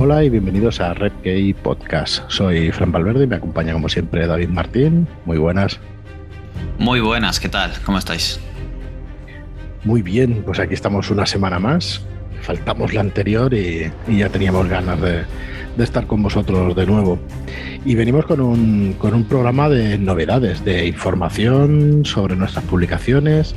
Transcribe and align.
Hola 0.00 0.22
y 0.22 0.30
bienvenidos 0.30 0.80
a 0.80 0.94
Red 0.94 1.10
Gay 1.24 1.54
Podcast. 1.54 2.22
Soy 2.28 2.70
Fran 2.70 2.92
Valverde 2.92 3.24
y 3.24 3.26
me 3.26 3.34
acompaña 3.34 3.72
como 3.72 3.88
siempre 3.88 4.28
David 4.28 4.48
Martín. 4.48 5.08
Muy 5.24 5.38
buenas. 5.38 5.80
Muy 6.78 7.00
buenas, 7.00 7.40
¿qué 7.40 7.48
tal? 7.48 7.72
¿Cómo 7.84 7.98
estáis? 7.98 8.38
Muy 9.82 10.02
bien, 10.02 10.44
pues 10.46 10.60
aquí 10.60 10.74
estamos 10.74 11.10
una 11.10 11.26
semana 11.26 11.58
más. 11.58 12.00
Faltamos 12.42 12.94
la 12.94 13.00
anterior 13.00 13.52
y, 13.52 13.90
ya 14.08 14.28
teníamos 14.28 14.68
ganas 14.68 15.00
de, 15.00 15.24
estar 15.82 16.06
con 16.06 16.22
vosotros 16.22 16.76
de 16.76 16.86
nuevo. 16.86 17.18
Y 17.84 17.96
venimos 17.96 18.24
con 18.24 18.40
un, 18.40 18.94
con 19.00 19.14
un 19.14 19.24
programa 19.24 19.68
de 19.68 19.98
novedades, 19.98 20.64
de 20.64 20.86
información 20.86 22.04
sobre 22.04 22.36
nuestras 22.36 22.64
publicaciones 22.66 23.56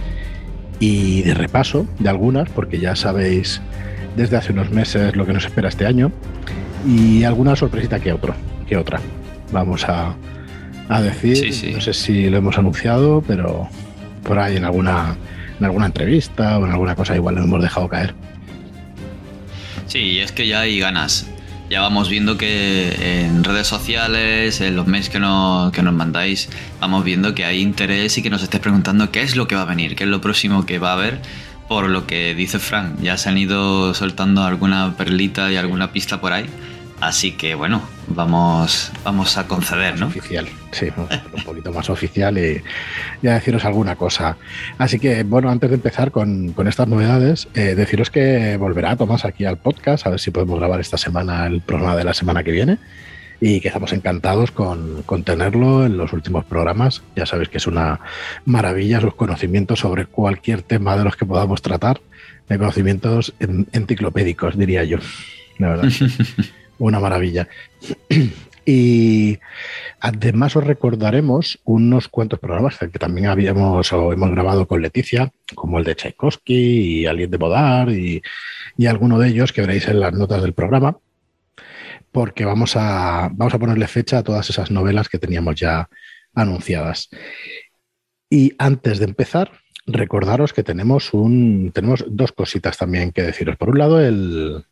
y 0.79 1.21
de 1.21 1.35
repaso 1.35 1.85
de 1.99 2.09
algunas, 2.09 2.49
porque 2.49 2.79
ya 2.79 2.95
sabéis 2.95 3.61
desde 4.15 4.37
hace 4.37 4.51
unos 4.51 4.71
meses 4.71 5.15
lo 5.15 5.25
que 5.25 5.33
nos 5.33 5.45
espera 5.45 5.69
este 5.69 5.85
año 5.85 6.11
y 6.85 7.23
alguna 7.23 7.55
sorpresita 7.55 7.99
que 7.99 8.13
otro, 8.13 8.35
que 8.67 8.77
otra. 8.77 8.99
Vamos 9.51 9.85
a, 9.87 10.15
decir, 11.01 11.73
no 11.73 11.81
sé 11.81 11.93
si 11.93 12.29
lo 12.29 12.37
hemos 12.37 12.57
anunciado, 12.57 13.23
pero 13.25 13.69
por 14.23 14.39
ahí 14.39 14.57
en 14.57 14.65
alguna, 14.65 15.15
en 15.59 15.65
alguna 15.65 15.85
entrevista 15.85 16.57
o 16.57 16.65
en 16.65 16.71
alguna 16.71 16.95
cosa 16.95 17.15
igual 17.15 17.35
lo 17.35 17.43
hemos 17.43 17.61
dejado 17.61 17.87
caer. 17.87 18.13
Sí, 19.87 20.19
es 20.19 20.31
que 20.31 20.47
ya 20.47 20.61
hay 20.61 20.79
ganas. 20.79 21.27
Ya 21.69 21.79
vamos 21.79 22.09
viendo 22.09 22.37
que 22.37 23.23
en 23.23 23.45
redes 23.45 23.67
sociales, 23.67 24.59
en 24.59 24.75
los 24.75 24.87
mails 24.87 25.09
que 25.09 25.19
nos, 25.19 25.71
que 25.71 25.81
nos 25.81 25.93
mandáis, 25.93 26.49
vamos 26.81 27.05
viendo 27.05 27.33
que 27.33 27.45
hay 27.45 27.61
interés 27.61 28.17
y 28.17 28.21
que 28.21 28.29
nos 28.29 28.43
estés 28.43 28.59
preguntando 28.59 29.09
qué 29.09 29.21
es 29.21 29.37
lo 29.37 29.47
que 29.47 29.55
va 29.55 29.61
a 29.61 29.65
venir, 29.65 29.95
qué 29.95 30.03
es 30.03 30.09
lo 30.09 30.19
próximo 30.19 30.65
que 30.65 30.79
va 30.79 30.89
a 30.89 30.93
haber 30.93 31.21
por 31.71 31.87
lo 31.87 32.05
que 32.05 32.35
dice 32.35 32.59
Frank, 32.59 32.99
ya 33.01 33.15
se 33.15 33.29
han 33.29 33.37
ido 33.37 33.93
soltando 33.93 34.43
alguna 34.43 34.93
perlita 34.97 35.49
y 35.53 35.55
alguna 35.55 35.93
pista 35.93 36.19
por 36.19 36.33
ahí. 36.33 36.45
Así 36.99 37.31
que 37.31 37.55
bueno, 37.55 37.81
vamos, 38.07 38.91
vamos 39.05 39.37
a 39.37 39.47
conceder, 39.47 39.97
¿no? 39.97 40.07
Oficial, 40.07 40.49
sí, 40.71 40.87
un 41.33 41.43
poquito 41.45 41.71
más 41.71 41.89
oficial 41.89 42.37
y 42.37 42.61
ya 43.21 43.35
deciros 43.35 43.63
alguna 43.63 43.95
cosa. 43.95 44.35
Así 44.79 44.99
que 44.99 45.23
bueno, 45.23 45.49
antes 45.49 45.69
de 45.69 45.77
empezar 45.77 46.11
con, 46.11 46.53
estas 46.67 46.89
novedades, 46.89 47.47
eh, 47.53 47.73
deciros 47.73 48.09
que 48.09 48.57
volverá 48.57 48.97
Tomás 48.97 49.23
aquí 49.23 49.45
al 49.45 49.55
podcast, 49.55 50.05
a 50.05 50.09
ver 50.09 50.19
si 50.19 50.29
podemos 50.29 50.59
grabar 50.59 50.81
esta 50.81 50.97
semana 50.97 51.47
el 51.47 51.61
programa 51.61 51.95
de 51.95 52.03
la 52.03 52.13
semana 52.13 52.43
que 52.43 52.51
viene 52.51 52.79
y 53.43 53.59
que 53.59 53.69
estamos 53.69 53.91
encantados 53.91 54.51
con, 54.51 55.03
tenerlo 55.25 55.83
en 55.83 55.97
los 55.97 56.13
últimos 56.13 56.45
programas. 56.45 57.01
Ya 57.15 57.25
sabéis 57.25 57.49
que 57.49 57.57
es 57.57 57.65
una 57.65 57.99
maravilla 58.45 59.01
sus 59.01 59.15
conocimientos 59.15 59.79
sobre 59.79 60.05
cualquier 60.05 60.61
tema 60.61 60.95
de 60.95 61.03
los 61.03 61.15
que 61.15 61.25
podamos 61.25 61.63
tratar, 61.63 61.99
de 62.47 62.57
conocimientos 62.59 63.33
enciclopédicos, 63.39 64.57
diría 64.57 64.83
yo. 64.83 64.99
La 65.57 65.69
verdad, 65.69 65.89
una 66.77 66.99
maravilla. 66.99 67.47
Y 68.63 69.39
además 69.99 70.55
os 70.55 70.63
recordaremos 70.63 71.59
unos 71.63 72.09
cuantos 72.09 72.37
programas 72.37 72.77
que 72.77 72.99
también 72.99 73.25
habíamos 73.25 73.91
o 73.91 74.13
hemos 74.13 74.29
grabado 74.29 74.67
con 74.67 74.83
Leticia, 74.83 75.31
como 75.55 75.79
el 75.79 75.83
de 75.83 75.95
Tchaikovsky 75.95 76.53
y 77.01 77.05
Alguien 77.07 77.31
de 77.31 77.37
Bodar 77.37 77.89
y, 77.89 78.21
y 78.77 78.85
alguno 78.85 79.17
de 79.17 79.29
ellos 79.29 79.51
que 79.51 79.61
veréis 79.61 79.87
en 79.87 79.99
las 79.99 80.13
notas 80.13 80.43
del 80.43 80.53
programa 80.53 80.95
porque 82.11 82.45
vamos 82.45 82.75
a, 82.75 83.29
vamos 83.33 83.53
a 83.53 83.59
ponerle 83.59 83.87
fecha 83.87 84.19
a 84.19 84.23
todas 84.23 84.49
esas 84.49 84.71
novelas 84.71 85.09
que 85.09 85.19
teníamos 85.19 85.55
ya 85.55 85.89
anunciadas. 86.33 87.09
Y 88.29 88.53
antes 88.57 88.99
de 88.99 89.05
empezar, 89.05 89.51
recordaros 89.85 90.53
que 90.53 90.63
tenemos, 90.63 91.13
un, 91.13 91.71
tenemos 91.73 92.05
dos 92.07 92.31
cositas 92.31 92.77
también 92.77 93.11
que 93.11 93.23
deciros. 93.23 93.57
Por 93.57 93.69
un 93.69 93.79
lado, 93.79 93.99
el, 93.99 94.63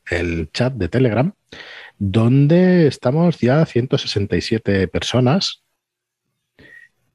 chat 0.54 0.73
de 0.73 0.88
Telegram, 0.88 1.34
donde 1.98 2.88
estamos 2.88 3.40
ya 3.40 3.66
167 3.66 4.88
personas 4.88 5.64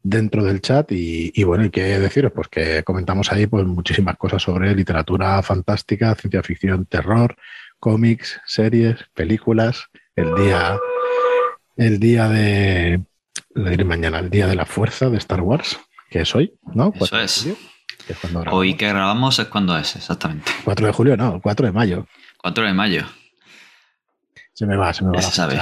dentro 0.03 0.45
del 0.45 0.61
chat 0.61 0.93
y, 0.93 1.43
bueno, 1.45 1.65
y 1.65 1.71
qué 1.71 1.99
deciros, 1.99 2.33
pues 2.33 2.49
que 2.49 2.83
comentamos 2.84 3.33
ahí 3.33 3.47
pues 3.47 3.65
muchísimas 3.65 4.19
cosas 4.19 4.43
sobre 4.43 4.75
literatura 4.75 5.43
fantástica, 5.43 6.15
ciencia 6.15 6.43
ficción, 6.43 6.84
terror, 6.84 7.37
cómics, 7.79 8.39
series, 8.45 8.97
películas, 9.15 9.89
el 10.17 10.35
día, 10.35 10.79
el 11.77 11.99
día 11.99 12.29
de, 12.29 13.03
lo 13.55 13.71
diré 13.71 13.85
mañana, 13.85 14.19
el 14.19 14.31
día 14.31 14.47
de 14.47 14.55
la 14.55 14.67
fuerza 14.67 15.11
de 15.11 15.19
Star 15.19 15.41
Wars, 15.41 15.81
que 16.11 16.21
es 16.21 16.35
hoy, 16.35 16.55
¿no? 16.75 16.93
Eso 17.01 17.19
es. 17.19 17.49
hoy 18.51 18.75
que 18.75 18.89
grabamos 18.89 19.39
es 19.39 19.49
cuando 19.49 19.77
es, 19.77 19.97
exactamente. 19.97 20.51
4 20.65 20.87
de 20.87 20.93
julio, 20.93 21.17
no, 21.17 21.41
4 21.41 21.67
de 21.67 21.73
mayo. 21.73 22.07
4 22.39 22.67
de 22.67 22.75
mayo. 22.75 23.07
Se 24.53 24.67
me 24.67 24.77
va, 24.77 24.95
se 24.95 25.05
me 25.05 25.11
va. 25.11 25.23
Se 25.23 25.33
sabe. 25.33 25.59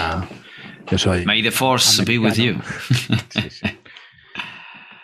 Yo 0.90 0.98
soy. 0.98 1.24
May 1.24 1.42
the 1.42 1.50
Force 1.50 2.04
be 2.04 2.18
with 2.18 2.34
you. 2.34 2.56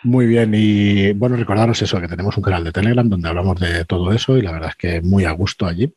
Muy 0.03 0.27
bien, 0.27 0.53
y 0.55 1.11
bueno, 1.13 1.35
recordaros 1.35 1.81
eso, 1.81 1.99
que 1.99 2.07
tenemos 2.07 2.37
un 2.37 2.43
canal 2.43 2.63
de 2.63 2.71
Telegram 2.71 3.07
donde 3.09 3.27
hablamos 3.27 3.59
de 3.59 3.83
todo 3.83 4.13
eso 4.13 4.37
y 4.37 4.41
la 4.41 4.53
verdad 4.53 4.69
es 4.69 4.75
que 4.77 5.01
muy 5.01 5.25
a 5.25 5.31
gusto 5.31 5.65
allí. 5.65 5.93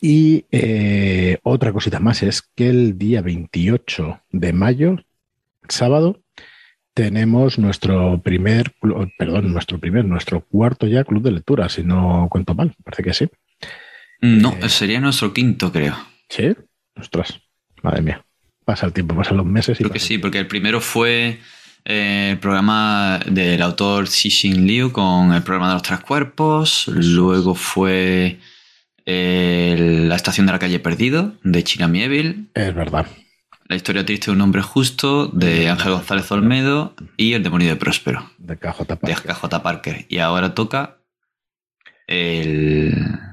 Y 0.00 0.46
eh, 0.50 1.38
otra 1.42 1.72
cosita 1.72 2.00
más 2.00 2.22
es 2.22 2.42
que 2.42 2.70
el 2.70 2.96
día 2.96 3.20
28 3.20 4.20
de 4.30 4.52
mayo, 4.52 4.96
sábado, 5.68 6.22
tenemos 6.94 7.58
nuestro 7.58 8.20
primer, 8.22 8.74
perdón, 9.18 9.52
nuestro 9.52 9.78
primer, 9.78 10.04
nuestro 10.04 10.40
cuarto 10.40 10.86
ya 10.86 11.04
club 11.04 11.22
de 11.22 11.32
lectura, 11.32 11.68
si 11.68 11.82
no 11.82 12.28
cuento 12.30 12.54
mal, 12.54 12.74
parece 12.82 13.02
que 13.02 13.14
sí. 13.14 13.28
No, 14.20 14.56
eh, 14.60 14.68
sería 14.68 15.00
nuestro 15.00 15.32
quinto, 15.32 15.72
creo. 15.72 15.96
Sí, 16.28 16.54
ostras, 16.96 17.40
madre 17.82 18.02
mía. 18.02 18.24
Pasa 18.64 18.86
el 18.86 18.92
tiempo, 18.92 19.14
pasan 19.14 19.38
los 19.38 19.46
meses 19.46 19.80
y. 19.80 19.84
Creo 19.84 19.92
que 19.92 19.98
sí, 19.98 20.18
porque 20.18 20.38
el 20.38 20.46
primero 20.46 20.80
fue 20.80 21.40
eh, 21.84 22.28
el 22.32 22.38
programa 22.38 23.20
del 23.26 23.62
autor 23.62 24.06
Xixin 24.06 24.66
Liu 24.66 24.92
con 24.92 25.32
el 25.32 25.42
programa 25.42 25.68
de 25.68 25.74
los 25.74 25.82
tres 25.82 26.00
cuerpos. 26.00 26.86
Luego 26.88 27.54
fue 27.54 28.38
la 30.08 30.16
estación 30.16 30.46
de 30.46 30.52
la 30.52 30.58
calle 30.58 30.80
perdido, 30.80 31.34
de 31.42 31.64
Chinami 31.64 32.02
Evil. 32.02 32.50
Es 32.54 32.74
verdad. 32.74 33.06
La 33.70 33.76
historia 33.76 34.04
triste 34.04 34.26
de 34.26 34.32
un 34.32 34.40
hombre 34.40 34.62
justo, 34.62 35.28
de 35.28 35.68
Ángel 35.68 35.92
González 35.92 36.30
Olmedo. 36.32 36.94
Y 37.16 37.34
El 37.34 37.42
demonio 37.44 37.68
de 37.68 37.76
Próspero. 37.76 38.28
De 38.38 38.56
KJ 38.56 38.84
Parker. 38.84 39.08
De 39.08 39.14
KJ 39.14 39.62
Parker. 39.62 40.06
Y 40.08 40.18
ahora 40.18 40.54
toca 40.54 40.98
el... 42.08 42.92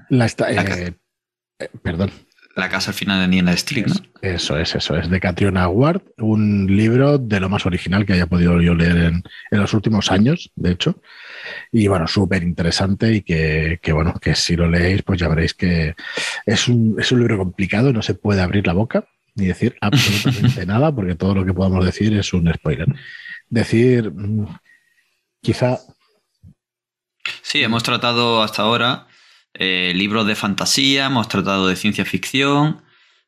La, 0.10 0.28
eh, 0.28 0.94
eh, 1.60 1.70
perdón. 1.82 2.12
La 2.58 2.70
casa 2.70 2.90
al 2.90 2.96
final 2.96 3.22
de 3.22 3.28
Niena 3.28 3.54
Street, 3.54 3.86
¿no? 3.86 3.94
Eso 4.20 4.58
es, 4.58 4.74
eso 4.74 4.98
es. 4.98 5.12
De 5.12 5.20
Catriona 5.20 5.68
Ward, 5.68 6.02
un 6.18 6.66
libro 6.66 7.20
de 7.20 7.40
lo 7.40 7.50
más 7.50 7.68
original 7.68 8.04
que 8.04 8.14
haya 8.14 8.26
podido 8.26 8.60
yo 8.60 8.74
leer 8.74 8.98
en, 8.98 9.24
en 9.52 9.60
los 9.60 9.76
últimos 9.76 10.12
años, 10.12 10.52
de 10.56 10.72
hecho. 10.72 11.00
Y 11.72 11.88
bueno, 11.88 12.08
súper 12.08 12.42
interesante 12.42 13.14
y 13.14 13.22
que, 13.22 13.80
que, 13.80 13.94
bueno, 13.94 14.16
que 14.20 14.34
si 14.34 14.56
lo 14.56 14.68
leéis, 14.68 15.04
pues 15.04 15.20
ya 15.20 15.28
veréis 15.28 15.54
que 15.54 15.94
es 16.48 16.68
un, 16.68 16.96
es 17.00 17.12
un 17.12 17.20
libro 17.20 17.38
complicado, 17.38 17.94
no 17.94 18.02
se 18.02 18.16
puede 18.16 18.42
abrir 18.42 18.66
la 18.66 18.74
boca 18.74 19.08
ni 19.36 19.46
decir 19.46 19.78
absolutamente 19.82 20.66
nada, 20.66 20.92
porque 20.92 21.14
todo 21.14 21.36
lo 21.36 21.46
que 21.46 21.54
podamos 21.54 21.86
decir 21.86 22.12
es 22.18 22.34
un 22.34 22.52
spoiler. 22.52 22.88
Decir, 23.50 24.12
mm, 24.12 24.48
quizá... 25.42 25.78
Sí, 27.44 27.62
hemos 27.62 27.84
tratado 27.84 28.42
hasta 28.42 28.64
ahora 28.64 29.06
eh, 29.60 29.94
libros 29.96 30.28
de 30.28 30.36
fantasía, 30.36 31.08
hemos 31.08 31.28
tratado 31.28 31.68
de 31.68 31.76
ciencia 31.76 32.06
ficción. 32.06 32.82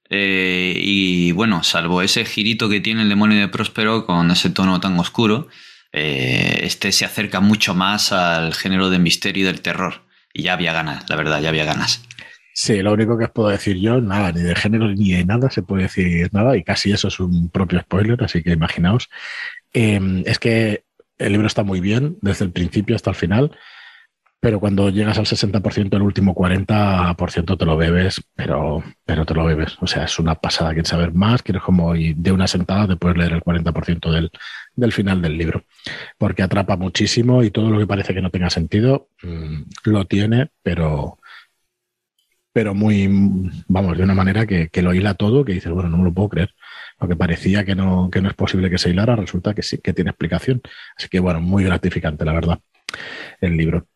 Eh, 0.10 0.74
y 0.76 1.32
bueno, 1.32 1.64
salvo 1.64 2.02
ese 2.02 2.26
girito 2.26 2.70
que 2.70 2.80
tiene 2.80 3.04
el 3.04 3.10
demonio 3.10 3.40
de 3.40 3.48
Próspero 3.48 4.06
con 4.06 4.32
ese 4.32 4.50
tono 4.50 4.80
tan 4.80 4.98
oscuro, 5.00 5.48
eh, 5.92 6.62
este 6.64 6.92
se 6.92 7.06
acerca 7.06 7.40
mucho 7.40 7.76
más 7.76 8.12
al 8.12 8.54
género 8.54 8.90
de 8.90 9.00
misterio 9.00 9.44
y 9.44 9.46
del 9.46 9.62
terror. 9.62 10.02
Y 10.34 10.44
ya 10.44 10.54
había 10.54 10.74
ganas, 10.74 11.10
la 11.10 11.16
verdad, 11.16 11.42
ya 11.42 11.50
había 11.50 11.66
ganas. 11.66 12.04
Sí, 12.54 12.82
lo 12.82 12.94
único 12.94 13.18
que 13.18 13.26
os 13.26 13.32
puedo 13.32 13.50
decir 13.50 13.78
yo, 13.78 14.02
nada, 14.02 14.32
ni 14.32 14.42
de 14.42 14.56
género 14.56 14.88
ni 14.90 15.14
de 15.14 15.26
nada 15.26 15.50
se 15.50 15.64
puede 15.64 15.84
decir 15.84 16.30
nada, 16.34 16.58
y 16.58 16.64
casi 16.64 16.92
eso 16.92 17.08
es 17.08 17.20
un 17.20 17.50
propio 17.50 17.80
spoiler, 17.80 18.22
así 18.24 18.44
que 18.44 18.52
imaginaos. 18.52 19.10
es 19.74 20.40
que 20.40 20.84
el 21.18 21.32
libro 21.32 21.48
está 21.48 21.64
muy 21.64 21.80
bien, 21.80 22.18
desde 22.22 22.46
el 22.46 22.52
principio 22.52 22.96
hasta 22.96 23.12
el 23.12 23.16
final 23.16 23.52
pero 24.40 24.60
cuando 24.60 24.90
llegas 24.90 25.18
al 25.18 25.26
60%, 25.26 25.96
el 25.96 26.02
último 26.02 26.34
40% 26.34 27.58
te 27.58 27.66
lo 27.66 27.76
bebes, 27.76 28.22
pero, 28.36 28.84
pero 29.06 29.26
te 29.26 29.34
lo 29.34 29.44
bebes. 29.44 29.78
O 29.82 29.88
sea, 29.88 30.06
es 30.06 30.18
una 30.18 30.36
pasada. 30.36 30.72
Quieres 30.72 30.88
saber 30.90 31.14
más, 31.14 31.44
quieres 31.44 31.62
como 31.62 31.96
y 31.96 32.14
de 32.14 32.32
una 32.32 32.48
sentada 32.48 32.88
te 32.88 32.96
puedes 32.96 33.18
leer 33.18 33.34
el 33.34 33.42
40% 33.42 34.12
del, 34.12 34.32
del 34.76 34.94
final 34.94 35.22
del 35.22 35.38
libro, 35.38 35.64
porque 36.18 36.44
atrapa 36.44 36.78
muchísimo 36.78 37.44
y 37.44 37.52
todo 37.52 37.70
lo 37.70 37.80
que 37.80 37.88
parece 37.88 38.14
que 38.14 38.22
no 38.22 38.30
tenga 38.30 38.50
sentido 38.50 39.10
mm, 39.24 39.64
lo 39.86 40.06
tiene, 40.06 40.50
pero, 40.64 41.20
pero 42.54 42.74
muy, 42.74 43.08
vamos, 43.68 43.98
de 43.98 44.04
una 44.04 44.16
manera 44.16 44.46
que, 44.46 44.70
que, 44.70 44.82
lo 44.82 44.94
hila 44.94 45.16
todo, 45.16 45.44
que 45.44 45.54
dices, 45.54 45.72
bueno, 45.72 45.90
no 45.90 45.98
me 45.98 46.06
lo 46.06 46.14
puedo 46.14 46.30
creer. 46.30 46.56
Lo 47.00 47.08
que 47.08 47.16
parecía 47.16 47.66
que 47.66 47.76
no, 47.76 48.10
que 48.12 48.22
no 48.22 48.30
es 48.30 48.36
posible 48.36 48.70
que 48.70 48.78
se 48.78 48.90
hilara, 48.90 49.16
resulta 49.16 49.54
que 49.54 49.64
sí, 49.64 49.80
que 49.80 49.94
tiene 49.94 50.12
explicación. 50.12 50.62
Así 50.98 51.08
que, 51.10 51.20
bueno, 51.20 51.42
muy 51.42 51.64
gratificante, 51.64 52.26
la 52.26 52.34
verdad, 52.34 52.60
el 53.42 53.58
libro. 53.58 53.88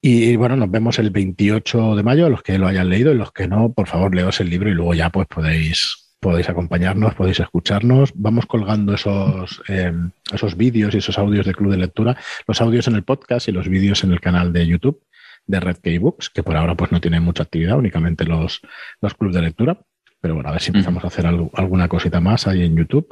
Y 0.00 0.36
bueno, 0.36 0.56
nos 0.56 0.70
vemos 0.70 0.98
el 0.98 1.10
28 1.10 1.96
de 1.96 2.02
mayo, 2.02 2.30
los 2.30 2.42
que 2.42 2.58
lo 2.58 2.68
hayan 2.68 2.88
leído 2.88 3.12
y 3.12 3.16
los 3.16 3.32
que 3.32 3.48
no, 3.48 3.72
por 3.72 3.88
favor, 3.88 4.14
leos 4.14 4.40
el 4.40 4.48
libro 4.48 4.70
y 4.70 4.74
luego 4.74 4.94
ya 4.94 5.10
pues 5.10 5.26
podéis, 5.26 6.14
podéis 6.20 6.48
acompañarnos, 6.48 7.14
podéis 7.14 7.40
escucharnos. 7.40 8.12
Vamos 8.14 8.46
colgando 8.46 8.94
esos, 8.94 9.60
eh, 9.68 9.92
esos 10.32 10.56
vídeos 10.56 10.94
y 10.94 10.98
esos 10.98 11.18
audios 11.18 11.46
de 11.46 11.54
Club 11.54 11.72
de 11.72 11.78
Lectura, 11.78 12.16
los 12.46 12.60
audios 12.60 12.86
en 12.86 12.94
el 12.94 13.02
podcast 13.02 13.48
y 13.48 13.52
los 13.52 13.68
vídeos 13.68 14.04
en 14.04 14.12
el 14.12 14.20
canal 14.20 14.52
de 14.52 14.66
YouTube 14.66 15.02
de 15.48 15.60
Red 15.60 15.78
Books, 16.00 16.30
que 16.30 16.42
por 16.44 16.56
ahora 16.56 16.76
pues 16.76 16.92
no 16.92 17.00
tiene 17.00 17.18
mucha 17.18 17.42
actividad, 17.42 17.76
únicamente 17.76 18.24
los, 18.24 18.60
los 19.00 19.14
clubes 19.14 19.34
de 19.34 19.42
lectura. 19.42 19.80
Pero 20.20 20.34
bueno, 20.34 20.48
a 20.48 20.52
ver 20.52 20.60
si 20.60 20.68
empezamos 20.68 21.02
a 21.04 21.08
hacer 21.08 21.26
alguna 21.26 21.88
cosita 21.88 22.20
más 22.20 22.46
ahí 22.46 22.64
en 22.64 22.76
YouTube. 22.76 23.08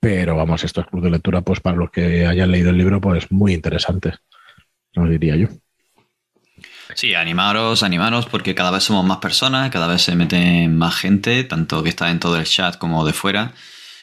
Pero 0.00 0.34
vamos, 0.34 0.64
estos 0.64 0.86
clubes 0.86 1.04
de 1.04 1.10
lectura, 1.10 1.42
pues 1.42 1.60
para 1.60 1.76
los 1.76 1.90
que 1.90 2.26
hayan 2.26 2.50
leído 2.50 2.70
el 2.70 2.78
libro, 2.78 3.00
pues 3.00 3.30
muy 3.30 3.52
interesantes, 3.52 4.14
os 4.96 5.08
diría 5.08 5.36
yo. 5.36 5.48
Sí, 6.94 7.14
animaros, 7.14 7.82
animaros, 7.82 8.26
porque 8.26 8.54
cada 8.54 8.70
vez 8.70 8.84
somos 8.84 9.04
más 9.04 9.18
personas, 9.18 9.70
cada 9.70 9.86
vez 9.86 10.02
se 10.02 10.16
mete 10.16 10.68
más 10.68 10.96
gente, 10.96 11.44
tanto 11.44 11.82
que 11.82 11.88
está 11.88 12.10
en 12.10 12.18
todo 12.18 12.36
el 12.36 12.44
chat 12.44 12.76
como 12.78 13.06
de 13.06 13.12
fuera, 13.12 13.52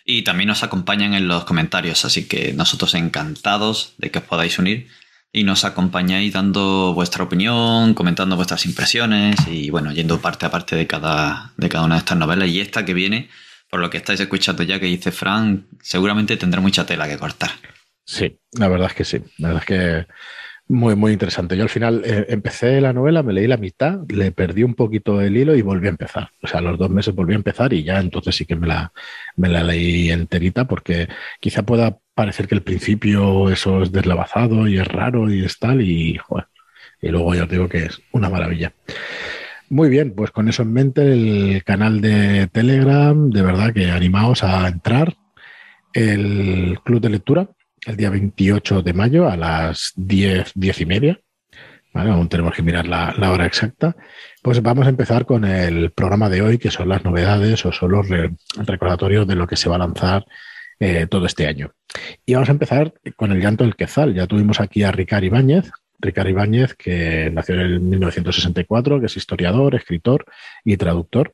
y 0.06 0.24
también 0.24 0.48
nos 0.48 0.64
acompañan 0.64 1.14
en 1.14 1.28
los 1.28 1.44
comentarios, 1.44 2.06
así 2.06 2.28
que 2.28 2.54
nosotros 2.54 2.94
encantados 2.94 3.94
de 3.98 4.10
que 4.10 4.20
os 4.20 4.26
podáis 4.26 4.58
unir 4.58 4.88
y 5.34 5.44
nos 5.44 5.66
acompañáis 5.66 6.34
dando 6.34 6.94
vuestra 6.94 7.26
opinión, 7.26 7.94
comentando 7.94 8.38
vuestras 8.38 8.66
impresiones 8.66 9.36
y 9.48 9.70
bueno, 9.70 9.92
yendo 9.92 10.22
parte 10.22 10.46
a 10.46 10.52
parte 10.52 10.76
de 10.76 10.88
cada, 10.88 11.52
de 11.58 11.70
cada 11.70 11.84
una 11.84 11.96
de 11.96 12.00
estas 12.00 12.18
novelas. 12.18 12.48
Y 12.48 12.62
esta 12.62 12.86
que 12.86 12.94
viene, 12.94 13.30
por 13.70 13.82
lo 13.82 13.90
que 13.90 13.98
estáis 13.98 14.20
escuchando 14.20 14.64
ya 14.64 14.80
que 14.80 14.86
dice 14.86 15.12
Frank, 15.12 15.66
seguramente 15.82 16.38
tendrá 16.38 16.62
mucha 16.62 16.86
tela 16.86 17.08
que 17.08 17.18
cortar. 17.18 17.52
Sí, 18.06 18.40
la 18.54 18.70
verdad 18.70 18.88
es 18.88 18.94
que 18.96 19.06
sí. 19.06 19.22
La 19.38 19.50
verdad 19.50 19.64
es 19.64 19.68
que 19.68 20.14
muy, 20.70 20.96
muy 20.96 21.14
interesante. 21.14 21.56
Yo 21.56 21.64
al 21.64 21.70
final 21.70 22.02
eh, 22.06 22.26
empecé 22.30 22.82
la 22.82 22.94
novela, 22.94 23.24
me 23.24 23.34
leí 23.34 23.48
la 23.48 23.58
mitad, 23.58 24.00
le 24.10 24.32
perdí 24.32 24.64
un 24.64 24.76
poquito 24.76 25.22
el 25.22 25.38
hilo 25.38 25.56
y 25.56 25.62
volví 25.62 25.88
a 25.88 25.92
empezar. 25.92 26.30
O 26.44 26.48
sea, 26.48 26.60
a 26.60 26.64
los 26.64 26.78
dos 26.78 26.90
meses 26.90 27.16
volví 27.16 27.34
a 27.34 27.38
empezar 27.38 27.74
y 27.74 27.84
ya 27.84 28.00
entonces 28.00 28.36
sí 28.36 28.46
que 28.46 28.56
me 28.56 28.68
la, 28.68 28.92
me 29.38 29.50
la 29.50 29.64
leí 29.64 30.12
enterita 30.12 30.68
porque 30.68 31.08
quizá 31.40 31.64
pueda 31.64 31.98
parecer 32.14 32.48
que 32.48 32.56
el 32.56 32.64
principio 32.64 33.50
eso 33.50 33.84
es 33.84 33.92
deslavazado 33.92 34.68
y 34.68 34.78
es 34.78 34.88
raro 34.88 35.32
y 35.32 35.46
es 35.46 35.58
tal 35.60 35.82
y, 35.82 36.20
y 37.02 37.08
luego 37.10 37.36
ya 37.36 37.44
os 37.44 37.50
digo 37.50 37.70
que 37.70 37.86
es 37.86 38.02
una 38.12 38.30
maravilla. 38.30 38.74
Muy 39.70 39.90
bien, 39.90 40.14
pues 40.16 40.32
con 40.32 40.48
eso 40.48 40.64
en 40.64 40.74
mente 40.74 41.02
el 41.02 41.64
canal 41.64 42.02
de 42.02 42.48
Telegram, 42.48 43.30
de 43.30 43.42
verdad 43.42 43.74
que 43.74 43.92
animaos 43.92 44.44
a 44.44 44.68
entrar. 44.68 45.16
El 45.94 46.80
club 46.84 47.02
de 47.02 47.10
lectura, 47.10 47.50
el 47.88 47.96
día 47.96 48.10
28 48.10 48.82
de 48.82 48.94
mayo 48.94 49.30
a 49.30 49.38
las 49.38 49.94
10, 49.96 50.52
10 50.56 50.82
y 50.82 50.86
media. 50.86 51.20
Aún 51.94 52.30
tenemos 52.30 52.54
que 52.54 52.62
mirar 52.62 52.86
la, 52.86 53.16
hora 53.32 53.46
exacta. 53.46 53.96
Pues 54.44 54.62
vamos 54.62 54.86
a 54.86 54.90
empezar 54.90 55.26
con 55.26 55.46
el 55.46 55.92
programa 55.92 56.30
de 56.30 56.42
hoy, 56.42 56.58
que 56.60 56.70
son 56.70 56.90
las 56.90 57.04
novedades 57.04 57.66
o 57.66 57.72
son 57.72 57.92
los 57.94 58.08
recordatorios 58.58 59.26
de 59.26 59.36
lo 59.36 59.48
que 59.48 59.56
se 59.56 59.70
va 59.70 59.76
a 59.76 59.80
lanzar 59.80 60.26
eh, 60.80 61.08
todo 61.10 61.26
este 61.26 61.48
año. 61.48 61.72
Y 62.26 62.34
vamos 62.34 62.50
a 62.50 62.52
empezar 62.52 62.94
con 63.16 63.32
el 63.32 63.42
llanto 63.42 63.64
del 63.64 63.76
Quezal. 63.76 64.14
Ya 64.14 64.28
tuvimos 64.28 64.60
aquí 64.60 64.84
a 64.84 64.92
Ricard 64.92 65.24
Ibáñez, 65.24 65.72
Ricard 66.00 66.28
Ibáñez, 66.28 66.76
que 66.76 67.32
nació 67.34 67.56
en 67.56 67.62
el 67.62 67.80
1964, 67.80 69.00
que 69.00 69.06
es 69.08 69.18
historiador, 69.18 69.74
escritor 69.74 70.26
y 70.64 70.78
traductor. 70.78 71.34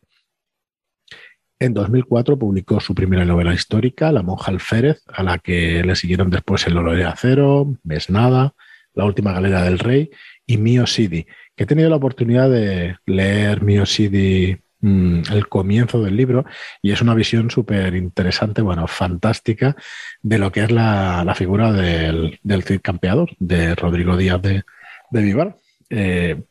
En 1.60 1.74
2004 1.74 2.38
publicó 2.38 2.80
su 2.80 2.94
primera 2.94 3.26
novela 3.26 3.54
histórica, 3.54 4.12
La 4.12 4.22
monja 4.22 4.52
alférez, 4.52 5.04
a 5.08 5.24
la 5.24 5.38
que 5.38 5.84
le 5.84 5.96
siguieron 5.96 6.30
después 6.30 6.66
El 6.68 6.78
oro 6.78 6.94
de 6.94 7.06
acero, 7.06 7.76
Mesnada, 7.84 8.54
La 8.94 9.06
última 9.06 9.32
galera 9.32 9.64
del 9.64 9.80
rey 9.80 10.10
y 10.46 10.58
Mio 10.58 10.86
Sidi, 10.88 11.26
que 11.56 11.64
he 11.64 11.68
tenido 11.68 11.90
la 11.90 11.96
oportunidad 11.96 12.50
de 12.50 12.98
leer 13.06 13.62
Mio 13.62 13.86
Sidi 13.86 14.58
mm, 14.82 15.22
el 15.32 15.48
comienzo 15.48 16.02
del 16.04 16.18
libro 16.18 16.46
y 16.82 16.92
es 16.92 17.02
una 17.02 17.14
visión 17.14 17.50
súper 17.50 17.96
interesante, 17.96 18.62
bueno, 18.62 18.88
fantástica 18.88 19.76
de 20.22 20.38
lo 20.38 20.52
que 20.52 20.64
es 20.64 20.72
la, 20.72 21.34
figura 21.36 21.72
del, 21.72 22.40
Cid 22.64 22.82
Campeador, 22.82 23.32
de 23.40 23.76
Rodrigo 23.76 24.18
Díaz 24.18 24.42
de, 24.42 24.64
de 25.12 25.22
Vivar. 25.22 25.58
Eh, 25.90 26.42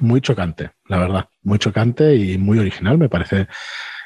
muy 0.00 0.20
chocante, 0.22 0.70
la 0.88 0.98
verdad, 0.98 1.28
muy 1.42 1.58
chocante 1.58 2.16
y 2.16 2.38
muy 2.38 2.58
original, 2.58 2.96
me 2.96 3.10
parece 3.10 3.46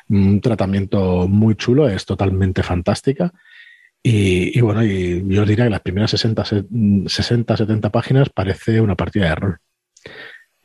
un 0.09 0.41
tratamiento 0.41 1.27
muy 1.29 1.55
chulo, 1.55 1.89
es 1.89 2.05
totalmente 2.05 2.63
fantástica. 2.63 3.33
Y, 4.07 4.61
bueno, 4.61 4.85
y 4.85 5.25
yo 5.29 5.43
os 5.43 5.49
diría 5.49 5.65
que 5.65 5.71
las 5.71 5.81
primeras 5.81 6.11
60, 6.11 6.45
60, 7.07 7.57
70 7.57 7.91
páginas 7.91 8.29
parece 8.29 8.81
una 8.81 8.97
partida 8.97 9.31
de 9.31 9.35
rol. 9.35 9.59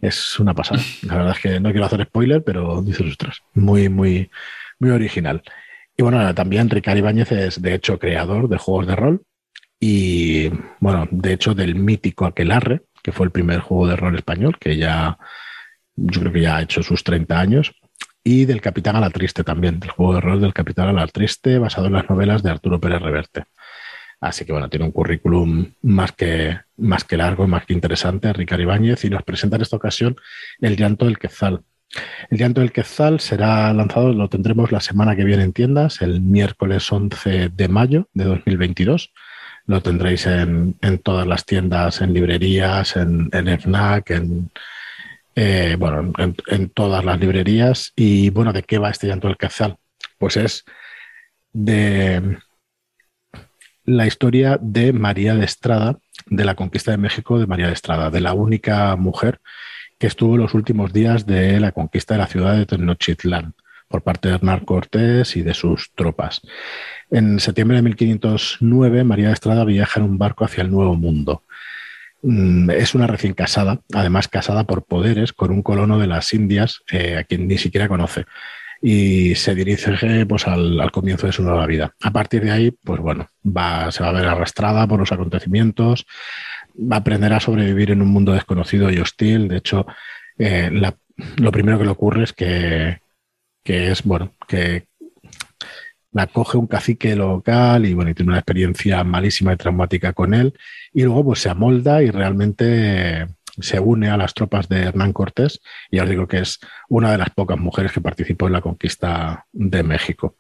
Es 0.02 0.40
una 0.40 0.54
pasada. 0.54 0.82
La 1.04 1.16
verdad 1.16 1.36
es 1.38 1.40
que 1.42 1.60
no 1.60 1.72
quiero 1.72 1.86
hacer 1.86 2.04
spoiler, 2.04 2.44
pero 2.44 2.82
dices, 2.82 3.08
ostras, 3.08 3.38
muy, 3.54 3.88
muy, 3.88 4.30
muy 4.80 4.90
original. 4.90 5.42
Y 5.96 6.04
bueno, 6.04 6.34
también 6.36 6.70
Ricardo 6.70 7.00
Ibáñez 7.00 7.32
es 7.32 7.62
de 7.62 7.76
hecho 7.76 8.00
creador 8.00 8.50
de 8.50 8.58
juegos 8.58 8.88
de 8.88 8.96
rol 8.96 9.24
y 9.80 10.50
bueno, 10.80 11.08
de 11.12 11.34
hecho 11.34 11.54
del 11.54 11.76
mítico 11.76 12.26
Aquelarre, 12.26 12.82
que 13.02 13.12
fue 13.12 13.26
el 13.26 13.32
primer 13.32 13.60
juego 13.60 13.88
de 13.88 13.96
rol 13.96 14.16
español, 14.16 14.58
que 14.60 14.78
ya 14.78 15.18
yo 15.96 16.22
creo 16.22 16.34
que 16.34 16.42
ya 16.42 16.58
ha 16.58 16.62
hecho 16.62 16.84
sus 16.84 17.04
30 17.04 17.40
años 17.40 17.74
y 18.24 18.46
del 18.46 18.62
Capitán 18.62 18.96
a 18.96 19.00
la 19.00 19.10
Triste 19.10 19.44
también, 19.44 19.80
del 19.80 19.92
juego 19.92 20.16
de 20.16 20.22
rol 20.22 20.42
del 20.42 20.54
Capitán 20.54 20.90
a 20.90 20.94
la 20.94 21.08
Triste, 21.08 21.58
basado 21.58 21.88
en 21.88 21.94
las 21.94 22.10
novelas 22.10 22.44
de 22.44 22.52
Arturo 22.52 22.80
Pérez 22.80 23.02
Reverte. 23.02 23.46
Así 24.22 24.46
que 24.46 24.52
bueno, 24.52 24.70
tiene 24.70 24.86
un 24.86 24.92
currículum 24.92 25.72
más 25.82 26.12
que, 26.12 26.60
más 26.78 27.06
que 27.06 27.18
largo, 27.18 27.48
más 27.48 27.66
que 27.66 27.74
interesante, 27.74 28.34
Ricardo 28.34 28.64
Ibáñez, 28.64 29.06
y 29.06 29.10
nos 29.10 29.24
presenta 29.24 29.56
en 29.56 29.62
esta 29.62 29.78
ocasión 29.78 30.18
El 30.60 30.76
llanto 30.76 31.06
del 31.06 31.18
Quetzal. 31.18 31.62
El 32.30 32.38
llanto 32.38 32.62
del 32.62 32.72
Quetzal 32.72 33.20
será 33.20 33.74
lanzado, 33.74 34.14
lo 34.14 34.28
tendremos 34.28 34.72
la 34.72 34.82
semana 34.82 35.16
que 35.16 35.24
viene 35.24 35.44
en 35.44 35.54
tiendas, 35.54 36.02
el 36.02 36.22
miércoles 36.22 36.92
11 36.92 37.50
de 37.50 37.68
mayo 37.70 38.10
de 38.14 38.26
2022. 38.26 39.14
Lo 39.66 39.82
tendréis 39.82 40.26
en, 40.26 40.76
todas 41.04 41.26
las 41.26 41.46
tiendas, 41.46 42.02
en 42.02 42.14
librerías, 42.14 42.96
en, 42.98 43.30
en 43.32 43.60
FNAC, 43.60 44.12
en, 44.12 44.52
eh, 45.36 45.76
bueno, 45.80 46.12
en, 46.48 46.70
todas 46.70 47.04
las 47.04 47.20
librerías. 47.20 47.94
Y 47.96 48.30
bueno, 48.30 48.54
¿de 48.54 48.64
qué 48.64 48.78
va 48.78 48.90
este 48.90 49.08
llanto 49.08 49.28
del 49.28 49.38
Quetzal? 49.38 49.78
Pues 50.18 50.38
es 50.38 50.66
de 51.54 52.38
la 53.86 54.08
historia 54.08 54.58
de 54.62 54.94
María 54.94 55.36
de 55.36 55.46
Estrada, 55.46 55.98
de 56.28 56.46
la 56.46 56.56
conquista 56.56 56.92
de 56.92 56.98
México 56.98 57.40
de 57.40 57.48
María 57.48 57.68
de 57.68 57.74
Estrada, 57.74 58.10
de 58.10 58.22
la 58.22 58.34
única 58.34 58.96
mujer 58.96 59.42
que 59.98 60.08
estuvo 60.08 60.38
los 60.38 60.54
últimos 60.54 60.94
días 60.94 61.26
de 61.26 61.60
la 61.60 61.72
conquista 61.72 62.14
de 62.14 62.20
la 62.20 62.28
ciudad 62.28 62.56
de 62.56 62.66
Tenochtitlán 62.66 63.54
por 63.90 64.04
parte 64.04 64.30
de 64.30 64.36
Hernán 64.36 64.62
Cortés 64.66 65.36
y 65.36 65.42
de 65.42 65.54
sus 65.54 65.92
tropas. 65.96 66.42
En 67.10 67.40
septiembre 67.40 67.78
de 67.78 67.84
1509, 67.84 69.04
María 69.04 69.28
de 69.28 69.34
Estrada 69.34 69.66
viaja 69.66 70.00
en 70.00 70.06
un 70.06 70.18
barco 70.18 70.46
hacia 70.46 70.62
el 70.62 70.72
Nuevo 70.72 70.96
Mundo. 70.96 71.44
Mm, 72.22 72.70
es 72.72 72.96
una 72.96 73.08
recién 73.08 73.34
casada, 73.34 73.82
además 73.94 74.28
casada 74.28 74.66
por 74.66 74.84
poderes 74.84 75.32
con 75.34 75.52
un 75.52 75.62
colono 75.62 75.98
de 76.00 76.08
las 76.08 76.34
Indias 76.34 76.82
eh, 76.92 77.18
a 77.18 77.24
quien 77.24 77.48
ni 77.48 77.58
siquiera 77.58 77.88
conoce. 77.88 78.26
Y 78.82 79.36
se 79.36 79.56
dirige 79.56 80.26
pues, 80.26 80.48
al, 80.48 80.92
comienzo 80.92 81.28
de 81.28 81.34
su 81.34 81.44
nueva 81.44 81.66
vida. 81.66 81.96
A 82.02 82.12
partir 82.12 82.44
de 82.44 82.52
ahí, 82.52 82.72
pues 82.72 83.02
bueno, 83.02 83.28
va, 83.46 83.92
se 83.92 84.04
va 84.04 84.10
a 84.10 84.14
ver 84.14 84.26
arrastrada 84.26 84.88
por 84.88 85.00
los 85.00 85.12
acontecimientos, 85.12 86.06
va 86.76 86.98
a 86.98 87.00
aprender 87.00 87.34
a 87.34 87.42
sobrevivir 87.42 87.92
en 87.92 88.02
un 88.02 88.08
mundo 88.10 88.34
desconocido 88.34 88.90
y 88.90 89.00
hostil. 89.00 89.50
De 89.50 89.58
hecho, 89.58 89.86
eh, 90.38 90.72
lo 91.38 91.52
primero 91.52 91.78
que 91.78 91.84
le 91.86 91.92
ocurre 91.92 92.24
es 92.24 92.34
que, 92.34 93.00
que 93.64 93.92
es, 93.92 94.04
bueno, 94.04 94.34
que 94.48 94.89
la 96.12 96.28
coge 96.28 96.58
un 96.58 96.68
cacique 96.68 97.16
local 97.16 97.86
y 97.86 97.94
bueno, 97.94 98.12
y 98.12 98.14
tiene 98.14 98.32
una 98.32 98.40
experiencia 98.40 99.04
malísima 99.04 99.54
y 99.54 99.58
traumática 99.58 100.14
con 100.14 100.34
él. 100.34 100.54
Y 100.94 101.04
luego 101.04 101.24
pues 101.26 101.40
se 101.40 101.50
amolda 101.50 102.02
y 102.02 102.10
realmente 102.10 103.28
se 103.60 103.80
une 103.80 104.10
a 104.10 104.18
las 104.18 104.34
tropas 104.34 104.70
de 104.70 104.84
Hernán 104.84 105.14
Cortés. 105.14 105.60
Y 105.92 105.98
ya 105.98 106.04
os 106.04 106.10
digo 106.10 106.28
que 106.28 106.40
es 106.40 106.60
una 106.88 107.12
de 107.12 107.18
las 107.18 107.30
pocas 107.30 107.58
mujeres 107.58 107.92
que 107.92 108.02
participó 108.02 108.48
en 108.48 108.54
la 108.54 108.62
conquista 108.62 109.46
de 109.52 109.84
México. 109.84 110.38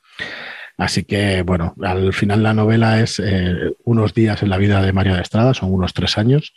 Así 0.77 1.03
que, 1.03 1.41
bueno, 1.41 1.75
al 1.81 2.13
final 2.13 2.41
la 2.41 2.53
novela 2.53 3.01
es 3.01 3.19
eh, 3.19 3.73
unos 3.83 4.13
días 4.13 4.41
en 4.43 4.49
la 4.49 4.57
vida 4.57 4.81
de 4.81 4.93
María 4.93 5.13
de 5.13 5.21
Estrada, 5.21 5.53
son 5.53 5.73
unos 5.73 5.93
tres 5.93 6.17
años, 6.17 6.53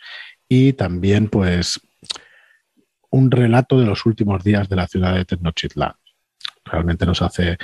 y 0.47 0.73
también, 0.73 1.27
pues, 1.27 1.81
un 3.09 3.31
relato 3.31 3.77
de 3.77 3.85
los 3.85 4.05
últimos 4.05 4.41
días 4.41 4.69
de 4.69 4.77
la 4.77 4.87
ciudad 4.87 5.13
de 5.13 5.25
Tenochtitlán. 5.25 5.95
Realmente 6.63 7.05
nos 7.05 7.21
hace 7.21 7.57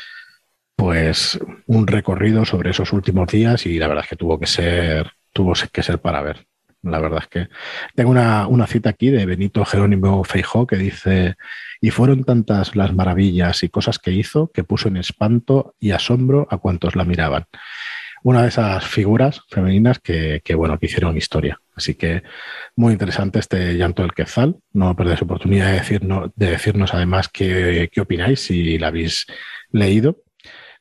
pues 0.80 1.38
un 1.68 1.88
recorrido 1.88 2.46
sobre 2.46 2.70
esos 2.70 2.94
últimos 2.94 3.28
días 3.28 3.66
y 3.66 3.78
la 3.78 3.88
verdad 3.90 4.06
es 4.06 4.10
que 4.12 4.16
tuvo 4.16 4.40
que 4.40 4.46
ser, 4.46 5.12
tuvo 5.34 5.52
que 5.74 5.84
ser 5.84 6.00
para 6.00 6.22
ver. 6.22 6.48
La 6.82 7.00
verdad 7.00 7.20
es 7.24 7.28
que 7.28 7.48
tengo 7.96 8.12
una, 8.12 8.68
cita 8.68 8.92
aquí 8.92 9.10
de 9.10 9.26
Benito 9.26 9.66
Jerónimo 9.66 10.24
Feijó 10.24 10.66
que 10.66 10.78
dice, 10.78 11.36
y 11.82 11.90
fueron 11.90 12.24
tantas 12.24 12.78
las 12.78 12.94
maravillas 12.94 13.62
y 13.64 13.68
cosas 13.68 14.00
que 14.00 14.12
hizo 14.12 14.52
que 14.54 14.64
puso 14.64 14.88
en 14.88 14.96
espanto 14.96 15.76
y 15.82 15.92
asombro 15.92 16.48
a 16.50 16.58
cuantos 16.60 16.96
la 16.96 17.04
miraban. 17.04 17.44
Una 18.24 18.44
de 18.44 18.48
esas 18.48 18.86
figuras 18.86 19.42
femeninas 19.50 20.00
que, 20.00 20.42
bueno, 20.56 20.80
que 20.80 20.86
hicieron 20.86 21.18
historia. 21.18 21.60
Así 21.76 21.96
que 21.96 22.24
muy 22.78 22.94
interesante 22.94 23.40
este 23.40 23.74
llanto 23.74 24.02
del 24.02 24.14
Quetzal. 24.14 24.56
No 24.72 24.96
perdáis 24.96 25.22
oportunidad 25.22 25.68
de 25.68 25.74
decirnos, 25.74 26.32
de 26.36 26.52
decirnos 26.52 26.94
además 26.94 27.28
qué, 27.28 27.90
qué 27.92 28.00
opináis 28.00 28.40
si 28.40 28.78
la 28.78 28.88
habéis 28.88 29.26
leído 29.72 30.24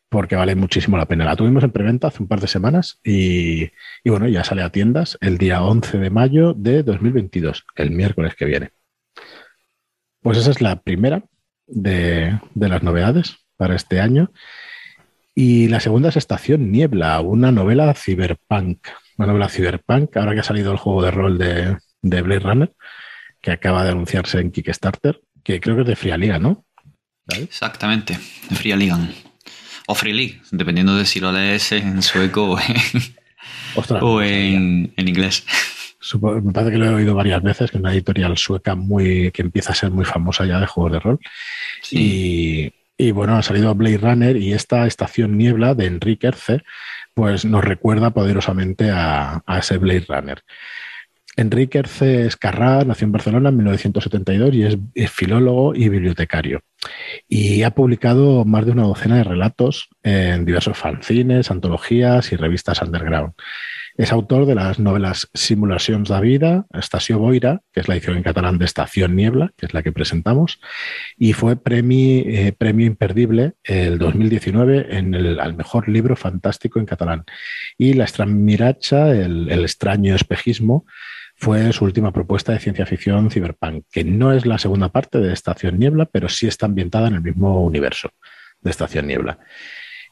porque 0.09 0.37
vale 0.37 0.55
muchísimo 0.55 0.97
la 0.97 1.07
pena. 1.07 1.25
La 1.25 1.37
tuvimos 1.37 1.63
en 1.65 1.71
preventa 1.71 2.09
hace 2.09 2.23
un 2.23 2.29
par 2.29 2.41
de 2.41 2.49
semanas 2.49 2.99
y, 3.05 3.65
y, 4.05 4.11
bueno, 4.11 4.29
ya 4.29 4.45
sale 4.45 4.63
a 4.63 4.71
tiendas 4.71 5.19
el 5.21 5.39
día 5.39 5.63
11 5.63 5.99
de 5.99 6.11
mayo 6.11 6.55
de 6.55 6.83
2022, 6.83 7.65
el 7.77 7.91
miércoles 7.91 8.35
que 8.35 8.47
viene. 8.47 8.71
Pues 10.21 10.39
esa 10.39 10.51
es 10.51 10.61
la 10.61 10.81
primera 10.83 11.25
de, 11.67 12.39
de 12.55 12.69
las 12.69 12.83
novedades 12.83 13.37
para 13.57 13.77
este 13.77 14.01
año. 14.01 14.33
Y 15.35 15.69
la 15.69 15.81
segunda 15.81 16.09
es 16.09 16.17
Estación 16.17 16.73
Niebla, 16.73 17.21
una 17.21 17.53
novela 17.53 17.95
cyberpunk. 17.95 18.89
Una 19.19 19.29
novela 19.29 19.49
cyberpunk, 19.49 20.17
ahora 20.17 20.35
que 20.35 20.41
ha 20.41 20.45
salido 20.45 20.73
el 20.73 20.79
juego 20.79 21.03
de 21.03 21.11
rol 21.11 21.39
de, 21.39 21.77
de 22.03 22.23
Blade 22.23 22.41
Runner, 22.41 22.73
que 23.41 23.51
acaba 23.51 23.85
de 23.85 23.91
anunciarse 23.91 24.41
en 24.41 24.51
Kickstarter, 24.51 25.21
que 25.45 25.61
creo 25.61 25.77
que 25.77 25.83
es 25.83 25.89
de 25.89 25.97
Fria 25.97 26.17
Liga, 26.17 26.39
¿no? 26.39 26.65
Exactamente, 27.29 28.19
de 28.49 28.57
Fria 28.57 28.77
Liga. 28.77 28.99
O 29.91 29.95
Free 29.95 30.13
League, 30.13 30.43
dependiendo 30.51 30.97
de 30.97 31.07
si 31.07 31.19
lo 31.19 31.33
lees 31.33 31.73
en 31.73 32.03
sueco 32.03 32.45
o 32.53 32.59
en, 32.61 32.77
o 34.03 34.21
en, 34.21 34.93
en 34.95 35.09
inglés. 35.09 35.47
me 36.13 36.53
parece 36.53 36.73
que 36.73 36.79
lo 36.79 36.85
he 36.85 36.95
oído 36.95 37.15
varias 37.15 37.43
veces, 37.43 37.71
que 37.71 37.79
es 37.79 37.81
una 37.81 37.95
editorial 37.95 38.37
sueca 38.37 38.75
muy, 38.75 39.31
que 39.31 39.41
empieza 39.41 39.73
a 39.73 39.75
ser 39.75 39.91
muy 39.91 40.05
famosa 40.05 40.45
ya 40.45 40.61
de 40.61 40.67
juegos 40.67 40.93
de 40.93 41.01
rol. 41.01 41.19
Sí. 41.81 42.73
Y, 42.99 43.07
y, 43.07 43.13
bueno, 43.13 43.37
ha 43.37 43.43
salido 43.43 43.75
Blade 43.75 43.97
Runner 43.97 44.37
y 44.37 44.53
esta 44.53 44.87
estación 44.87 45.39
niebla 45.39 45.75
de 45.75 45.87
Enrique 45.87 46.27
Erce, 46.27 46.65
pues 47.15 47.47
nos 47.47 47.65
recuerda 47.65 48.11
poderosamente 48.11 48.91
a, 48.91 49.43
a 49.47 49.59
ese 49.59 49.79
Blade 49.79 50.05
Runner. 50.07 50.45
Enrique 51.39 51.79
Erce 51.79 52.27
Escarrá 52.27 52.85
nació 52.85 53.07
en 53.07 53.13
Barcelona 53.13 53.49
en 53.49 53.57
1972 53.57 54.55
y 54.55 54.65
es, 54.65 54.77
es, 54.95 55.11
filólogo 55.11 55.75
y 55.75 55.89
bibliotecario. 55.89 56.61
Y 57.29 57.63
ha 57.63 57.71
publicado 57.71 58.45
más 58.45 58.67
de 58.67 58.73
una 58.73 58.85
docena 58.85 59.17
de 59.17 59.25
relatos 59.25 59.89
en 60.03 60.45
diversos 60.45 60.77
fanzines, 60.77 61.51
antologías 61.51 62.33
y 62.33 62.37
revistas 62.37 62.83
underground. 62.83 63.33
Es 63.99 64.13
autor 64.13 64.47
de 64.47 64.55
las 64.55 64.79
novelas 64.79 65.29
Simulacions 65.35 66.09
de 66.09 66.21
Vida, 66.21 66.67
Estació 66.73 67.19
Boira, 67.19 67.63
que 67.73 67.81
es 67.81 67.89
la 67.89 67.97
edición 67.97 68.17
en 68.17 68.23
catalán 68.23 68.57
de 68.57 68.65
Estación 68.65 69.17
Niebla, 69.17 69.51
que 69.57 69.67
es 69.67 69.75
la 69.75 69.83
que 69.83 69.91
presentamos, 69.91 70.61
y 71.17 71.33
fue 71.33 71.57
premio, 71.57 72.23
eh, 72.25 72.55
premio 72.57 72.87
imperdible 72.87 73.55
el 73.65 73.99
2019 73.99 74.97
en 74.97 75.15
el 75.15 75.41
al 75.41 75.57
mejor 75.57 75.89
libro 75.89 76.15
fantástico 76.15 76.79
en 76.79 76.87
catalán. 76.87 77.25
Y 77.77 77.95
La 77.95 78.05
Estramiracha, 78.05 79.11
el, 79.11 79.51
el 79.51 79.63
extraño 79.63 80.15
espejismo, 80.15 80.87
fue 81.39 81.73
su 81.73 81.85
última 81.85 82.13
propuesta 82.13 82.53
de 82.53 82.59
ciencia 82.59 82.85
ficción 82.85 83.31
cyberpunk, 83.31 83.85
que 83.91 84.03
no 84.05 84.33
es 84.33 84.45
la 84.45 84.59
segunda 84.59 84.89
parte 84.89 85.19
de 85.19 85.33
Estación 85.33 85.79
Niebla, 85.79 86.07
pero 86.07 86.29
sí 86.29 86.49
está 86.49 86.67
ambientada 86.67 87.09
en 87.09 87.15
el 87.15 87.23
mismo 87.23 87.63
universo 87.63 88.11
de 88.61 88.71
Estación 88.71 89.07
Niebla. 89.07 89.39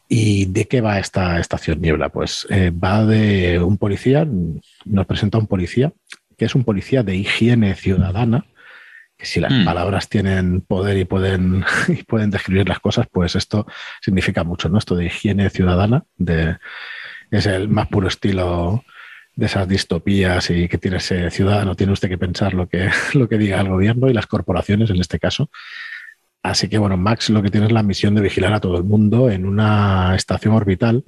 ¿Y 0.08 0.46
de 0.46 0.68
qué 0.68 0.80
va 0.80 1.00
esta 1.00 1.40
estación 1.40 1.80
niebla? 1.80 2.10
Pues 2.10 2.46
eh, 2.48 2.70
va 2.70 3.04
de 3.04 3.58
un 3.58 3.76
policía, 3.76 4.24
nos 4.84 5.06
presenta 5.06 5.38
un 5.38 5.48
policía, 5.48 5.92
que 6.38 6.44
es 6.44 6.54
un 6.54 6.62
policía 6.62 7.02
de 7.02 7.16
higiene 7.16 7.74
ciudadana, 7.74 8.46
que 9.16 9.26
si 9.26 9.40
las 9.40 9.52
mm. 9.52 9.64
palabras 9.64 10.08
tienen 10.08 10.60
poder 10.60 10.96
y 10.98 11.06
pueden, 11.06 11.64
y 11.88 12.04
pueden 12.04 12.30
describir 12.30 12.68
las 12.68 12.78
cosas, 12.78 13.08
pues 13.10 13.34
esto 13.34 13.66
significa 14.00 14.44
mucho, 14.44 14.68
¿no? 14.68 14.78
Esto 14.78 14.94
de 14.94 15.06
higiene 15.06 15.50
ciudadana, 15.50 16.04
de, 16.16 16.56
es 17.32 17.46
el 17.46 17.68
más 17.68 17.88
puro 17.88 18.06
estilo 18.06 18.84
de 19.36 19.46
esas 19.46 19.68
distopías 19.68 20.50
y 20.50 20.66
que 20.66 20.78
tiene 20.78 20.96
ese 20.96 21.30
ciudadano, 21.30 21.76
tiene 21.76 21.92
usted 21.92 22.08
que 22.08 22.18
pensar 22.18 22.54
lo 22.54 22.68
que, 22.68 22.90
lo 23.14 23.28
que 23.28 23.38
diga 23.38 23.60
el 23.60 23.68
gobierno 23.68 24.08
y 24.08 24.14
las 24.14 24.26
corporaciones 24.26 24.90
en 24.90 24.96
este 24.96 25.18
caso. 25.18 25.50
Así 26.42 26.68
que 26.68 26.78
bueno, 26.78 26.96
Max 26.96 27.30
lo 27.30 27.42
que 27.42 27.50
tiene 27.50 27.66
es 27.66 27.72
la 27.72 27.82
misión 27.82 28.14
de 28.14 28.22
vigilar 28.22 28.52
a 28.54 28.60
todo 28.60 28.78
el 28.78 28.84
mundo 28.84 29.30
en 29.30 29.46
una 29.46 30.14
estación 30.16 30.54
orbital. 30.54 31.04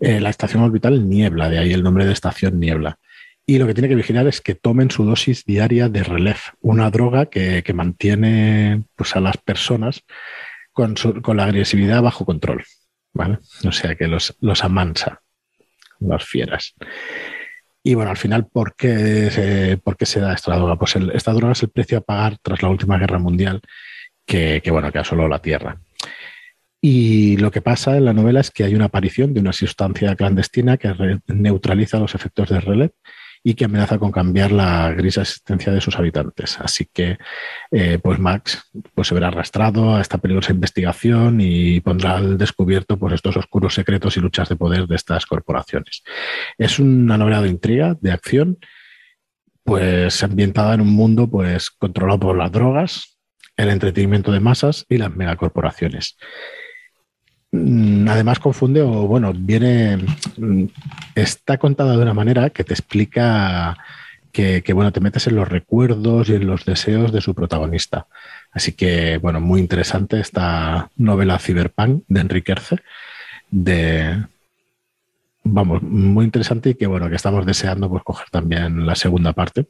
Eh, 0.00 0.20
la 0.20 0.30
estación 0.30 0.62
orbital 0.62 1.08
Niebla, 1.08 1.48
de 1.48 1.58
ahí 1.58 1.72
el 1.72 1.82
nombre 1.82 2.06
de 2.06 2.12
estación 2.12 2.58
Niebla. 2.58 2.98
Y 3.46 3.58
lo 3.58 3.66
que 3.66 3.74
tiene 3.74 3.88
que 3.88 3.94
vigilar 3.94 4.26
es 4.26 4.40
que 4.40 4.54
tomen 4.54 4.90
su 4.90 5.04
dosis 5.04 5.44
diaria 5.44 5.90
de 5.90 6.02
Relef, 6.02 6.50
una 6.62 6.90
droga 6.90 7.26
que, 7.26 7.62
que 7.62 7.74
mantiene 7.74 8.84
pues, 8.96 9.16
a 9.16 9.20
las 9.20 9.36
personas 9.36 10.02
con, 10.72 10.96
su, 10.96 11.20
con, 11.20 11.36
la 11.36 11.44
agresividad 11.44 12.00
bajo 12.00 12.24
control. 12.24 12.64
¿vale? 13.12 13.38
O 13.64 13.72
sea 13.72 13.96
que 13.96 14.06
los, 14.06 14.36
los 14.40 14.64
amansa, 14.64 15.20
las 16.00 16.24
fieras. 16.24 16.74
Y 17.82 17.94
bueno, 17.94 18.10
al 18.10 18.16
final, 18.16 18.46
¿por 18.46 18.74
qué, 18.76 19.30
se, 19.30 19.76
¿por 19.76 19.96
qué 19.96 20.06
se 20.06 20.20
da 20.20 20.32
esta 20.32 20.56
droga? 20.56 20.76
Pues 20.76 20.96
el, 20.96 21.10
esta 21.10 21.32
droga 21.32 21.52
es 21.52 21.62
el 21.62 21.68
precio 21.68 21.98
a 21.98 22.00
pagar 22.00 22.38
tras 22.40 22.62
la 22.62 22.70
última 22.70 22.98
guerra 22.98 23.18
mundial 23.18 23.60
que, 24.24 24.62
que, 24.64 24.70
bueno, 24.70 24.90
que 24.90 24.98
asoló 24.98 25.28
la 25.28 25.40
Tierra. 25.40 25.78
Y 26.80 27.36
lo 27.38 27.50
que 27.50 27.62
pasa 27.62 27.96
en 27.96 28.04
la 28.04 28.12
novela 28.12 28.40
es 28.40 28.50
que 28.50 28.64
hay 28.64 28.74
una 28.74 28.86
aparición 28.86 29.34
de 29.34 29.40
una 29.40 29.52
sustancia 29.52 30.14
clandestina 30.16 30.76
que 30.76 31.18
neutraliza 31.26 31.98
los 31.98 32.14
efectos 32.14 32.48
del 32.50 32.62
relé 32.62 32.92
y 33.46 33.54
que 33.54 33.66
amenaza 33.66 33.98
con 33.98 34.10
cambiar 34.10 34.52
la 34.52 34.90
gris 34.92 35.18
existencia 35.18 35.70
de 35.70 35.82
sus 35.82 35.96
habitantes. 35.98 36.58
Así 36.60 36.88
que, 36.90 37.18
eh, 37.70 37.98
pues 38.02 38.18
Max 38.18 38.70
pues, 38.94 39.08
se 39.08 39.14
verá 39.14 39.28
arrastrado 39.28 39.94
a 39.94 40.00
esta 40.00 40.16
peligrosa 40.16 40.52
investigación 40.52 41.42
y 41.42 41.80
pondrá 41.80 42.16
al 42.16 42.38
descubierto 42.38 42.98
pues, 42.98 43.12
estos 43.12 43.36
oscuros 43.36 43.74
secretos 43.74 44.16
y 44.16 44.20
luchas 44.20 44.48
de 44.48 44.56
poder 44.56 44.86
de 44.86 44.96
estas 44.96 45.26
corporaciones. 45.26 46.02
Es 46.56 46.78
una 46.78 47.18
novela 47.18 47.42
de 47.42 47.50
intriga, 47.50 47.98
de 48.00 48.12
acción, 48.12 48.58
pues 49.62 50.22
ambientada 50.22 50.72
en 50.72 50.80
un 50.80 50.94
mundo 50.94 51.28
pues, 51.28 51.70
controlado 51.70 52.20
por 52.20 52.38
las 52.38 52.50
drogas, 52.50 53.18
el 53.58 53.68
entretenimiento 53.68 54.32
de 54.32 54.40
masas 54.40 54.86
y 54.88 54.96
las 54.96 55.14
megacorporaciones. 55.14 56.16
Mm, 57.54 58.08
además 58.08 58.40
confunde 58.40 58.82
o 58.82 59.06
bueno, 59.06 59.32
viene, 59.32 59.98
mm, 60.36 60.64
está 61.14 61.56
contada 61.58 61.96
de 61.96 62.02
una 62.02 62.14
manera 62.14 62.50
que 62.50 62.64
te 62.64 62.74
explica 62.74 63.76
que, 64.32 64.64
bueno, 64.74 64.92
te 64.92 65.00
metes 65.00 65.28
en 65.28 65.36
los 65.36 65.48
recuerdos 65.48 66.28
y 66.28 66.34
en 66.34 66.46
los 66.48 66.64
deseos 66.64 67.12
de 67.12 67.20
su 67.20 67.34
protagonista. 67.34 68.08
Así 68.50 68.72
que, 68.72 69.18
bueno, 69.18 69.40
muy 69.40 69.60
interesante 69.60 70.18
esta 70.18 70.90
novela 70.96 71.38
Cyberpunk 71.38 72.02
de 72.08 72.20
Enrique 72.20 72.52
Erce, 72.52 72.78
de, 73.50 74.24
vamos, 75.44 75.82
muy 75.82 76.24
interesante 76.24 76.70
y 76.70 76.74
que, 76.74 76.88
bueno, 76.88 77.08
que 77.08 77.14
estamos 77.16 77.46
deseando 77.46 77.88
pues 77.88 78.02
coger 78.02 78.28
también 78.30 78.84
la 78.86 78.96
segunda 78.96 79.32
parte 79.34 79.68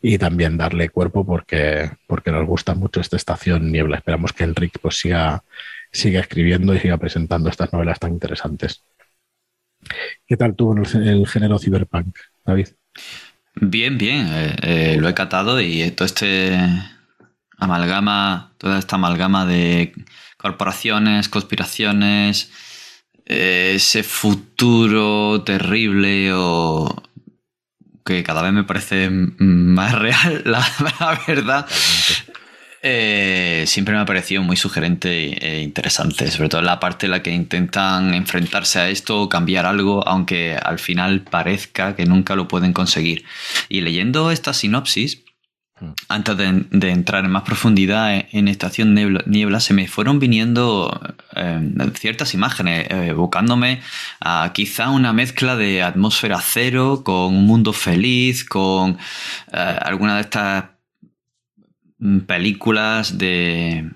y 0.00 0.18
también 0.18 0.56
darle 0.56 0.88
cuerpo 0.90 1.24
porque, 1.24 1.90
porque 2.06 2.30
nos 2.30 2.46
gusta 2.46 2.74
mucho 2.74 3.00
esta 3.00 3.16
estación 3.16 3.70
Niebla. 3.70 3.96
Esperamos 3.96 4.32
que 4.32 4.44
Enrique 4.44 4.78
pues 4.80 4.96
siga 4.96 5.42
siga 5.92 6.20
escribiendo 6.20 6.74
y 6.74 6.80
siga 6.80 6.96
presentando 6.96 7.48
estas 7.48 7.72
novelas 7.72 7.98
tan 7.98 8.12
interesantes. 8.12 8.84
¿Qué 10.26 10.36
tal 10.36 10.54
en 10.58 10.84
el, 10.84 11.08
el 11.08 11.26
género 11.26 11.58
cyberpunk, 11.58 12.16
David? 12.44 12.68
Bien, 13.54 13.96
bien, 13.98 14.28
eh, 14.30 14.56
eh, 14.62 14.96
lo 15.00 15.08
he 15.08 15.14
catado 15.14 15.60
y 15.60 15.90
todo 15.92 16.06
este 16.06 16.56
amalgama, 17.56 18.52
toda 18.58 18.78
esta 18.78 18.96
amalgama 18.96 19.46
de 19.46 19.92
corporaciones, 20.36 21.28
conspiraciones, 21.28 22.52
eh, 23.26 23.72
ese 23.74 24.02
futuro 24.02 25.42
terrible 25.42 26.32
o 26.34 27.02
que 28.08 28.24
cada 28.24 28.42
vez 28.42 28.52
me 28.52 28.64
parece 28.64 29.10
más 29.10 29.92
real, 29.98 30.42
la, 30.46 30.66
la 30.98 31.20
verdad. 31.26 31.66
Eh, 32.80 33.64
siempre 33.66 33.94
me 33.94 34.00
ha 34.00 34.04
parecido 34.04 34.42
muy 34.42 34.56
sugerente 34.56 35.44
e 35.44 35.62
interesante, 35.62 36.30
sobre 36.30 36.48
todo 36.48 36.62
la 36.62 36.80
parte 36.80 37.06
en 37.06 37.10
la 37.10 37.22
que 37.22 37.30
intentan 37.30 38.14
enfrentarse 38.14 38.78
a 38.78 38.88
esto 38.88 39.20
o 39.20 39.28
cambiar 39.28 39.66
algo, 39.66 40.06
aunque 40.06 40.56
al 40.56 40.78
final 40.78 41.20
parezca 41.20 41.96
que 41.96 42.06
nunca 42.06 42.34
lo 42.34 42.48
pueden 42.48 42.72
conseguir. 42.72 43.24
Y 43.68 43.82
leyendo 43.82 44.30
esta 44.30 44.54
sinopsis. 44.54 45.22
Antes 46.08 46.36
de, 46.36 46.90
entrar 46.90 47.24
en 47.24 47.30
más 47.30 47.42
profundidad 47.42 48.14
en, 48.14 48.26
en 48.32 48.48
Estación 48.48 48.94
Niebla, 48.94 49.22
Niebla, 49.26 49.60
se 49.60 49.74
me 49.74 49.88
fueron 49.88 50.18
viniendo 50.18 51.00
eh, 51.36 51.90
ciertas 51.94 52.34
imágenes, 52.34 52.86
eh, 52.90 53.08
evocándome 53.08 53.80
a 54.20 54.50
quizá 54.54 54.90
una 54.90 55.12
mezcla 55.12 55.56
de 55.56 55.82
atmósfera 55.82 56.40
cero 56.40 57.02
con 57.04 57.34
un 57.34 57.46
mundo 57.46 57.72
feliz, 57.72 58.44
con 58.44 58.98
eh, 59.52 59.78
alguna 59.82 60.16
de 60.16 60.22
estas 60.22 60.64
Mm, 62.00 62.20
películas 62.20 63.18
de, 63.18 63.90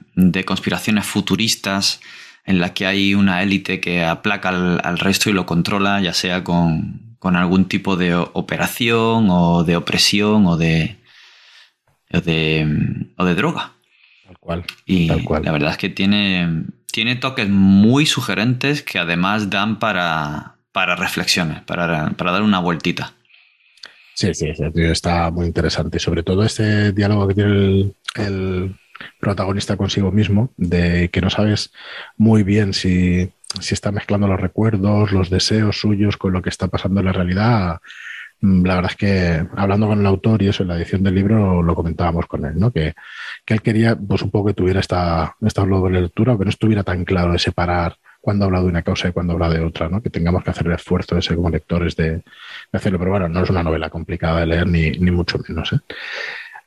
conspiraciones 0.45 1.07
futuristas 1.07 2.01
en 2.45 2.59
las 2.59 2.73
que 2.73 2.87
hay 2.87 3.15
una 3.15 3.43
élite 3.43 3.81
que 3.81 4.05
aplaca 4.05 4.49
al, 4.49 4.99
resto 4.99 5.31
y 5.31 5.33
lo 5.33 5.47
controla, 5.47 6.01
ya 6.01 6.13
sea 6.13 6.43
con, 6.43 7.17
algún 7.23 7.67
tipo 7.67 7.97
de 7.97 8.15
operación 8.17 9.29
o 9.31 9.63
de 9.63 9.77
opresión 9.77 10.47
o 10.47 10.57
de, 10.57 10.99
o 12.13 12.21
de, 12.21 12.67
o 13.17 13.25
de 13.25 13.35
droga. 13.35 13.73
Tal 14.27 14.39
cual. 14.39 14.65
Y 14.87 15.09
tal 15.09 15.25
cual. 15.25 15.45
la 15.45 15.53
verdad 15.53 15.71
es 15.71 15.77
que 15.77 15.89
tiene, 15.89 16.65
tiene 16.91 17.17
toques 17.17 17.49
muy 17.49 18.07
sugerentes 18.07 18.83
que 18.83 18.99
además 18.99 19.51
dan 19.51 19.79
para, 19.79 20.57
para 20.73 20.97
reflexiones, 20.97 21.63
para, 21.63 22.11
para 22.11 22.33
dar 22.33 22.43
una 22.43 22.61
vueltita. 22.61 23.15
Sí, 24.15 24.35
sí, 24.35 24.53
está 24.75 25.31
muy 25.31 25.47
interesante. 25.47 25.97
Y 25.97 26.01
sobre 26.01 26.23
todo 26.23 26.45
este 26.45 26.93
diálogo 26.93 27.29
que 27.29 27.35
tiene 27.35 27.93
el, 28.17 28.77
protagonista 29.19 29.77
consigo 29.77 30.13
mismo, 30.13 30.53
de 30.57 31.09
que 31.11 31.21
no 31.21 31.31
sabes 31.31 31.73
muy 32.17 32.43
bien 32.43 32.73
si, 32.73 33.33
si, 33.61 33.75
está 33.75 33.91
mezclando 33.91 34.29
los 34.29 34.41
recuerdos, 34.41 35.13
los 35.13 35.31
deseos 35.31 35.79
suyos 35.79 36.17
con 36.17 36.33
lo 36.33 36.43
que 36.43 36.51
está 36.51 36.69
pasando 36.69 37.01
en 37.01 37.07
la 37.07 37.13
realidad. 37.13 37.81
Mm, 38.43 38.65
la 38.67 38.75
verdad 38.75 38.91
es 38.91 38.97
que 38.97 39.47
hablando 39.57 39.87
con 39.87 40.01
el 40.01 40.07
autor 40.07 40.43
y 40.43 40.49
eso 40.49 40.63
en 40.65 40.69
la 40.71 40.77
edición 40.77 41.03
del 41.03 41.15
libro 41.15 41.63
lo 41.63 41.75
comentábamos 41.75 42.27
con 42.27 42.45
él, 42.45 42.59
¿no? 42.59 42.73
Que, 42.73 42.95
que 43.45 43.55
él 43.55 43.63
quería 43.63 43.97
pues 43.97 44.23
un 44.23 44.31
poco 44.31 44.49
que 44.49 44.55
tuviera 44.55 44.81
esta, 44.81 45.37
esta 45.41 45.65
doble 45.65 46.01
lectura 46.01 46.35
o 46.35 46.39
que 46.39 46.45
no 46.45 46.51
estuviera 46.51 46.83
tan 46.83 47.05
claro 47.05 47.33
de 47.33 47.39
separar 47.39 47.97
cuando 48.21 48.45
habla 48.45 48.61
de 48.61 48.67
una 48.67 48.83
causa 48.83 49.09
y 49.09 49.13
cuando 49.13 49.33
habla 49.35 49.49
de 49.49 49.61
otra, 49.61 49.89
¿no? 49.89 50.01
que 50.01 50.11
tengamos 50.11 50.45
que 50.45 50.51
hacer 50.51 50.67
el 50.67 50.75
esfuerzo 50.75 51.17
de 51.17 51.23
ser 51.23 51.37
como 51.37 51.51
lectores 51.51 51.97
de, 51.97 52.23
hacerlo. 52.73 52.99
Pero 52.99 53.11
bueno, 53.11 53.29
no 53.29 53.43
es 53.43 53.51
una 53.51 53.65
novela 53.65 53.91
complicada 53.91 54.41
de 54.41 54.47
leer, 54.47 54.67
ni, 54.67 54.91
ni 54.93 55.11
mucho 55.11 55.39
menos. 55.49 55.73
¿eh? 55.73 55.81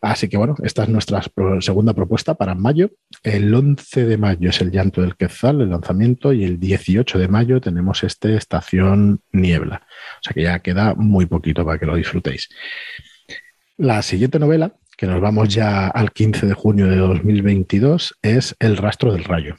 Así 0.05 0.29
que 0.29 0.37
bueno, 0.37 0.55
esta 0.63 0.83
es 0.83 0.89
nuestra 0.89 1.23
segunda 1.61 1.95
propuesta 1.95 2.35
para 2.35 2.53
mayo. 2.53 2.91
El 3.23 3.51
11 3.51 4.05
de 4.05 4.17
mayo 4.17 4.51
es 4.51 4.61
el 4.61 4.69
llanto 4.69 5.01
del 5.01 5.15
Quetzal, 5.15 5.61
el 5.61 5.71
lanzamiento, 5.71 6.31
y 6.31 6.43
el 6.43 6.59
18 6.59 7.17
de 7.17 7.27
mayo 7.27 7.59
tenemos 7.59 8.03
este 8.03 8.35
Estación 8.35 9.21
Niebla. 9.31 9.81
O 9.83 10.19
sea 10.21 10.33
que 10.35 10.43
ya 10.43 10.59
queda 10.59 10.93
muy 10.93 11.25
poquito 11.25 11.65
para 11.65 11.79
que 11.79 11.87
lo 11.87 11.95
disfrutéis. 11.95 12.49
La 13.77 14.03
siguiente 14.03 14.37
novela, 14.37 14.75
que 14.95 15.07
nos 15.07 15.19
vamos 15.19 15.49
ya 15.49 15.87
al 15.87 16.11
15 16.11 16.45
de 16.45 16.53
junio 16.53 16.85
de 16.85 16.97
2022, 16.97 18.19
es 18.21 18.55
El 18.59 18.77
rastro 18.77 19.11
del 19.11 19.23
rayo. 19.23 19.55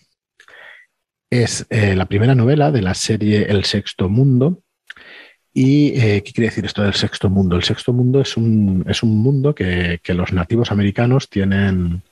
Es 1.28 1.66
eh, 1.70 1.96
la 1.96 2.06
primera 2.06 2.36
novela 2.36 2.70
de 2.70 2.82
la 2.82 2.94
serie 2.94 3.46
El 3.50 3.64
Sexto 3.64 4.08
Mundo. 4.08 4.62
¿Y 5.58 5.98
eh, 5.98 6.22
qué 6.22 6.32
quiere 6.34 6.50
decir 6.50 6.66
esto 6.66 6.82
del 6.82 6.92
Sexto 6.92 7.30
Mundo? 7.30 7.56
El 7.56 7.62
Sexto 7.62 7.94
Mundo 7.94 8.20
es 8.20 8.36
un, 8.36 8.84
es 8.86 9.02
un 9.02 9.16
mundo 9.16 9.54
que, 9.54 9.98
los 10.08 10.34
nativos 10.34 10.70
americanos 10.70 11.30
tienen, 11.30 12.02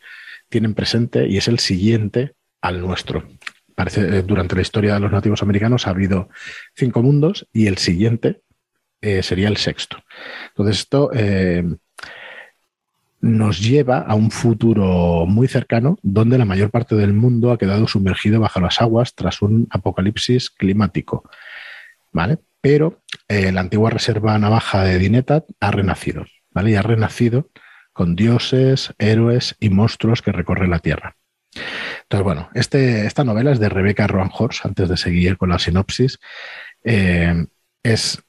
tienen 0.49 0.73
presente 0.73 1.29
y 1.29 1.37
es 1.37 1.47
el 1.47 1.59
siguiente 1.59 2.33
al 2.63 2.81
nuestro. 2.81 3.29
Parece, 3.75 4.01
eh, 4.01 4.23
durante 4.23 4.55
la 4.55 4.63
historia 4.63 4.95
de 4.95 5.01
los 5.01 5.13
nativos 5.13 5.43
americanos 5.43 5.87
ha 5.87 5.91
habido 5.91 6.31
cinco 6.75 7.03
mundos 7.03 7.47
y 7.53 7.67
el 7.67 7.77
siguiente 7.77 8.41
sería 9.21 9.49
el 9.49 9.59
sexto. 9.59 9.99
Entonces, 10.49 10.79
esto 10.79 11.11
nos 13.21 13.61
lleva 13.61 13.99
a 13.99 14.15
un 14.15 14.31
futuro 14.31 15.27
muy 15.27 15.49
cercano 15.49 15.99
donde 16.03 16.39
la 16.39 16.47
mayor 16.47 16.71
parte 16.71 16.95
del 16.95 17.13
mundo 17.13 17.53
ha 17.53 17.59
quedado 17.59 17.87
sumergido 17.87 18.41
bajo 18.41 18.61
las 18.61 18.81
aguas 18.81 19.15
tras 19.15 19.43
un 19.43 19.69
apocalipsis 19.71 20.49
climático. 20.49 21.29
¿Vale? 22.11 22.39
Pero 22.65 23.03
eh, 23.29 23.53
la 23.53 23.61
antigua 23.61 23.91
reserva 23.91 24.39
navaja 24.39 24.85
de 24.85 24.99
Dinetat 24.99 25.45
ha 25.61 25.71
renacido, 25.71 26.25
¿vale? 26.51 26.71
Y 26.71 26.77
ha 26.77 26.81
renacido 26.81 27.51
con 27.93 28.17
dioses, 28.17 28.95
héroes 28.97 29.55
y 29.61 29.69
monstruos 29.69 30.23
que 30.23 30.33
recorren 30.33 30.71
la 30.71 30.79
Tierra. 30.79 31.15
Entonces, 32.05 32.25
bueno, 32.25 32.49
este, 32.55 33.05
esta 33.05 33.23
novela 33.23 33.53
es 33.53 33.59
de 33.59 33.69
Rebecca 33.69 34.07
Roan 34.07 34.31
Horst, 34.33 34.65
antes 34.65 34.89
de 34.89 34.97
seguir 34.97 35.37
con 35.37 35.51
la 35.51 35.59
sinopsis. 35.59 36.19
Eh, 36.85 37.45
es, 37.83 38.23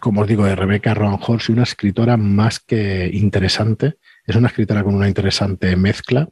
como 0.00 0.22
os 0.22 0.26
digo, 0.26 0.44
de 0.46 0.56
Rebecca 0.56 0.92
Roan 0.92 1.20
Horst, 1.24 1.50
una 1.50 1.62
escritora 1.62 2.16
más 2.16 2.58
que 2.58 3.08
interesante 3.12 3.98
es 4.26 4.34
una 4.34 4.48
escritora 4.48 4.82
con 4.82 4.96
una 4.96 5.06
interesante 5.06 5.76
mezcla 5.76 6.28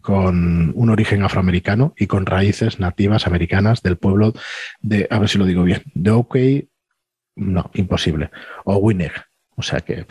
con 0.00 0.72
un 0.74 0.90
origen 0.90 1.22
afroamericano 1.22 1.94
y 1.96 2.08
con 2.08 2.26
raíces 2.26 2.80
nativas 2.80 3.28
americanas 3.28 3.82
del 3.82 3.96
pueblo 3.96 4.34
de, 4.80 5.06
a 5.10 5.20
ver 5.20 5.28
si 5.28 5.38
lo 5.38 5.46
digo 5.46 5.62
bien, 5.64 5.82
de 5.94 6.10
OK, 6.10 6.36
no, 7.36 7.70
imposible, 7.74 8.30
o 8.64 8.76
Winneg. 8.76 9.12
O 9.56 9.62
sea 9.62 9.80
que, 9.80 10.06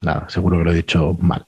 nada, 0.00 0.28
seguro 0.28 0.58
que 0.58 0.64
lo 0.64 0.72
he 0.72 0.76
dicho 0.76 1.16
mal. 1.20 1.46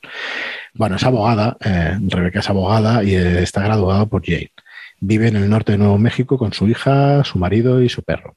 Bueno, 0.74 0.96
es 0.96 1.04
abogada, 1.04 1.56
eh, 1.64 1.98
Rebeca 2.08 2.40
es 2.40 2.50
abogada 2.50 3.04
y 3.04 3.14
está 3.14 3.62
graduada 3.62 4.06
por 4.06 4.22
Yale. 4.22 4.52
Vive 5.00 5.28
en 5.28 5.36
el 5.36 5.50
norte 5.50 5.72
de 5.72 5.78
Nuevo 5.78 5.98
México 5.98 6.38
con 6.38 6.52
su 6.52 6.68
hija, 6.68 7.24
su 7.24 7.38
marido 7.38 7.82
y 7.82 7.88
su 7.88 8.02
perro. 8.02 8.36